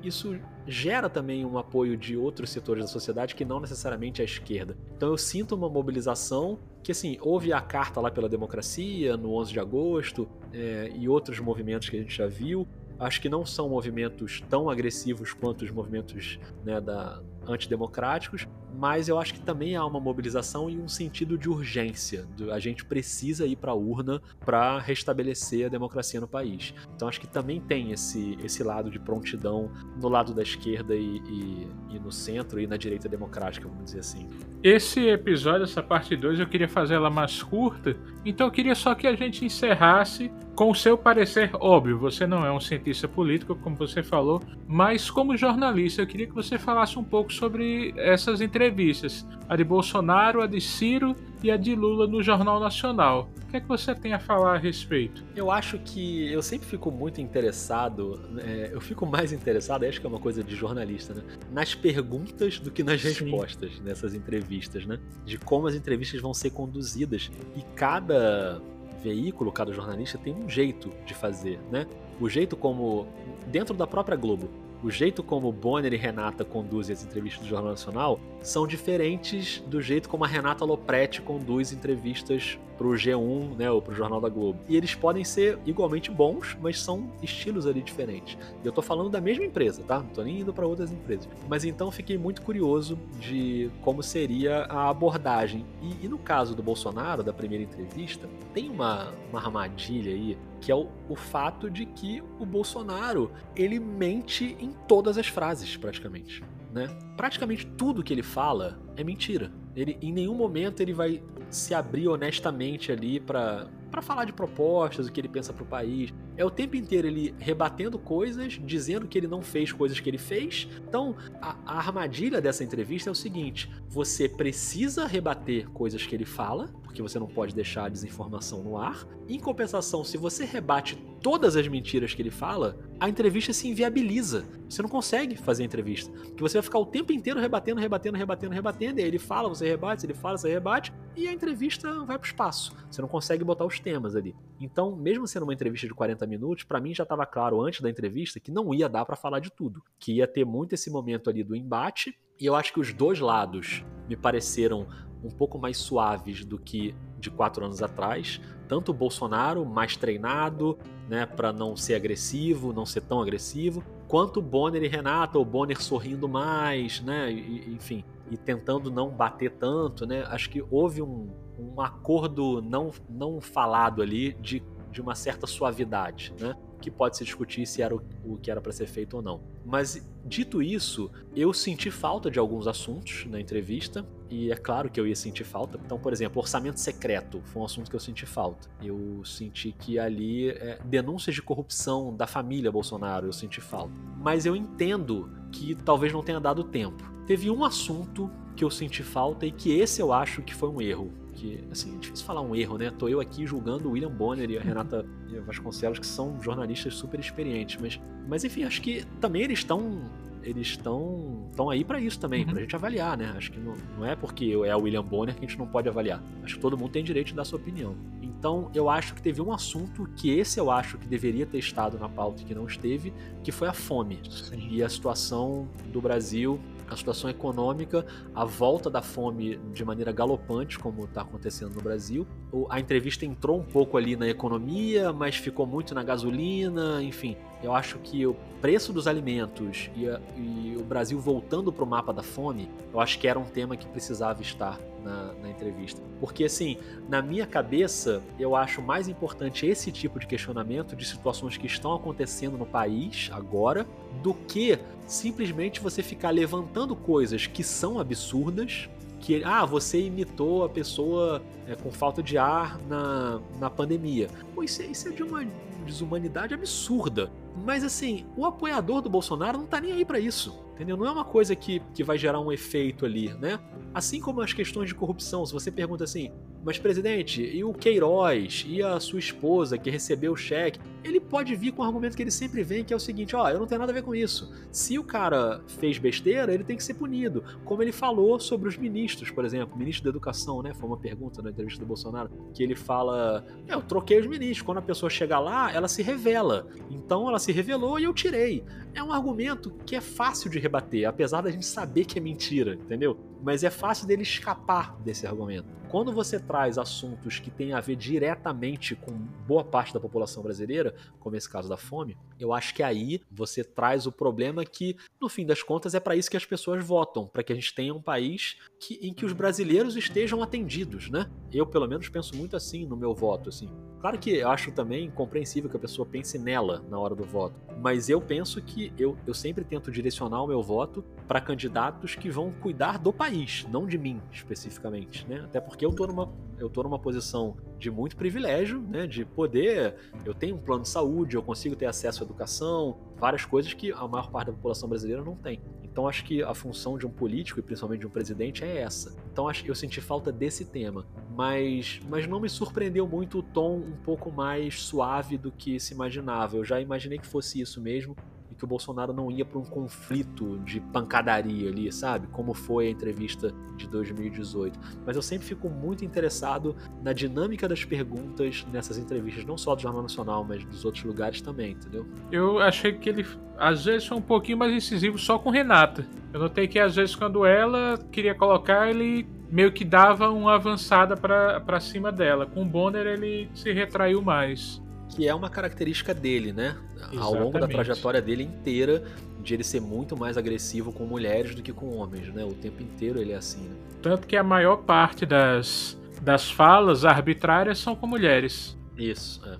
isso 0.07 0.39
gera 0.67 1.09
também 1.09 1.45
um 1.45 1.59
apoio 1.59 1.97
de 1.97 2.17
outros 2.17 2.51
setores 2.51 2.85
da 2.85 2.89
sociedade 2.89 3.35
que 3.35 3.45
não 3.45 3.61
necessariamente 3.61 4.23
a 4.23 4.25
esquerda. 4.25 4.77
Então 4.97 5.11
eu 5.11 5.19
sinto 5.19 5.55
uma 5.55 5.69
mobilização 5.69 6.59
que, 6.83 6.93
assim, 6.93 7.19
houve 7.21 7.53
a 7.53 7.61
carta 7.61 8.01
lá 8.01 8.11
pela 8.11 8.29
democracia 8.29 9.17
no 9.17 9.35
11 9.35 9.53
de 9.53 9.61
agosto 9.61 10.29
é, 10.53 10.91
e 10.95 11.09
outros 11.09 11.39
movimentos 11.41 11.89
que 11.89 11.97
a 11.97 12.01
gente 12.01 12.17
já 12.17 12.27
viu. 12.27 12.67
Acho 12.99 13.21
que 13.21 13.29
não 13.29 13.45
são 13.45 13.69
movimentos 13.69 14.43
tão 14.49 14.71
agressivos 14.71 15.33
quanto 15.33 15.65
os 15.65 15.71
movimentos 15.71 16.39
né, 16.65 16.81
da, 16.81 17.21
antidemocráticos, 17.47 18.47
mas 18.77 19.09
eu 19.09 19.19
acho 19.19 19.35
que 19.35 19.41
também 19.41 19.75
há 19.75 19.85
uma 19.85 19.99
mobilização 19.99 20.69
e 20.69 20.77
um 20.77 20.89
sentido 20.89 21.39
de 21.39 21.49
urgência. 21.49 22.27
A 22.53 22.59
gente 22.59 22.85
precisa 22.85 23.47
ir 23.47 23.57
para 23.57 23.73
a 23.73 23.75
urna 23.75 24.21
para 24.45 24.79
restabelecer 24.79 25.67
a 25.67 25.69
democracia 25.69 26.21
no 26.21 26.29
país. 26.29 26.75
Então 26.95 27.09
acho 27.09 27.21
que 27.21 27.27
também 27.27 27.61
tem 27.61 27.93
esse, 27.93 28.37
esse 28.43 28.63
lado 28.63 28.91
de 28.91 28.99
prontidão 28.99 29.71
no 30.01 30.09
lado 30.09 30.35
da 30.35 30.43
esquerda 30.43 30.95
e, 30.95 31.19
e, 31.19 31.69
e 31.91 31.99
no 31.99 32.13
centro 32.13 32.61
e 32.61 32.67
na 32.67 32.77
direita 32.77 33.09
democrática, 33.09 33.67
vamos 33.67 33.87
dizer 33.87 34.01
assim. 34.01 34.29
Esse 34.63 35.09
episódio, 35.09 35.65
essa 35.65 35.83
parte 35.83 36.15
2, 36.15 36.41
eu 36.41 36.47
queria 36.47 36.69
fazer 36.69 36.95
ela 36.95 37.11
mais 37.11 37.43
curta, 37.43 37.97
então 38.25 38.47
eu 38.47 38.51
queria 38.51 38.75
só 38.75 38.95
que 38.95 39.07
a 39.07 39.15
gente 39.15 39.45
encerrasse 39.45 40.31
com 40.57 40.71
o 40.71 40.75
seu 40.75 40.97
parecer 40.97 41.51
óbvio. 41.61 41.99
Você 41.99 42.27
não 42.27 42.45
é 42.45 42.51
um 42.51 42.59
cientista 42.59 43.07
político, 43.07 43.55
como 43.57 43.77
você 43.77 44.03
falou, 44.03 44.43
mas 44.67 45.11
como 45.11 45.37
jornalista, 45.37 46.01
eu 46.01 46.07
queria 46.07 46.27
que 46.27 46.35
você 46.35 46.59
falasse 46.59 46.99
um 46.99 47.05
pouco 47.05 47.33
sobre 47.33 47.93
essas 47.97 48.41
entrevistas, 48.41 49.27
a 49.49 49.55
de 49.55 49.63
Bolsonaro, 49.63 50.41
a 50.41 50.47
de 50.47 50.61
Ciro 50.61 51.15
e 51.43 51.51
a 51.51 51.57
de 51.59 51.75
Lula 51.75 52.07
no 52.07 52.23
Jornal 52.23 52.59
Nacional. 52.59 53.29
O 53.43 53.51
que 53.51 53.59
é 53.59 53.61
que 53.61 53.69
você 53.69 53.95
tem 53.95 54.15
a 54.15 54.19
falar 54.19 54.55
a 54.55 54.59
respeito? 54.59 55.23
Eu 55.37 55.51
acho 55.51 55.79
que 55.79 56.33
eu 56.33 56.43
sempre 56.43 56.67
fico 56.67 56.91
muito 56.91 57.21
interessado, 57.21 58.19
é, 58.39 58.71
eu 58.73 58.81
fico 58.81 59.05
mais 59.05 59.33
interessado, 59.33 59.85
acho 59.85 60.01
que 60.01 60.07
é 60.07 60.09
uma 60.09 60.19
coisa 60.19 60.43
de 60.43 60.57
jornalista, 60.57 61.15
né? 61.15 61.23
Nas 61.53 61.75
perguntas 61.75 62.59
do 62.59 62.71
que 62.71 62.83
nas 62.83 63.03
Sim. 63.03 63.09
respostas 63.09 63.79
nessas 63.81 64.15
entrevistas, 64.15 64.87
né? 64.87 64.99
De 65.25 65.39
como 65.39 65.69
as 65.69 65.75
entrevistas 65.75 66.21
vão 66.21 66.33
ser 66.33 66.51
conduzidas. 66.51 67.31
E 67.55 67.63
cada 67.77 68.61
veículo, 69.07 69.53
cada 69.53 69.73
jornalista 69.73 70.19
tem 70.19 70.35
um 70.35 70.49
jeito 70.49 70.91
de 71.05 71.15
fazer, 71.15 71.61
né? 71.71 71.87
O 72.21 72.29
jeito 72.29 72.57
como, 72.57 73.07
dentro 73.47 73.75
da 73.75 73.87
própria 73.87 74.17
Globo, 74.17 74.49
o 74.83 74.91
jeito 74.91 75.23
como 75.23 75.53
Bonner 75.53 75.93
e 75.93 75.97
Renata 75.97 76.45
conduzem 76.45 76.93
as 76.93 77.05
entrevistas 77.05 77.43
do 77.43 77.49
Jornal 77.49 77.71
Nacional 77.71 78.21
são 78.43 78.67
diferentes 78.67 79.63
do 79.67 79.81
jeito 79.81 80.09
como 80.09 80.25
a 80.25 80.27
Renata 80.27 80.65
Lopretti 80.65 81.23
conduz 81.23 81.73
entrevistas 81.73 82.59
pro 82.77 82.91
G1, 82.91 83.57
né, 83.57 83.71
ou 83.71 83.81
pro 83.81 83.95
Jornal 83.95 84.21
da 84.21 84.29
Globo. 84.29 84.61
E 84.69 84.77
eles 84.77 84.95
podem 84.95 85.25
ser 85.25 85.59
igualmente 85.65 86.11
bons, 86.11 86.57
mas 86.61 86.81
são 86.81 87.11
estilos 87.23 87.67
ali 87.67 87.83
diferentes. 87.83 88.37
E 88.63 88.67
eu 88.67 88.73
tô 88.73 88.83
falando 88.83 89.11
da 89.11 89.21
mesma 89.21 89.45
empresa, 89.45 89.83
tá? 89.83 89.99
Não 89.99 90.09
tô 90.09 90.23
nem 90.23 90.41
indo 90.41 90.53
para 90.53 90.67
outras 90.67 90.93
empresas. 90.93 91.29
Mas 91.49 91.65
então 91.65 91.91
fiquei 91.91 92.19
muito 92.19 92.43
curioso 92.43 92.99
de 93.19 93.71
como 93.83 94.03
seria 94.03 94.65
a 94.65 94.89
abordagem. 94.89 95.65
E, 95.83 96.05
e 96.05 96.09
no 96.09 96.19
caso 96.19 96.55
do 96.55 96.63
Bolsonaro, 96.63 97.23
da 97.23 97.33
primeira 97.33 97.65
entrevista, 97.65 98.29
tem 98.53 98.69
uma, 98.69 99.13
uma 99.31 99.41
armadilha 99.41 100.13
aí 100.13 100.37
que 100.61 100.73
é 100.73 100.75
o, 100.75 100.89
o, 101.09 101.15
fato 101.15 101.71
de 101.71 101.85
que 101.87 102.23
o 102.41 102.47
Bolsonaro 102.47 103.31
ele 103.55 103.79
mente 103.79 104.57
em 104.59 104.73
todas 104.89 105.19
as 105.19 105.27
frases 105.27 105.77
praticamente, 105.77 106.43
né? 106.73 106.89
Praticamente 107.17 107.67
tudo 107.67 108.03
que 108.03 108.13
ele 108.13 108.23
fala 108.23 108.79
é 108.97 109.05
mentira. 109.05 109.53
Ele 109.77 109.99
em 110.01 110.13
nenhum 110.13 110.35
momento 110.35 110.81
ele 110.81 110.93
vai 110.93 111.23
se 111.51 111.75
abrir 111.75 112.09
honestamente 112.09 112.91
ali 112.91 113.21
para 113.21 113.69
para 113.91 114.03
falar 114.03 114.25
de 114.25 114.33
propostas, 114.33 115.07
o 115.07 115.13
que 115.13 115.21
ele 115.21 115.29
pensa 115.29 115.53
para 115.53 115.63
o 115.63 115.67
país. 115.67 116.13
É 116.37 116.45
o 116.45 116.51
tempo 116.51 116.77
inteiro 116.77 117.07
ele 117.07 117.35
rebatendo 117.39 117.99
coisas, 117.99 118.61
dizendo 118.63 119.07
que 119.07 119.17
ele 119.17 119.29
não 119.29 119.41
fez 119.41 119.73
coisas 119.73 119.99
que 119.99 120.11
ele 120.11 120.19
fez. 120.19 120.69
Então, 120.87 121.17
a, 121.41 121.57
a 121.65 121.79
armadilha 121.79 122.41
dessa 122.41 122.63
entrevista 122.63 123.09
é 123.09 123.13
o 123.13 123.15
seguinte: 123.15 123.71
você 123.89 124.29
precisa 124.29 125.07
rebater 125.07 125.71
coisas 125.71 126.05
que 126.05 126.15
ele 126.15 126.27
fala, 126.27 126.69
porque 126.97 127.03
você 127.03 127.19
não 127.19 127.27
pode 127.27 127.55
deixar 127.55 127.85
a 127.85 127.89
desinformação 127.91 128.63
no 128.63 128.79
ar. 128.79 129.07
Em 129.29 129.39
compensação, 129.39 130.03
se 130.03 130.17
você 130.17 130.47
rebate 130.47 130.97
todas 131.21 131.55
as 131.55 131.69
mentiras 131.69 132.15
que 132.15 132.23
ele 132.23 132.31
fala, 132.31 132.79
a 132.99 133.07
entrevista 133.07 133.53
se 133.53 133.69
inviabiliza. 133.69 134.47
Você 134.67 134.81
não 134.81 134.89
consegue 134.89 135.37
fazer 135.37 135.63
a 135.63 135.67
entrevista. 135.67 136.11
Porque 136.11 136.43
você 136.43 136.57
vai 136.57 136.63
ficar 136.63 136.79
o 136.79 136.87
tempo 136.87 137.13
inteiro 137.13 137.39
rebatendo, 137.39 137.79
rebatendo, 137.79 138.17
rebatendo, 138.17 138.55
rebatendo. 138.55 138.99
E 138.99 139.03
aí 139.03 139.09
ele 139.09 139.19
fala, 139.19 139.47
você 139.47 139.69
rebate, 139.69 140.07
ele 140.07 140.15
fala, 140.15 140.39
você 140.39 140.49
rebate. 140.49 140.91
E 141.15 141.29
a 141.29 141.33
entrevista 141.33 142.03
vai 142.05 142.19
pro 142.19 142.27
espaço. 142.27 142.75
Você 142.91 143.03
não 143.03 143.09
consegue 143.09 143.45
botar 143.45 143.67
os 143.67 143.79
temas 143.79 144.17
ali. 144.17 144.35
Então, 144.59 144.97
mesmo 144.97 145.27
sendo 145.27 145.43
uma 145.43 145.53
entrevista 145.53 145.87
de 145.87 145.93
40 145.93 146.27
minutos, 146.27 146.65
para 146.65 146.81
mim 146.81 146.95
já 146.95 147.03
estava 147.03 147.27
claro 147.27 147.61
antes 147.61 147.83
da 147.83 147.91
entrevista 147.91 148.41
que 148.41 148.51
não 148.51 148.73
ia 148.73 148.89
dar 148.89 149.05
para 149.05 149.17
falar 149.17 149.41
de 149.41 149.51
tudo. 149.51 149.83
Que 149.99 150.15
ia 150.15 150.27
ter 150.27 150.47
muito 150.47 150.75
esse 150.75 150.91
momento 150.91 151.29
ali 151.29 151.45
do 151.45 151.55
embate. 151.55 152.19
E 152.41 152.47
eu 152.47 152.55
acho 152.55 152.73
que 152.73 152.81
os 152.81 152.95
dois 152.95 153.21
lados 153.21 153.85
me 154.09 154.17
pareceram 154.17 154.87
um 155.27 155.31
pouco 155.31 155.59
mais 155.59 155.77
suaves 155.77 156.45
do 156.45 156.59
que 156.59 156.95
de 157.19 157.31
quatro 157.31 157.65
anos 157.65 157.83
atrás. 157.83 158.41
Tanto 158.69 158.91
o 158.91 158.95
Bolsonaro, 158.95 159.65
mais 159.65 159.97
treinado, 159.97 160.79
né, 161.09 161.25
para 161.27 161.53
não 161.53 161.77
ser 161.77 161.95
agressivo, 161.95 162.73
não 162.73 162.85
ser 162.85 163.03
tão 163.03 163.21
agressivo, 163.21 163.85
quanto 164.09 164.43
Bonner 164.43 164.83
e 164.83 164.89
Renata, 164.89 165.39
o 165.39 165.45
Bonner 165.45 165.81
sorrindo 165.81 166.29
mais, 166.29 167.01
né, 167.01 167.31
e, 167.33 167.75
enfim, 167.75 168.05
e 168.31 168.37
tentando 168.37 168.91
não 168.91 169.11
bater 169.11 169.53
tanto, 169.53 170.07
né. 170.07 170.25
Acho 170.29 170.51
que 170.51 170.65
houve 170.71 171.01
um, 171.03 171.29
um 171.59 171.81
acordo 171.81 172.61
não, 172.61 172.91
não 173.09 173.41
falado 173.41 174.03
ali 174.03 174.33
de, 174.41 174.63
de 174.91 175.01
uma 175.01 175.15
certa 175.15 175.47
suavidade, 175.47 176.33
né 176.41 176.55
que 176.81 176.91
pode 176.91 177.17
se 177.17 177.25
discutir 177.25 177.67
se 177.67 177.83
era 177.83 177.95
o, 177.95 178.03
o 178.25 178.37
que 178.37 178.51
era 178.51 178.61
para 178.61 178.73
ser 178.73 178.87
feito 178.87 179.17
ou 179.17 179.23
não. 179.23 179.41
Mas 179.65 180.07
dito 180.25 180.63
isso, 180.63 181.11
eu 181.35 181.53
senti 181.53 181.91
falta 181.91 182.31
de 182.31 182.39
alguns 182.39 182.67
assuntos 182.67 183.27
na 183.29 183.41
entrevista 183.41 184.07
e 184.31 184.51
é 184.51 184.57
claro 184.57 184.91
que 184.91 185.01
eu 185.01 185.07
ia 185.07 185.17
sentir 185.17 185.45
falta. 185.45 185.81
Então, 185.85 185.99
por 185.99 186.13
exemplo, 186.13 186.41
orçamento 186.41 186.81
secreto 186.81 187.41
foi 187.45 187.63
um 187.63 187.65
assunto 187.65 187.91
que 187.91 187.97
eu 187.97 188.01
senti 188.01 188.27
falta. 188.27 188.69
Eu 188.83 189.23
senti 189.25 189.73
que 189.73 189.99
ali 189.99 190.51
é, 190.51 190.79
denúncias 190.85 191.35
de 191.35 191.43
corrupção 191.43 192.15
da 192.15 192.27
família 192.27 192.71
Bolsonaro 192.71 193.27
eu 193.27 193.33
senti 193.33 193.61
falta. 193.61 193.95
Mas 194.17 194.47
eu 194.47 194.55
entendo 194.55 195.31
que 195.53 195.75
talvez 195.75 196.13
não 196.13 196.23
tenha 196.23 196.41
dado 196.41 196.65
tempo. 196.65 197.03
Teve 197.27 197.51
um 197.51 197.65
assunto 197.65 198.31
que 198.55 198.65
eu 198.65 198.71
senti 198.71 199.03
falta 199.03 199.45
e 199.45 199.53
que 199.53 199.77
esse 199.77 200.01
eu 200.01 200.13
acho 200.13 200.43
que 200.43 200.55
foi 200.55 200.69
um 200.69 200.81
erro 200.81 201.13
que, 201.37 201.63
assim, 201.71 201.95
é 201.95 201.99
difícil 201.99 202.27
falar 202.27 202.41
um 202.41 202.55
erro, 202.55 202.79
né? 202.79 202.91
Tô 202.91 203.09
eu 203.09 203.21
aqui 203.21 203.47
julgando 203.47 203.89
o 203.89 203.93
William 203.93 204.11
Bonner 204.11 204.51
e 204.51 204.59
a 204.59 204.63
Renata 204.63 205.07
Vasconcelos, 205.47 205.99
que 205.99 206.07
são 206.07 206.41
jornalistas 206.43 206.95
super 206.95 207.21
experientes, 207.21 207.79
mas, 207.81 208.01
mas 208.27 208.45
enfim, 208.45 208.65
acho 208.65 208.83
que 208.83 209.05
também 209.21 209.43
eles 209.43 209.59
estão 209.59 210.03
eles 210.43 210.69
estão 210.69 211.49
estão 211.51 211.69
aí 211.69 211.85
para 211.85 212.01
isso 212.01 212.21
também, 212.21 212.45
uhum. 212.45 212.51
pra 212.51 212.61
gente 212.61 212.77
avaliar, 212.77 213.17
né? 213.17 213.35
Acho 213.37 213.51
que 213.51 213.59
não, 213.59 213.75
não 213.99 214.07
é 214.07 214.15
porque 214.15 214.53
é 214.65 214.77
o 214.77 214.81
William 214.81 215.03
Bonner 215.03 215.35
que 215.35 215.45
a 215.45 215.49
gente 215.49 215.59
não 215.59 215.67
pode 215.67 215.89
avaliar. 215.89 216.23
Acho 216.45 216.55
que 216.55 216.61
todo 216.61 216.79
mundo 216.79 216.93
tem 216.93 217.03
direito 217.03 217.29
de 217.29 217.35
dar 217.35 217.45
sua 217.45 217.59
opinião. 217.59 217.97
Então, 218.23 218.71
eu 218.75 218.89
acho 218.89 219.15
que 219.15 219.23
teve 219.23 219.41
um 219.41 219.53
assunto 219.53 220.09
que 220.15 220.31
esse 220.31 220.61
eu 220.61 220.71
acho 220.71 220.99
que 220.99 221.07
deveria 221.09 221.47
ter 221.47 221.59
estado 221.59 221.99
na 221.99 222.09
pauta 222.09 222.43
e 222.43 222.45
que 222.45 222.55
não 222.55 222.67
esteve, 222.67 223.13
que 223.43 223.51
foi 223.51 223.67
a 223.67 223.73
fome 223.73 224.21
Sim. 224.31 224.69
e 224.71 224.83
a 224.83 224.89
situação 224.89 225.67
do 225.93 226.01
Brasil 226.01 226.61
a 226.89 226.97
situação 226.97 227.29
econômica, 227.29 228.07
a 228.35 228.45
volta 228.45 228.89
da 228.89 229.03
fome 229.03 229.57
de 229.73 229.85
maneira 229.85 230.13
galopante, 230.13 230.79
como 230.79 231.05
está 231.05 231.23
acontecendo 231.23 231.75
no 231.75 231.81
Brasil. 231.81 232.27
A 232.71 232.79
entrevista 232.79 233.25
entrou 233.25 233.59
um 233.59 233.65
pouco 233.65 233.97
ali 233.97 234.17
na 234.17 234.29
economia, 234.29 235.13
mas 235.13 235.37
ficou 235.37 235.67
muito 235.67 235.95
na 235.95 236.03
gasolina, 236.03 237.03
enfim. 237.03 237.37
Eu 237.63 237.75
acho 237.75 237.99
que 237.99 238.25
preço 238.67 238.93
dos 238.93 239.07
alimentos 239.07 239.89
e, 239.95 240.09
a, 240.09 240.21
e 240.37 240.75
o 240.77 240.83
Brasil 240.83 241.21
voltando 241.21 241.73
para 241.73 241.85
o 241.85 241.87
mapa 241.87 242.13
da 242.13 242.21
fome, 242.21 242.69
eu 242.93 242.99
acho 242.99 243.17
que 243.17 243.29
era 243.29 243.39
um 243.39 243.45
tema 243.45 243.77
que 243.77 243.87
precisava 243.87 244.43
estar 244.43 244.81
na, 245.05 245.35
na, 245.35 245.49
entrevista. 245.49 246.03
Porque, 246.19 246.43
assim, 246.43 246.77
na 247.09 247.23
minha 247.23 247.47
cabeça, 247.47 248.21
eu 248.41 248.57
acho 248.57 248.83
mais 248.83 249.07
importante 249.07 249.65
esse 249.65 249.93
tipo 249.93 250.19
de 250.19 250.27
questionamento 250.27 250.97
de 250.97 251.05
situações 251.07 251.57
que 251.57 251.69
estão 251.69 251.95
acontecendo 251.95 252.59
no 252.59 252.67
país 252.67 253.31
agora, 253.33 253.87
do 254.21 254.35
que 254.35 254.81
simplesmente 255.07 255.79
você 255.79 256.03
ficar 256.03 256.31
levantando 256.31 256.97
coisas 256.97 257.47
que 257.47 257.63
são 257.63 258.01
absurdas. 258.01 258.91
Que, 259.21 259.45
ah, 259.45 259.65
você 259.65 260.01
imitou 260.01 260.65
a 260.65 260.69
pessoa 260.69 261.41
é, 261.69 261.77
com 261.77 261.93
falta 261.93 262.21
de 262.21 262.37
ar 262.37 262.81
na, 262.89 263.41
na 263.61 263.71
pandemia. 263.71 264.27
Pô, 264.57 264.65
isso, 264.65 264.83
é, 264.83 264.87
isso 264.87 265.09
é 265.09 265.13
de 265.13 265.23
uma 265.23 265.47
desumanidade 265.87 266.53
absurda. 266.53 267.31
Mas 267.65 267.83
assim, 267.83 268.27
o 268.37 268.45
apoiador 268.45 269.01
do 269.01 269.09
Bolsonaro 269.09 269.59
não 269.59 269.67
tá 269.67 269.81
nem 269.81 269.93
aí 269.93 270.05
para 270.05 270.21
isso. 270.21 270.67
Entendeu? 270.75 270.95
Não 270.97 271.07
é 271.07 271.11
uma 271.11 271.25
coisa 271.25 271.57
que, 271.57 271.81
que 271.95 272.05
vai 272.05 272.19
gerar 272.19 272.39
um 272.39 272.53
efeito 272.53 273.07
ali, 273.07 273.33
né? 273.35 273.59
Assim 273.95 274.21
como 274.21 274.43
as 274.43 274.53
questões 274.53 274.89
de 274.91 274.95
corrupção, 274.95 275.47
se 275.47 275.53
você 275.53 275.71
pergunta 275.71 276.05
assim, 276.05 276.31
mas 276.63 276.79
presidente, 276.79 277.43
e 277.43 277.65
o 277.65 277.73
Queiroz, 277.73 278.67
e 278.69 278.83
a 278.83 279.01
sua 279.01 279.19
esposa 279.19 279.79
que 279.79 279.89
recebeu 279.89 280.33
o 280.33 280.37
cheque, 280.37 280.79
ele 281.07 281.21
pode 281.21 281.55
vir 281.55 281.73
com 281.73 281.83
o 281.83 281.85
argumento 281.85 282.17
que 282.17 282.23
ele 282.23 282.31
sempre 282.31 282.63
vem, 282.63 282.85
que 282.85 282.93
é 282.93 282.97
o 282.97 283.01
seguinte: 283.01 283.35
ó, 283.35 283.49
eu 283.49 283.59
não 283.59 283.67
tenho 283.67 283.79
nada 283.79 283.93
a 283.93 283.95
ver 283.95 284.03
com 284.03 284.15
isso. 284.15 284.53
Se 284.71 284.99
o 284.99 285.05
cara 285.05 285.61
fez 285.79 285.99
besteira, 285.99 286.53
ele 286.53 286.65
tem 286.65 286.77
que 286.77 286.85
ser 286.85 286.95
punido. 286.95 287.43
Como 287.65 287.83
ele 287.83 287.93
falou 287.93 288.39
sobre 288.41 288.69
os 288.69 288.77
ministros, 288.77 289.31
por 289.31 289.45
exemplo, 289.45 289.77
ministro 289.77 290.05
da 290.05 290.11
Educação, 290.11 290.63
né? 290.63 290.75
Foi 290.75 290.89
uma 290.89 290.97
pergunta 290.97 291.43
na 291.43 291.51
entrevista 291.51 291.81
do 291.81 291.87
Bolsonaro, 291.87 292.31
que 292.55 292.63
ele 292.63 292.75
fala: 292.75 293.45
é, 293.67 293.75
eu 293.75 293.83
troquei 293.83 294.19
os 294.19 294.27
ministros. 294.27 294.63
Quando 294.63 294.79
a 294.79 294.83
pessoa 294.83 295.09
chega 295.11 295.39
lá, 295.39 295.73
ela 295.73 295.89
se 295.89 296.03
revela. 296.03 296.67
Então 296.91 297.29
ela 297.29 297.39
se 297.39 297.53
revelou 297.53 297.99
e 297.99 298.05
eu 298.05 298.15
tirei. 298.15 298.65
É 298.95 299.03
um 299.03 299.13
argumento 299.13 299.71
que 299.85 299.95
é 299.95 300.01
fácil 300.01 300.49
de 300.49 300.59
rebater, 300.59 301.07
apesar 301.07 301.43
da 301.43 301.51
gente 301.51 301.67
saber 301.67 302.07
que 302.07 302.19
é 302.19 302.23
mentira, 302.23 302.75
entendeu? 302.75 303.19
Mas 303.43 303.63
é 303.63 303.69
fácil 303.69 304.07
dele 304.07 304.23
escapar 304.23 304.97
desse 305.05 305.27
argumento. 305.27 305.69
quando 305.89 306.13
você 306.13 306.41
traz 306.41 306.79
assuntos 306.79 307.39
que 307.39 307.51
têm 307.51 307.73
a 307.73 307.81
ver 307.81 307.97
diretamente 307.97 308.97
com 308.97 309.13
boa 309.47 309.63
parte 309.63 309.95
da 309.95 310.01
população 310.01 310.43
brasileira, 310.43 310.95
como 311.19 311.37
esse 311.37 311.49
caso 311.49 311.69
da 311.69 311.77
fome, 311.77 312.17
eu 312.39 312.53
acho 312.53 312.75
que 312.75 312.83
aí 312.83 313.21
você 313.31 313.65
traz 313.65 314.07
o 314.07 314.13
problema 314.13 314.65
que, 314.65 314.97
no 315.21 315.29
fim 315.29 315.47
das 315.47 315.63
contas, 315.63 315.95
é 315.95 316.01
para 316.01 316.17
isso 316.17 316.31
que 316.31 316.37
as 316.37 316.45
pessoas 316.45 316.85
votam, 316.85 317.27
para 317.27 317.43
que 317.43 317.53
a 317.53 317.57
gente 317.57 317.75
tenha 317.75 317.95
um 317.95 318.03
país 318.03 318.57
que, 318.79 318.95
em 319.03 319.13
que 319.13 319.25
os 319.25 319.33
brasileiros 319.33 319.97
estejam 319.97 320.43
atendidos, 320.43 321.11
né? 321.11 321.31
Eu, 321.53 321.67
pelo 321.67 321.89
menos, 321.89 322.09
penso 322.09 322.37
muito 322.37 322.57
assim 322.57 322.87
no 322.87 322.97
meu 322.97 323.15
voto, 323.15 323.49
assim. 323.49 323.69
Claro 324.01 324.19
que 324.19 324.31
eu 324.37 324.49
acho 324.51 324.71
também 324.73 325.11
compreensível 325.11 325.71
que 325.71 325.77
a 325.77 325.81
pessoa 325.81 326.07
pense 326.07 326.39
nela 326.39 326.85
na 326.89 326.99
hora 326.99 327.15
do 327.15 327.25
voto, 327.25 327.59
mas 327.81 328.09
eu 328.09 328.21
penso 328.21 328.63
que 328.63 328.93
eu, 328.99 329.17
eu 329.27 329.35
sempre 329.35 329.65
tento 329.65 329.91
direcionar 329.91 330.43
o 330.43 330.47
meu 330.47 330.63
voto 330.63 331.03
para 331.27 331.41
candidatos 331.41 332.15
que 332.15 332.31
vão 332.31 332.53
cuidar 332.53 332.99
do 332.99 333.13
país, 333.13 333.67
não 333.71 333.87
de 333.87 333.99
mim 333.99 334.21
especificamente, 334.31 335.27
né? 335.27 335.41
Até 335.45 335.61
porque 335.61 335.85
eu 335.85 335.93
tô 335.93 336.07
numa, 336.07 336.33
eu 336.59 336.69
tô 336.69 336.83
numa 336.83 336.99
posição 336.99 337.57
de 337.79 337.91
muito 337.91 338.17
privilégio, 338.17 338.81
né? 338.81 339.07
De 339.07 339.25
poder, 339.25 339.95
eu 340.25 340.35
tenho 340.35 340.57
um 340.57 340.59
plano 340.59 340.76
de 340.79 340.89
saúde, 340.89 341.37
eu 341.37 341.43
consigo 341.43 341.77
ter 341.77 341.87
acesso 341.87 342.23
à 342.23 342.25
educação, 342.25 342.99
várias 343.17 343.45
coisas 343.45 343.73
que 343.73 343.93
a 343.93 344.07
maior 344.07 344.31
parte 344.31 344.49
da 344.49 344.53
população 344.53 344.89
brasileira 344.89 345.23
não 345.23 345.35
tem. 345.35 345.61
Então 345.83 346.07
acho 346.07 346.25
que 346.25 346.43
a 346.43 346.53
função 346.53 346.99
de 346.99 347.07
um 347.07 347.11
político 347.11 347.59
e 347.59 347.63
principalmente 347.63 348.01
de 348.01 348.07
um 348.07 348.11
presidente 348.11 348.63
é 348.63 348.83
essa. 348.83 349.17
Então 349.33 349.51
eu 349.65 349.75
senti 349.75 350.01
falta 350.01 350.31
desse 350.31 350.67
tema, 350.67 351.07
mas 351.35 352.01
mas 352.09 352.27
não 352.27 352.39
me 352.39 352.51
surpreendeu 352.51 353.09
muito 353.09 353.39
o 353.39 353.43
tom 353.43 353.77
um 353.77 353.97
pouco 354.05 354.31
mais 354.31 354.83
suave 354.83 355.39
do 355.39 355.51
que 355.51 355.81
se 355.81 355.95
imaginava. 355.95 356.57
Eu 356.57 356.65
já 356.65 356.79
imaginei 356.81 357.19
que 357.19 357.27
fosse 357.27 357.61
isso 357.61 357.81
mesmo 357.81 358.15
que 358.57 358.65
o 358.65 358.67
Bolsonaro 358.67 359.13
não 359.13 359.31
ia 359.31 359.45
para 359.45 359.59
um 359.59 359.65
conflito 359.65 360.59
de 360.59 360.81
pancadaria 360.81 361.69
ali, 361.69 361.93
sabe? 361.93 362.27
Como 362.29 362.55
foi 362.55 362.87
a 362.87 362.91
entrevista 362.91 363.53
de 363.77 363.87
2018. 363.87 364.79
Mas 365.05 365.17
eu 365.17 365.23
sempre 365.23 365.47
fico 365.47 365.69
muito 365.69 366.05
interessado 366.05 366.75
na 367.03 367.13
dinâmica 367.13 367.69
das 367.69 367.85
perguntas 367.85 368.67
nessas 368.73 368.99
entrevistas, 368.99 369.45
não 369.45 369.59
só 369.59 369.75
do 369.75 369.83
Jornal 369.83 370.03
Nacional, 370.03 370.45
mas 370.45 370.65
dos 370.65 370.85
outros 370.85 371.05
lugares 371.05 371.41
também, 371.41 371.73
entendeu? 371.73 372.07
Eu 372.33 372.59
achei 372.59 372.93
que 372.93 373.09
ele 373.09 373.27
às 373.59 373.85
vezes 373.85 374.07
foi 374.07 374.17
um 374.17 374.23
pouquinho 374.23 374.59
mais 374.59 374.73
incisivo 374.73 375.19
só 375.19 375.39
com 375.39 375.51
Renata. 375.51 376.07
Eu 376.33 376.41
notei 376.41 376.69
que 376.69 376.79
às 376.79 376.95
vezes 376.97 377.15
quando 377.15 377.45
ela 377.45 377.99
queria 378.11 378.35
colocar, 378.35 378.89
ele 378.89 379.27
meio 379.51 379.73
que 379.73 379.85
dava 379.85 380.31
uma 380.31 380.55
avançada 380.55 381.17
para 381.17 381.81
cima 381.81 382.11
dela. 382.11 382.47
Com 382.47 382.63
o 382.63 382.65
Bonner 382.65 383.07
ele 383.07 383.49
se 383.55 383.73
retraiu 383.73 384.21
mais 384.21 384.83
que 385.17 385.27
é 385.27 385.35
uma 385.35 385.49
característica 385.49 386.13
dele, 386.13 386.53
né? 386.53 386.77
Exatamente. 386.95 387.23
Ao 387.23 387.35
longo 387.35 387.59
da 387.59 387.67
trajetória 387.67 388.21
dele 388.21 388.43
inteira, 388.43 389.03
de 389.43 389.55
ele 389.55 389.65
ser 389.65 389.81
muito 389.81 390.15
mais 390.15 390.37
agressivo 390.37 390.93
com 390.93 391.05
mulheres 391.05 391.55
do 391.55 391.63
que 391.63 391.73
com 391.73 391.97
homens, 391.97 392.29
né? 392.35 392.45
O 392.45 392.53
tempo 392.53 392.83
inteiro 392.83 393.19
ele 393.19 393.33
é 393.33 393.37
assim, 393.37 393.63
né? 393.63 393.75
Tanto 394.03 394.27
que 394.27 394.37
a 394.37 394.45
maior 394.45 394.77
parte 394.77 395.25
das, 395.25 395.99
das 396.21 396.51
falas 396.51 397.07
arbitrárias 397.07 397.79
são 397.79 397.97
com 397.97 398.07
mulheres. 398.07 398.77
Isso, 398.95 399.41
é. 399.47 399.57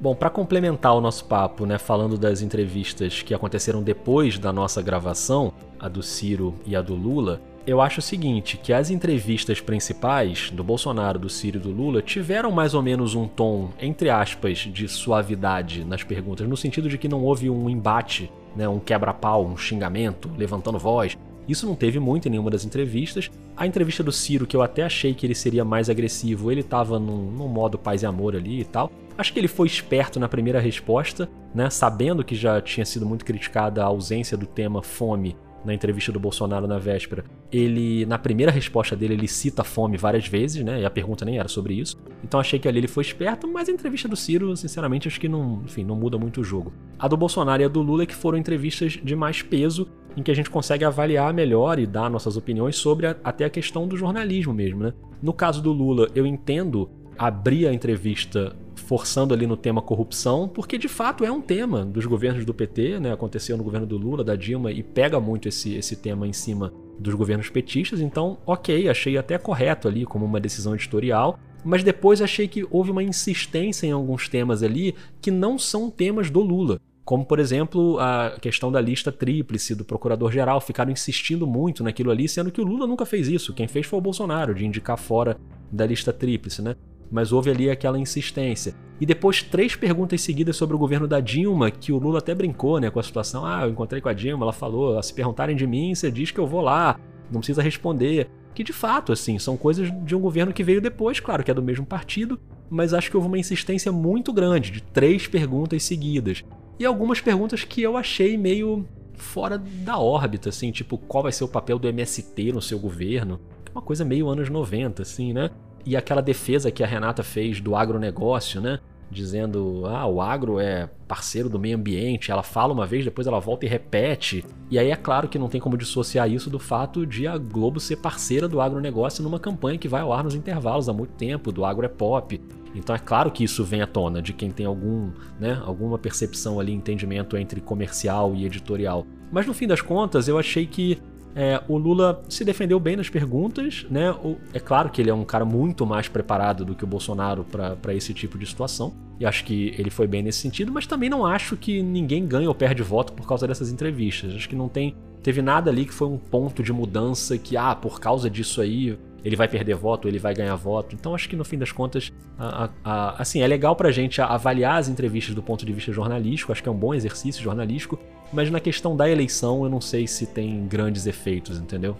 Bom, 0.00 0.14
para 0.14 0.30
complementar 0.30 0.94
o 0.94 1.00
nosso 1.00 1.24
papo, 1.24 1.66
né, 1.66 1.78
falando 1.78 2.16
das 2.16 2.40
entrevistas 2.40 3.22
que 3.22 3.34
aconteceram 3.34 3.82
depois 3.82 4.38
da 4.38 4.52
nossa 4.52 4.80
gravação, 4.80 5.52
a 5.78 5.88
do 5.88 6.02
Ciro 6.02 6.54
e 6.64 6.74
a 6.74 6.80
do 6.80 6.94
Lula, 6.94 7.40
eu 7.66 7.80
acho 7.80 8.00
o 8.00 8.02
seguinte, 8.02 8.56
que 8.56 8.72
as 8.72 8.90
entrevistas 8.90 9.60
principais 9.60 10.50
do 10.50 10.64
Bolsonaro, 10.64 11.18
do 11.18 11.28
Ciro 11.28 11.58
e 11.58 11.60
do 11.60 11.70
Lula 11.70 12.00
tiveram 12.00 12.50
mais 12.50 12.74
ou 12.74 12.82
menos 12.82 13.14
um 13.14 13.28
tom, 13.28 13.70
entre 13.80 14.08
aspas, 14.08 14.58
de 14.58 14.88
suavidade 14.88 15.84
nas 15.84 16.02
perguntas, 16.02 16.48
no 16.48 16.56
sentido 16.56 16.88
de 16.88 16.96
que 16.96 17.08
não 17.08 17.22
houve 17.22 17.50
um 17.50 17.68
embate, 17.68 18.30
né, 18.56 18.68
um 18.68 18.78
quebra-pau, 18.78 19.46
um 19.46 19.56
xingamento, 19.56 20.30
levantando 20.36 20.78
voz. 20.78 21.16
Isso 21.46 21.66
não 21.66 21.74
teve 21.74 21.98
muito 21.98 22.28
em 22.28 22.30
nenhuma 22.30 22.50
das 22.50 22.64
entrevistas. 22.64 23.30
A 23.56 23.66
entrevista 23.66 24.02
do 24.02 24.12
Ciro, 24.12 24.46
que 24.46 24.56
eu 24.56 24.62
até 24.62 24.84
achei 24.84 25.14
que 25.14 25.26
ele 25.26 25.34
seria 25.34 25.64
mais 25.64 25.90
agressivo, 25.90 26.50
ele 26.50 26.62
tava 26.62 26.98
num, 26.98 27.30
num 27.30 27.48
modo 27.48 27.78
paz 27.78 28.02
e 28.02 28.06
amor 28.06 28.36
ali 28.36 28.60
e 28.60 28.64
tal. 28.64 28.90
Acho 29.18 29.32
que 29.32 29.38
ele 29.38 29.48
foi 29.48 29.66
esperto 29.66 30.18
na 30.18 30.28
primeira 30.28 30.60
resposta, 30.60 31.28
né, 31.54 31.68
sabendo 31.68 32.24
que 32.24 32.34
já 32.34 32.60
tinha 32.60 32.86
sido 32.86 33.04
muito 33.04 33.24
criticada 33.24 33.82
a 33.82 33.86
ausência 33.86 34.36
do 34.36 34.46
tema 34.46 34.82
fome 34.82 35.36
na 35.64 35.74
entrevista 35.74 36.10
do 36.10 36.20
Bolsonaro 36.20 36.66
na 36.66 36.78
véspera, 36.78 37.24
ele, 37.52 38.06
na 38.06 38.18
primeira 38.18 38.50
resposta 38.50 38.96
dele, 38.96 39.14
ele 39.14 39.28
cita 39.28 39.62
fome 39.62 39.96
várias 39.96 40.26
vezes, 40.26 40.64
né? 40.64 40.80
E 40.80 40.84
a 40.84 40.90
pergunta 40.90 41.24
nem 41.24 41.38
era 41.38 41.48
sobre 41.48 41.74
isso. 41.74 41.96
Então 42.24 42.40
achei 42.40 42.58
que 42.58 42.68
ali 42.68 42.78
ele 42.78 42.88
foi 42.88 43.02
esperto, 43.02 43.46
mas 43.46 43.68
a 43.68 43.72
entrevista 43.72 44.08
do 44.08 44.16
Ciro, 44.16 44.56
sinceramente, 44.56 45.08
acho 45.08 45.20
que 45.20 45.28
não, 45.28 45.62
enfim, 45.64 45.84
não 45.84 45.96
muda 45.96 46.18
muito 46.18 46.40
o 46.40 46.44
jogo. 46.44 46.72
A 46.98 47.08
do 47.08 47.16
Bolsonaro 47.16 47.62
e 47.62 47.64
a 47.64 47.68
do 47.68 47.82
Lula 47.82 48.04
é 48.04 48.06
que 48.06 48.14
foram 48.14 48.38
entrevistas 48.38 48.98
de 49.02 49.14
mais 49.14 49.42
peso, 49.42 49.88
em 50.16 50.22
que 50.22 50.30
a 50.30 50.34
gente 50.34 50.50
consegue 50.50 50.84
avaliar 50.84 51.32
melhor 51.32 51.78
e 51.78 51.86
dar 51.86 52.10
nossas 52.10 52.36
opiniões 52.36 52.76
sobre 52.76 53.06
a, 53.06 53.16
até 53.22 53.44
a 53.44 53.50
questão 53.50 53.86
do 53.86 53.96
jornalismo 53.96 54.52
mesmo, 54.52 54.82
né? 54.82 54.92
No 55.22 55.32
caso 55.32 55.62
do 55.62 55.72
Lula, 55.72 56.08
eu 56.14 56.26
entendo 56.26 56.90
abrir 57.18 57.66
a 57.66 57.72
entrevista 57.72 58.56
forçando 58.90 59.32
ali 59.32 59.46
no 59.46 59.56
tema 59.56 59.80
corrupção, 59.80 60.48
porque 60.48 60.76
de 60.76 60.88
fato 60.88 61.24
é 61.24 61.30
um 61.30 61.40
tema 61.40 61.84
dos 61.84 62.06
governos 62.06 62.44
do 62.44 62.52
PT, 62.52 62.98
né? 62.98 63.12
Aconteceu 63.12 63.56
no 63.56 63.62
governo 63.62 63.86
do 63.86 63.96
Lula, 63.96 64.24
da 64.24 64.34
Dilma, 64.34 64.72
e 64.72 64.82
pega 64.82 65.20
muito 65.20 65.46
esse, 65.46 65.76
esse 65.76 65.94
tema 65.94 66.26
em 66.26 66.32
cima 66.32 66.72
dos 66.98 67.14
governos 67.14 67.48
petistas, 67.48 68.00
então, 68.00 68.38
ok, 68.44 68.88
achei 68.88 69.16
até 69.16 69.38
correto 69.38 69.86
ali 69.86 70.04
como 70.04 70.24
uma 70.26 70.40
decisão 70.40 70.74
editorial, 70.74 71.38
mas 71.64 71.84
depois 71.84 72.20
achei 72.20 72.48
que 72.48 72.66
houve 72.68 72.90
uma 72.90 73.00
insistência 73.00 73.86
em 73.86 73.92
alguns 73.92 74.28
temas 74.28 74.60
ali 74.60 74.96
que 75.22 75.30
não 75.30 75.56
são 75.56 75.88
temas 75.88 76.28
do 76.28 76.40
Lula. 76.40 76.80
Como, 77.04 77.24
por 77.24 77.38
exemplo, 77.38 77.96
a 78.00 78.38
questão 78.40 78.72
da 78.72 78.80
lista 78.80 79.12
tríplice 79.12 79.72
do 79.72 79.84
procurador-geral. 79.84 80.60
Ficaram 80.60 80.92
insistindo 80.92 81.46
muito 81.46 81.82
naquilo 81.82 82.10
ali, 82.10 82.28
sendo 82.28 82.50
que 82.50 82.60
o 82.60 82.64
Lula 82.64 82.86
nunca 82.86 83.06
fez 83.06 83.28
isso. 83.28 83.54
Quem 83.54 83.66
fez 83.66 83.86
foi 83.86 83.98
o 83.98 84.02
Bolsonaro, 84.02 84.54
de 84.54 84.66
indicar 84.66 84.96
fora 84.96 85.36
da 85.72 85.86
lista 85.86 86.12
tríplice, 86.12 86.60
né? 86.60 86.76
Mas 87.10 87.32
houve 87.32 87.50
ali 87.50 87.70
aquela 87.70 87.98
insistência. 87.98 88.74
E 89.00 89.06
depois 89.06 89.42
três 89.42 89.74
perguntas 89.74 90.20
seguidas 90.20 90.56
sobre 90.56 90.76
o 90.76 90.78
governo 90.78 91.08
da 91.08 91.20
Dilma, 91.20 91.70
que 91.70 91.90
o 91.90 91.98
Lula 91.98 92.18
até 92.18 92.34
brincou 92.34 92.78
né, 92.78 92.90
com 92.90 93.00
a 93.00 93.02
situação. 93.02 93.46
Ah, 93.46 93.62
eu 93.64 93.70
encontrei 93.70 94.00
com 94.00 94.08
a 94.08 94.12
Dilma, 94.12 94.44
ela 94.44 94.52
falou, 94.52 95.02
se 95.02 95.14
perguntarem 95.14 95.56
de 95.56 95.66
mim, 95.66 95.94
você 95.94 96.10
diz 96.10 96.30
que 96.30 96.38
eu 96.38 96.46
vou 96.46 96.60
lá, 96.60 97.00
não 97.30 97.40
precisa 97.40 97.62
responder. 97.62 98.28
Que 98.54 98.62
de 98.62 98.72
fato, 98.72 99.12
assim, 99.12 99.38
são 99.38 99.56
coisas 99.56 99.90
de 100.04 100.14
um 100.14 100.20
governo 100.20 100.52
que 100.52 100.62
veio 100.62 100.80
depois, 100.80 101.18
claro 101.18 101.42
que 101.42 101.50
é 101.50 101.54
do 101.54 101.62
mesmo 101.62 101.86
partido, 101.86 102.38
mas 102.68 102.92
acho 102.92 103.10
que 103.10 103.16
houve 103.16 103.28
uma 103.28 103.38
insistência 103.38 103.90
muito 103.90 104.32
grande, 104.32 104.70
de 104.70 104.82
três 104.82 105.26
perguntas 105.26 105.82
seguidas. 105.82 106.44
E 106.78 106.84
algumas 106.84 107.20
perguntas 107.20 107.64
que 107.64 107.80
eu 107.80 107.96
achei 107.96 108.36
meio 108.36 108.86
fora 109.14 109.58
da 109.58 109.98
órbita, 109.98 110.48
assim, 110.48 110.70
tipo, 110.70 110.98
qual 110.98 111.22
vai 111.22 111.32
ser 111.32 111.44
o 111.44 111.48
papel 111.48 111.78
do 111.78 111.88
MST 111.88 112.52
no 112.52 112.60
seu 112.60 112.78
governo? 112.78 113.40
É 113.66 113.70
uma 113.70 113.82
coisa 113.82 114.04
meio 114.04 114.28
anos 114.28 114.48
90, 114.48 115.02
assim, 115.02 115.32
né? 115.32 115.50
E 115.84 115.96
aquela 115.96 116.20
defesa 116.20 116.70
que 116.70 116.82
a 116.82 116.86
Renata 116.86 117.22
fez 117.22 117.60
do 117.60 117.74
agronegócio, 117.74 118.60
né? 118.60 118.78
Dizendo, 119.10 119.82
ah, 119.86 120.06
o 120.06 120.20
agro 120.20 120.60
é 120.60 120.88
parceiro 121.08 121.48
do 121.48 121.58
meio 121.58 121.76
ambiente. 121.76 122.30
Ela 122.30 122.44
fala 122.44 122.72
uma 122.72 122.86
vez, 122.86 123.04
depois 123.04 123.26
ela 123.26 123.40
volta 123.40 123.66
e 123.66 123.68
repete. 123.68 124.44
E 124.70 124.78
aí 124.78 124.90
é 124.90 124.96
claro 124.96 125.28
que 125.28 125.38
não 125.38 125.48
tem 125.48 125.60
como 125.60 125.76
dissociar 125.76 126.30
isso 126.30 126.48
do 126.48 126.60
fato 126.60 127.04
de 127.04 127.26
a 127.26 127.36
Globo 127.36 127.80
ser 127.80 127.96
parceira 127.96 128.46
do 128.46 128.60
agronegócio 128.60 129.24
numa 129.24 129.40
campanha 129.40 129.78
que 129.78 129.88
vai 129.88 130.00
ao 130.00 130.12
ar 130.12 130.22
nos 130.22 130.36
intervalos 130.36 130.88
há 130.88 130.92
muito 130.92 131.14
tempo, 131.14 131.50
do 131.50 131.64
agro 131.64 131.84
é 131.84 131.88
pop. 131.88 132.40
Então 132.74 132.94
é 132.94 132.98
claro 132.98 133.30
que 133.30 133.42
isso 133.42 133.64
vem 133.64 133.82
à 133.82 133.86
tona 133.86 134.22
de 134.22 134.32
quem 134.32 134.50
tem 134.50 134.64
algum, 134.64 135.10
né, 135.40 135.60
alguma 135.64 135.98
percepção 135.98 136.60
ali, 136.60 136.72
entendimento 136.72 137.36
entre 137.36 137.60
comercial 137.60 138.34
e 138.34 138.46
editorial. 138.46 139.04
Mas 139.32 139.46
no 139.46 139.54
fim 139.54 139.66
das 139.66 139.80
contas, 139.80 140.28
eu 140.28 140.38
achei 140.38 140.66
que 140.66 140.98
é, 141.34 141.62
o 141.68 141.76
Lula 141.76 142.22
se 142.28 142.44
defendeu 142.44 142.80
bem 142.80 142.96
nas 142.96 143.08
perguntas, 143.08 143.86
né? 143.90 144.10
O, 144.10 144.36
é 144.52 144.58
claro 144.58 144.90
que 144.90 145.00
ele 145.00 145.10
é 145.10 145.14
um 145.14 145.24
cara 145.24 145.44
muito 145.44 145.86
mais 145.86 146.08
preparado 146.08 146.64
do 146.64 146.74
que 146.74 146.84
o 146.84 146.86
Bolsonaro 146.86 147.44
para 147.44 147.94
esse 147.94 148.12
tipo 148.12 148.36
de 148.38 148.46
situação. 148.46 148.92
E 149.18 149.26
acho 149.26 149.44
que 149.44 149.74
ele 149.78 149.90
foi 149.90 150.06
bem 150.06 150.22
nesse 150.22 150.38
sentido, 150.38 150.72
mas 150.72 150.86
também 150.86 151.10
não 151.10 151.26
acho 151.26 151.56
que 151.56 151.82
ninguém 151.82 152.26
ganha 152.26 152.48
ou 152.48 152.54
perde 152.54 152.82
voto 152.82 153.12
por 153.12 153.26
causa 153.26 153.46
dessas 153.46 153.70
entrevistas. 153.70 154.34
Acho 154.34 154.48
que 154.48 154.56
não 154.56 154.68
tem. 154.68 154.96
Teve 155.22 155.42
nada 155.42 155.70
ali 155.70 155.84
que 155.84 155.92
foi 155.92 156.08
um 156.08 156.16
ponto 156.16 156.62
de 156.62 156.72
mudança 156.72 157.36
que, 157.36 157.56
ah, 157.56 157.74
por 157.74 158.00
causa 158.00 158.30
disso 158.30 158.62
aí, 158.62 158.98
ele 159.24 159.36
vai 159.36 159.48
perder 159.48 159.74
voto, 159.74 160.08
ele 160.08 160.18
vai 160.18 160.34
ganhar 160.34 160.54
voto. 160.56 160.94
Então 160.94 161.14
acho 161.14 161.28
que 161.28 161.36
no 161.36 161.44
fim 161.44 161.58
das 161.58 161.72
contas, 161.72 162.12
a, 162.38 162.64
a, 162.64 162.70
a, 162.84 163.22
assim, 163.22 163.42
é 163.42 163.46
legal 163.46 163.76
pra 163.76 163.90
gente 163.90 164.20
avaliar 164.20 164.78
as 164.78 164.88
entrevistas 164.88 165.34
do 165.34 165.42
ponto 165.42 165.64
de 165.64 165.72
vista 165.72 165.92
jornalístico, 165.92 166.52
acho 166.52 166.62
que 166.62 166.68
é 166.68 166.72
um 166.72 166.76
bom 166.76 166.94
exercício 166.94 167.42
jornalístico, 167.42 167.98
mas 168.32 168.50
na 168.50 168.60
questão 168.60 168.96
da 168.96 169.08
eleição 169.08 169.64
eu 169.64 169.70
não 169.70 169.80
sei 169.80 170.06
se 170.06 170.26
tem 170.26 170.66
grandes 170.66 171.06
efeitos, 171.06 171.58
entendeu? 171.58 171.96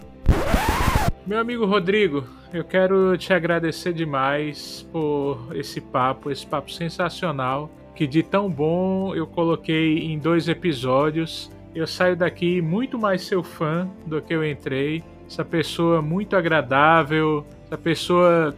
Meu 1.25 1.39
amigo 1.39 1.65
Rodrigo, 1.65 2.25
eu 2.51 2.63
quero 2.63 3.15
te 3.17 3.31
agradecer 3.31 3.93
demais 3.93 4.87
por 4.91 5.49
esse 5.53 5.79
papo, 5.79 6.31
esse 6.31 6.45
papo 6.45 6.71
sensacional, 6.71 7.69
que 7.95 8.07
de 8.07 8.23
tão 8.23 8.49
bom 8.49 9.15
eu 9.15 9.27
coloquei 9.27 9.99
em 9.99 10.17
dois 10.17 10.47
episódios. 10.47 11.51
Eu 11.73 11.85
saio 11.85 12.17
daqui 12.17 12.61
muito 12.61 12.97
mais 12.97 13.21
seu 13.21 13.43
fã 13.43 13.87
do 14.05 14.21
que 14.21 14.33
eu 14.33 14.43
entrei 14.43 15.03
essa 15.31 15.45
pessoa 15.45 16.01
muito 16.01 16.35
agradável, 16.35 17.45
essa 17.65 17.77
pessoa. 17.77 18.53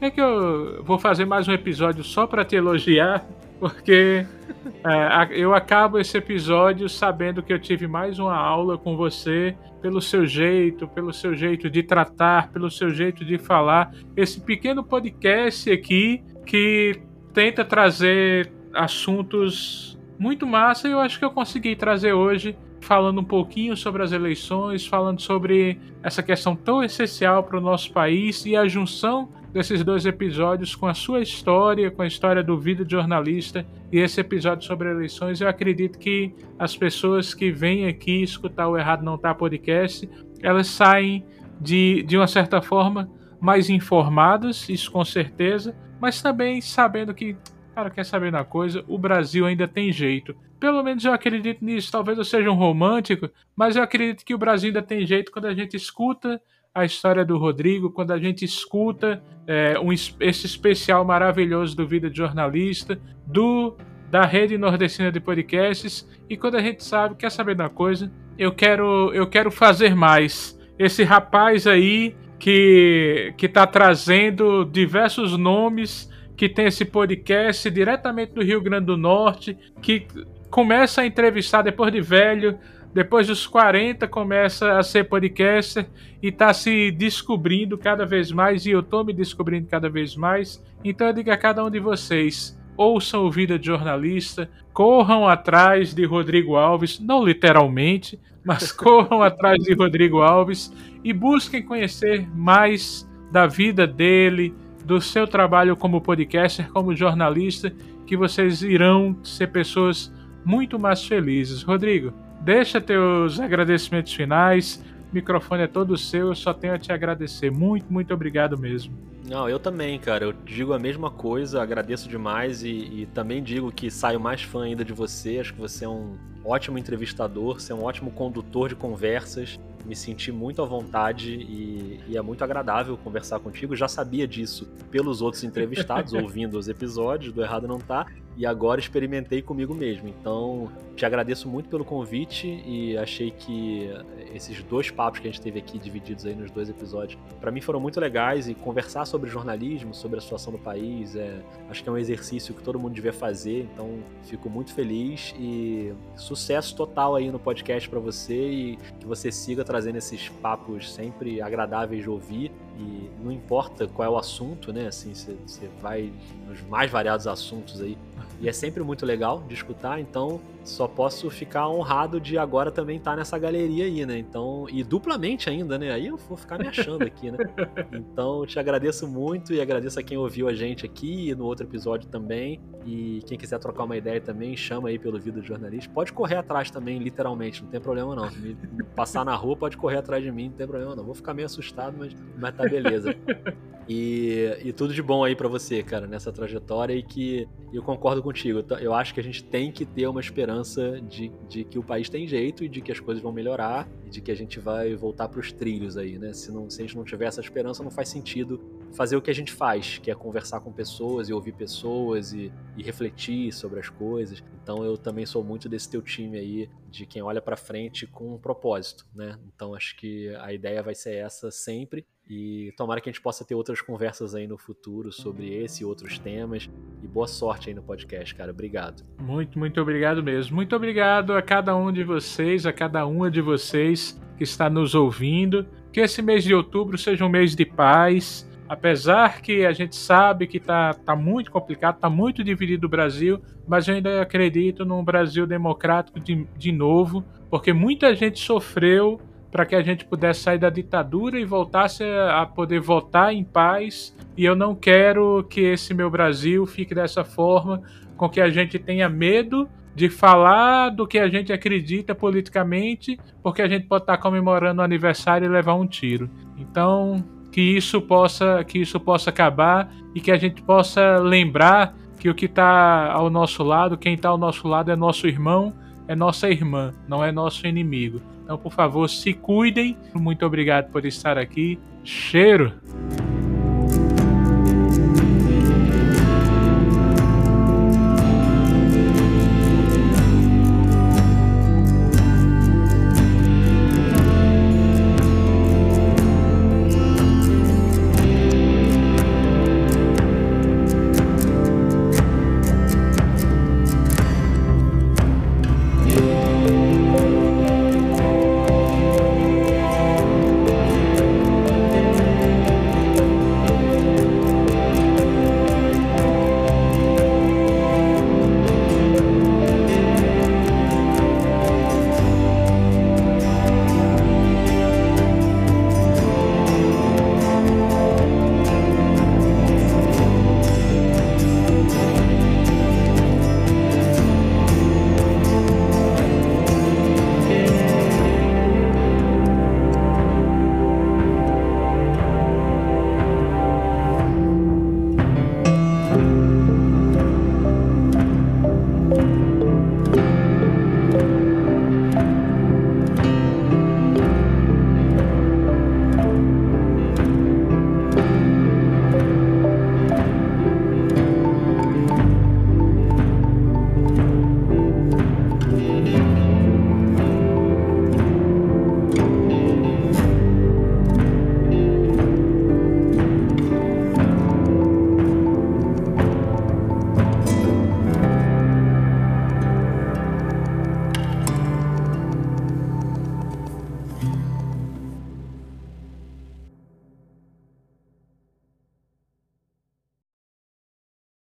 É 0.00 0.08
que 0.08 0.20
eu 0.20 0.82
vou 0.84 0.96
fazer 0.96 1.24
mais 1.24 1.48
um 1.48 1.52
episódio 1.52 2.04
só 2.04 2.28
para 2.28 2.44
te 2.44 2.54
elogiar, 2.54 3.24
porque 3.58 4.24
é, 4.86 5.28
eu 5.30 5.52
acabo 5.52 5.98
esse 5.98 6.16
episódio 6.16 6.88
sabendo 6.88 7.42
que 7.42 7.52
eu 7.52 7.58
tive 7.58 7.88
mais 7.88 8.20
uma 8.20 8.36
aula 8.36 8.78
com 8.78 8.96
você 8.96 9.56
pelo 9.80 10.00
seu 10.00 10.24
jeito, 10.24 10.86
pelo 10.86 11.12
seu 11.12 11.34
jeito 11.34 11.68
de 11.68 11.82
tratar, 11.82 12.52
pelo 12.52 12.70
seu 12.70 12.90
jeito 12.90 13.24
de 13.24 13.36
falar. 13.36 13.92
Esse 14.16 14.40
pequeno 14.40 14.84
podcast 14.84 15.68
aqui 15.70 16.22
que 16.46 17.00
tenta 17.34 17.64
trazer 17.64 18.52
assuntos 18.72 19.98
muito 20.20 20.46
massa 20.46 20.86
e 20.86 20.92
eu 20.92 21.00
acho 21.00 21.18
que 21.18 21.24
eu 21.24 21.32
consegui 21.32 21.74
trazer 21.74 22.12
hoje 22.12 22.56
falando 22.82 23.20
um 23.20 23.24
pouquinho 23.24 23.76
sobre 23.76 24.02
as 24.02 24.12
eleições, 24.12 24.86
falando 24.86 25.20
sobre 25.20 25.78
essa 26.02 26.22
questão 26.22 26.54
tão 26.54 26.82
essencial 26.82 27.42
para 27.44 27.56
o 27.56 27.60
nosso 27.60 27.92
país 27.92 28.44
e 28.44 28.56
a 28.56 28.66
junção 28.66 29.28
desses 29.52 29.84
dois 29.84 30.04
episódios 30.04 30.74
com 30.74 30.86
a 30.86 30.94
sua 30.94 31.20
história, 31.20 31.90
com 31.90 32.02
a 32.02 32.06
história 32.06 32.42
do 32.42 32.58
vida 32.58 32.84
de 32.84 32.92
jornalista 32.92 33.64
e 33.90 33.98
esse 33.98 34.20
episódio 34.20 34.66
sobre 34.66 34.90
eleições. 34.90 35.40
Eu 35.40 35.48
acredito 35.48 35.98
que 35.98 36.34
as 36.58 36.76
pessoas 36.76 37.32
que 37.32 37.50
vêm 37.50 37.86
aqui 37.86 38.22
escutar 38.22 38.68
o 38.68 38.76
Errado 38.76 39.04
Não 39.04 39.16
Tá 39.16 39.34
podcast, 39.34 40.08
elas 40.42 40.66
saem 40.66 41.24
de, 41.60 42.02
de 42.02 42.16
uma 42.16 42.26
certa 42.26 42.60
forma 42.60 43.08
mais 43.40 43.70
informadas, 43.70 44.68
isso 44.68 44.90
com 44.90 45.04
certeza, 45.04 45.74
mas 46.00 46.20
também 46.20 46.60
sabendo 46.60 47.14
que 47.14 47.36
Cara, 47.74 47.88
quer 47.88 48.04
saber 48.04 48.28
uma 48.28 48.44
coisa? 48.44 48.84
O 48.86 48.98
Brasil 48.98 49.46
ainda 49.46 49.66
tem 49.66 49.90
jeito. 49.92 50.36
Pelo 50.62 50.80
menos 50.80 51.04
eu 51.04 51.12
acredito 51.12 51.64
nisso. 51.64 51.90
Talvez 51.90 52.16
eu 52.16 52.24
seja 52.24 52.48
um 52.48 52.54
romântico, 52.54 53.28
mas 53.56 53.74
eu 53.74 53.82
acredito 53.82 54.24
que 54.24 54.32
o 54.32 54.38
Brasil 54.38 54.68
ainda 54.68 54.80
tem 54.80 55.04
jeito 55.04 55.32
quando 55.32 55.46
a 55.46 55.54
gente 55.54 55.76
escuta 55.76 56.40
a 56.72 56.84
história 56.84 57.24
do 57.24 57.36
Rodrigo, 57.36 57.90
quando 57.90 58.12
a 58.12 58.18
gente 58.18 58.44
escuta 58.44 59.20
é, 59.44 59.76
um, 59.80 59.92
esse 59.92 60.46
especial 60.46 61.04
maravilhoso 61.04 61.76
do 61.76 61.84
Vida 61.84 62.08
de 62.08 62.16
Jornalista, 62.16 62.96
do 63.26 63.76
da 64.08 64.24
Rede 64.24 64.56
Nordestina 64.56 65.10
de 65.10 65.18
Podcasts, 65.18 66.08
e 66.30 66.36
quando 66.36 66.54
a 66.54 66.62
gente 66.62 66.84
sabe, 66.84 67.16
quer 67.16 67.32
saber 67.32 67.56
uma 67.58 67.68
coisa? 67.68 68.12
Eu 68.38 68.52
quero, 68.52 69.12
eu 69.12 69.26
quero 69.26 69.50
fazer 69.50 69.96
mais. 69.96 70.56
Esse 70.78 71.02
rapaz 71.02 71.66
aí 71.66 72.14
que, 72.38 73.34
que 73.36 73.48
tá 73.48 73.66
trazendo 73.66 74.64
diversos 74.64 75.36
nomes 75.36 76.08
que 76.36 76.48
tem 76.48 76.66
esse 76.66 76.84
podcast 76.84 77.70
diretamente 77.70 78.32
do 78.32 78.42
Rio 78.42 78.60
Grande 78.60 78.86
do 78.86 78.96
Norte, 78.96 79.56
que 79.80 80.06
começa 80.52 81.00
a 81.00 81.06
entrevistar 81.06 81.62
depois 81.62 81.90
de 81.90 82.02
velho, 82.02 82.58
depois 82.92 83.26
dos 83.26 83.46
40 83.46 84.06
começa 84.06 84.78
a 84.78 84.82
ser 84.82 85.04
podcaster 85.04 85.88
e 86.22 86.28
está 86.28 86.52
se 86.52 86.90
descobrindo 86.90 87.78
cada 87.78 88.04
vez 88.04 88.30
mais, 88.30 88.66
e 88.66 88.70
eu 88.70 88.80
estou 88.80 89.02
me 89.02 89.14
descobrindo 89.14 89.66
cada 89.66 89.88
vez 89.88 90.14
mais. 90.14 90.62
Então 90.84 91.06
eu 91.06 91.14
digo 91.14 91.30
a 91.32 91.38
cada 91.38 91.64
um 91.64 91.70
de 91.70 91.80
vocês: 91.80 92.56
ouçam 92.76 93.24
o 93.24 93.30
Vida 93.30 93.58
de 93.58 93.64
Jornalista, 93.64 94.50
corram 94.74 95.26
atrás 95.26 95.94
de 95.94 96.04
Rodrigo 96.04 96.54
Alves, 96.54 97.00
não 97.00 97.24
literalmente, 97.24 98.20
mas 98.44 98.70
corram 98.76 99.22
atrás 99.22 99.58
de 99.62 99.72
Rodrigo 99.72 100.20
Alves 100.20 100.70
e 101.02 101.14
busquem 101.14 101.62
conhecer 101.62 102.28
mais 102.36 103.08
da 103.32 103.46
vida 103.46 103.86
dele, 103.86 104.54
do 104.84 105.00
seu 105.00 105.26
trabalho 105.26 105.74
como 105.78 106.02
podcaster, 106.02 106.70
como 106.70 106.94
jornalista, 106.94 107.72
que 108.06 108.18
vocês 108.18 108.62
irão 108.62 109.16
ser 109.22 109.46
pessoas 109.46 110.12
muito 110.44 110.78
mais 110.78 111.04
felizes. 111.04 111.62
Rodrigo, 111.62 112.12
deixa 112.40 112.80
teus 112.80 113.38
agradecimentos 113.38 114.12
finais. 114.12 114.82
O 115.10 115.14
microfone 115.14 115.62
é 115.62 115.66
todo 115.66 115.96
seu, 115.96 116.28
eu 116.28 116.34
só 116.34 116.54
tenho 116.54 116.74
a 116.74 116.78
te 116.78 116.92
agradecer. 116.92 117.50
Muito, 117.50 117.92
muito 117.92 118.12
obrigado 118.14 118.56
mesmo. 118.56 118.96
Não, 119.28 119.48
eu 119.48 119.58
também, 119.58 119.98
cara. 119.98 120.24
Eu 120.24 120.32
digo 120.32 120.72
a 120.72 120.78
mesma 120.78 121.10
coisa, 121.10 121.62
agradeço 121.62 122.08
demais 122.08 122.62
e, 122.64 122.70
e 122.70 123.08
também 123.14 123.42
digo 123.42 123.70
que 123.70 123.90
saio 123.90 124.18
mais 124.18 124.42
fã 124.42 124.64
ainda 124.64 124.84
de 124.84 124.92
você. 124.92 125.38
Acho 125.38 125.54
que 125.54 125.60
você 125.60 125.84
é 125.84 125.88
um 125.88 126.16
ótimo 126.44 126.78
entrevistador, 126.78 127.60
você 127.60 127.72
é 127.72 127.74
um 127.74 127.84
ótimo 127.84 128.10
condutor 128.10 128.68
de 128.68 128.74
conversas 128.74 129.58
me 129.84 129.96
senti 129.96 130.30
muito 130.30 130.62
à 130.62 130.64
vontade 130.64 131.32
e, 131.32 132.00
e, 132.08 132.16
é 132.16 132.22
muito 132.22 132.42
agradável 132.44 132.96
conversar 132.96 133.40
contigo. 133.40 133.74
Já 133.74 133.88
sabia 133.88 134.26
disso 134.26 134.68
pelos 134.90 135.20
outros 135.20 135.42
entrevistados, 135.44 136.12
ouvindo 136.14 136.58
os 136.58 136.68
episódios 136.68 137.32
do 137.32 137.42
Errado 137.42 137.66
Não 137.66 137.78
Tá, 137.78 138.06
e 138.36 138.46
agora 138.46 138.80
experimentei 138.80 139.42
comigo 139.42 139.74
mesmo. 139.74 140.08
Então, 140.08 140.70
te 140.96 141.04
agradeço 141.04 141.48
muito 141.48 141.68
pelo 141.68 141.84
convite 141.84 142.46
e 142.66 142.96
achei 142.96 143.30
que 143.30 143.90
esses 144.34 144.62
dois 144.62 144.90
papos 144.90 145.20
que 145.20 145.28
a 145.28 145.30
gente 145.30 145.40
teve 145.40 145.58
aqui 145.58 145.78
divididos 145.78 146.24
aí 146.26 146.34
nos 146.34 146.50
dois 146.50 146.68
episódios, 146.68 147.18
para 147.40 147.50
mim 147.50 147.60
foram 147.60 147.80
muito 147.80 148.00
legais 148.00 148.48
e 148.48 148.54
conversar 148.54 149.04
sobre 149.04 149.28
jornalismo, 149.28 149.94
sobre 149.94 150.18
a 150.18 150.20
situação 150.20 150.52
do 150.52 150.58
país, 150.58 151.14
é, 151.16 151.40
acho 151.68 151.82
que 151.82 151.88
é 151.88 151.92
um 151.92 151.98
exercício 151.98 152.54
que 152.54 152.62
todo 152.62 152.78
mundo 152.78 152.94
devia 152.94 153.12
fazer. 153.12 153.68
Então, 153.72 153.98
fico 154.24 154.48
muito 154.48 154.72
feliz 154.72 155.34
e 155.38 155.92
sucesso 156.16 156.74
total 156.76 157.14
aí 157.16 157.30
no 157.30 157.38
podcast 157.38 157.88
para 157.88 158.00
você 158.00 158.48
e 158.48 158.78
que 158.98 159.06
você 159.06 159.30
siga 159.30 159.64
trazendo 159.64 159.96
esses 159.96 160.28
papos 160.28 160.92
sempre 160.92 161.40
agradáveis 161.40 162.02
de 162.02 162.10
ouvir 162.10 162.50
e 162.78 163.10
não 163.22 163.30
importa 163.30 163.86
qual 163.86 164.06
é 164.06 164.10
o 164.10 164.18
assunto, 164.18 164.72
né? 164.72 164.86
Assim, 164.86 165.14
você 165.14 165.68
vai 165.80 166.12
nos 166.46 166.60
mais 166.62 166.90
variados 166.90 167.26
assuntos 167.26 167.80
aí 167.80 167.96
e 168.40 168.48
é 168.48 168.52
sempre 168.52 168.82
muito 168.82 169.06
legal 169.06 169.42
de 169.46 169.54
escutar, 169.54 170.00
então 170.00 170.40
só 170.64 170.86
posso 170.86 171.28
ficar 171.30 171.68
honrado 171.68 172.20
de 172.20 172.38
agora 172.38 172.70
também 172.70 172.96
estar 172.96 173.12
tá 173.12 173.16
nessa 173.16 173.38
galeria 173.38 173.84
aí, 173.84 174.06
né? 174.06 174.18
Então, 174.18 174.66
e 174.70 174.82
duplamente 174.82 175.50
ainda, 175.50 175.78
né? 175.78 175.92
Aí 175.92 176.06
eu 176.06 176.16
vou 176.16 176.36
ficar 176.36 176.58
me 176.58 176.66
achando 176.66 177.02
aqui, 177.02 177.30
né? 177.30 177.38
Então, 177.92 178.44
te 178.46 178.58
agradeço 178.58 179.08
muito 179.08 179.52
e 179.52 179.60
agradeço 179.60 179.98
a 179.98 180.02
quem 180.02 180.16
ouviu 180.16 180.48
a 180.48 180.54
gente 180.54 180.84
aqui 180.84 181.30
e 181.30 181.34
no 181.34 181.44
outro 181.44 181.66
episódio 181.66 182.08
também. 182.08 182.60
E 182.84 183.22
quem 183.26 183.38
quiser 183.38 183.58
trocar 183.58 183.84
uma 183.84 183.96
ideia 183.96 184.20
também, 184.20 184.56
chama 184.56 184.88
aí 184.88 184.98
pelo 184.98 185.18
Vida 185.18 185.40
de 185.40 185.46
Jornalista. 185.46 185.90
Pode 185.92 186.12
correr 186.12 186.36
atrás 186.36 186.70
também, 186.70 186.98
literalmente, 186.98 187.62
não 187.62 187.70
tem 187.70 187.80
problema 187.80 188.14
não. 188.14 188.30
Me 188.30 188.84
passar 188.94 189.24
na 189.24 189.34
rua, 189.34 189.56
pode 189.56 189.76
correr 189.76 189.98
atrás 189.98 190.22
de 190.22 190.30
mim, 190.30 190.48
não 190.48 190.56
tem 190.56 190.66
problema 190.66 190.94
não. 190.94 191.04
Vou 191.04 191.14
ficar 191.14 191.34
meio 191.34 191.46
assustado, 191.46 191.96
mas, 191.98 192.14
mas 192.38 192.54
tá 192.54 192.64
beleza. 192.64 193.14
E, 193.88 194.58
e 194.64 194.72
tudo 194.72 194.94
de 194.94 195.02
bom 195.02 195.24
aí 195.24 195.34
para 195.34 195.48
você, 195.48 195.82
cara, 195.82 196.06
nessa 196.06 196.32
trajetória 196.32 196.94
e 196.94 197.02
que 197.02 197.48
eu 197.72 197.82
concordo 197.82 198.22
contigo. 198.22 198.64
Eu 198.80 198.94
acho 198.94 199.12
que 199.12 199.20
a 199.20 199.22
gente 199.22 199.42
tem 199.42 199.72
que 199.72 199.84
ter 199.84 200.06
uma 200.06 200.20
esperança 200.20 201.00
de, 201.00 201.32
de 201.48 201.64
que 201.64 201.78
o 201.78 201.82
país 201.82 202.08
tem 202.08 202.26
jeito 202.26 202.64
e 202.64 202.68
de 202.68 202.80
que 202.80 202.92
as 202.92 203.00
coisas 203.00 203.22
vão 203.22 203.32
melhorar 203.32 203.88
e 204.06 204.10
de 204.10 204.20
que 204.20 204.30
a 204.30 204.36
gente 204.36 204.60
vai 204.60 204.94
voltar 204.94 205.28
para 205.28 205.40
os 205.40 205.52
trilhos 205.52 205.96
aí, 205.96 206.18
né? 206.18 206.32
Se, 206.32 206.52
não, 206.52 206.70
se 206.70 206.80
a 206.80 206.84
gente 206.84 206.96
não 206.96 207.04
tiver 207.04 207.26
essa 207.26 207.40
esperança, 207.40 207.82
não 207.82 207.90
faz 207.90 208.08
sentido 208.08 208.60
fazer 208.92 209.16
o 209.16 209.22
que 209.22 209.30
a 209.30 209.34
gente 209.34 209.50
faz, 209.50 209.98
que 209.98 210.10
é 210.10 210.14
conversar 210.14 210.60
com 210.60 210.70
pessoas 210.70 211.28
e 211.28 211.32
ouvir 211.32 211.52
pessoas 211.52 212.32
e, 212.32 212.52
e 212.76 212.82
refletir 212.82 213.52
sobre 213.52 213.80
as 213.80 213.88
coisas. 213.88 214.42
Então 214.62 214.84
eu 214.84 214.96
também 214.96 215.26
sou 215.26 215.42
muito 215.42 215.68
desse 215.68 215.90
teu 215.90 216.02
time 216.02 216.38
aí, 216.38 216.70
de 216.90 217.06
quem 217.06 217.22
olha 217.22 217.40
para 217.40 217.56
frente 217.56 218.06
com 218.06 218.34
um 218.34 218.38
propósito, 218.38 219.06
né? 219.14 219.38
Então 219.54 219.74
acho 219.74 219.96
que 219.96 220.28
a 220.36 220.52
ideia 220.52 220.82
vai 220.82 220.94
ser 220.94 221.14
essa 221.14 221.50
sempre 221.50 222.06
e 222.34 222.72
tomara 222.72 222.98
que 222.98 223.10
a 223.10 223.12
gente 223.12 223.20
possa 223.20 223.44
ter 223.44 223.54
outras 223.54 223.82
conversas 223.82 224.34
aí 224.34 224.46
no 224.46 224.56
futuro 224.56 225.12
sobre 225.12 225.54
esse 225.54 225.82
e 225.82 225.84
outros 225.84 226.18
temas. 226.18 226.66
E 227.02 227.06
boa 227.06 227.26
sorte 227.26 227.68
aí 227.68 227.74
no 227.74 227.82
podcast, 227.82 228.34
cara. 228.34 228.52
Obrigado. 228.52 229.02
Muito, 229.20 229.58
muito 229.58 229.78
obrigado 229.78 230.22
mesmo. 230.22 230.56
Muito 230.56 230.74
obrigado 230.74 231.34
a 231.34 231.42
cada 231.42 231.76
um 231.76 231.92
de 231.92 232.02
vocês, 232.02 232.64
a 232.64 232.72
cada 232.72 233.04
uma 233.04 233.30
de 233.30 233.42
vocês 233.42 234.18
que 234.38 234.44
está 234.44 234.70
nos 234.70 234.94
ouvindo. 234.94 235.66
Que 235.92 236.00
esse 236.00 236.22
mês 236.22 236.42
de 236.42 236.54
outubro 236.54 236.96
seja 236.96 237.22
um 237.22 237.28
mês 237.28 237.54
de 237.54 237.66
paz. 237.66 238.48
Apesar 238.66 239.42
que 239.42 239.66
a 239.66 239.72
gente 239.74 239.94
sabe 239.94 240.46
que 240.46 240.56
está 240.56 240.94
tá 240.94 241.14
muito 241.14 241.50
complicado, 241.50 241.96
está 241.96 242.08
muito 242.08 242.42
dividido 242.42 242.86
o 242.86 242.90
Brasil, 242.90 243.42
mas 243.68 243.86
eu 243.86 243.96
ainda 243.96 244.22
acredito 244.22 244.86
num 244.86 245.04
Brasil 245.04 245.46
democrático 245.46 246.18
de, 246.18 246.46
de 246.56 246.72
novo, 246.72 247.22
porque 247.50 247.74
muita 247.74 248.14
gente 248.14 248.40
sofreu 248.40 249.20
para 249.52 249.66
que 249.66 249.74
a 249.74 249.82
gente 249.82 250.06
pudesse 250.06 250.40
sair 250.40 250.58
da 250.58 250.70
ditadura 250.70 251.38
e 251.38 251.44
voltasse 251.44 252.02
a 252.02 252.46
poder 252.46 252.80
votar 252.80 253.34
em 253.34 253.44
paz. 253.44 254.16
E 254.34 254.46
eu 254.46 254.56
não 254.56 254.74
quero 254.74 255.44
que 255.44 255.60
esse 255.60 255.92
meu 255.92 256.10
Brasil 256.10 256.66
fique 256.66 256.94
dessa 256.94 257.22
forma, 257.22 257.82
com 258.16 258.30
que 258.30 258.40
a 258.40 258.48
gente 258.48 258.78
tenha 258.78 259.10
medo 259.10 259.68
de 259.94 260.08
falar 260.08 260.88
do 260.88 261.06
que 261.06 261.18
a 261.18 261.28
gente 261.28 261.52
acredita 261.52 262.14
politicamente, 262.14 263.20
porque 263.42 263.60
a 263.60 263.68
gente 263.68 263.86
pode 263.86 264.04
estar 264.04 264.16
comemorando 264.16 264.80
o 264.80 264.84
aniversário 264.84 265.44
e 265.44 265.48
levar 265.48 265.74
um 265.74 265.86
tiro. 265.86 266.30
Então, 266.56 267.22
que 267.52 267.60
isso 267.60 268.00
possa, 268.00 268.64
que 268.64 268.78
isso 268.78 268.98
possa 268.98 269.28
acabar 269.28 269.92
e 270.14 270.20
que 270.20 270.30
a 270.30 270.38
gente 270.38 270.62
possa 270.62 271.18
lembrar 271.18 271.94
que 272.18 272.30
o 272.30 272.34
que 272.34 272.46
está 272.46 273.12
ao 273.12 273.28
nosso 273.28 273.62
lado, 273.62 273.98
quem 273.98 274.14
está 274.14 274.30
ao 274.30 274.38
nosso 274.38 274.66
lado 274.66 274.90
é 274.90 274.96
nosso 274.96 275.26
irmão, 275.26 275.74
é 276.08 276.16
nossa 276.16 276.48
irmã, 276.48 276.94
não 277.06 277.22
é 277.22 277.30
nosso 277.30 277.66
inimigo. 277.66 278.22
Então, 278.52 278.62
por 278.62 278.72
favor, 278.74 279.08
se 279.08 279.32
cuidem. 279.32 279.96
Muito 280.12 280.44
obrigado 280.44 280.90
por 280.90 281.06
estar 281.06 281.38
aqui. 281.38 281.78
Cheiro! 282.04 282.74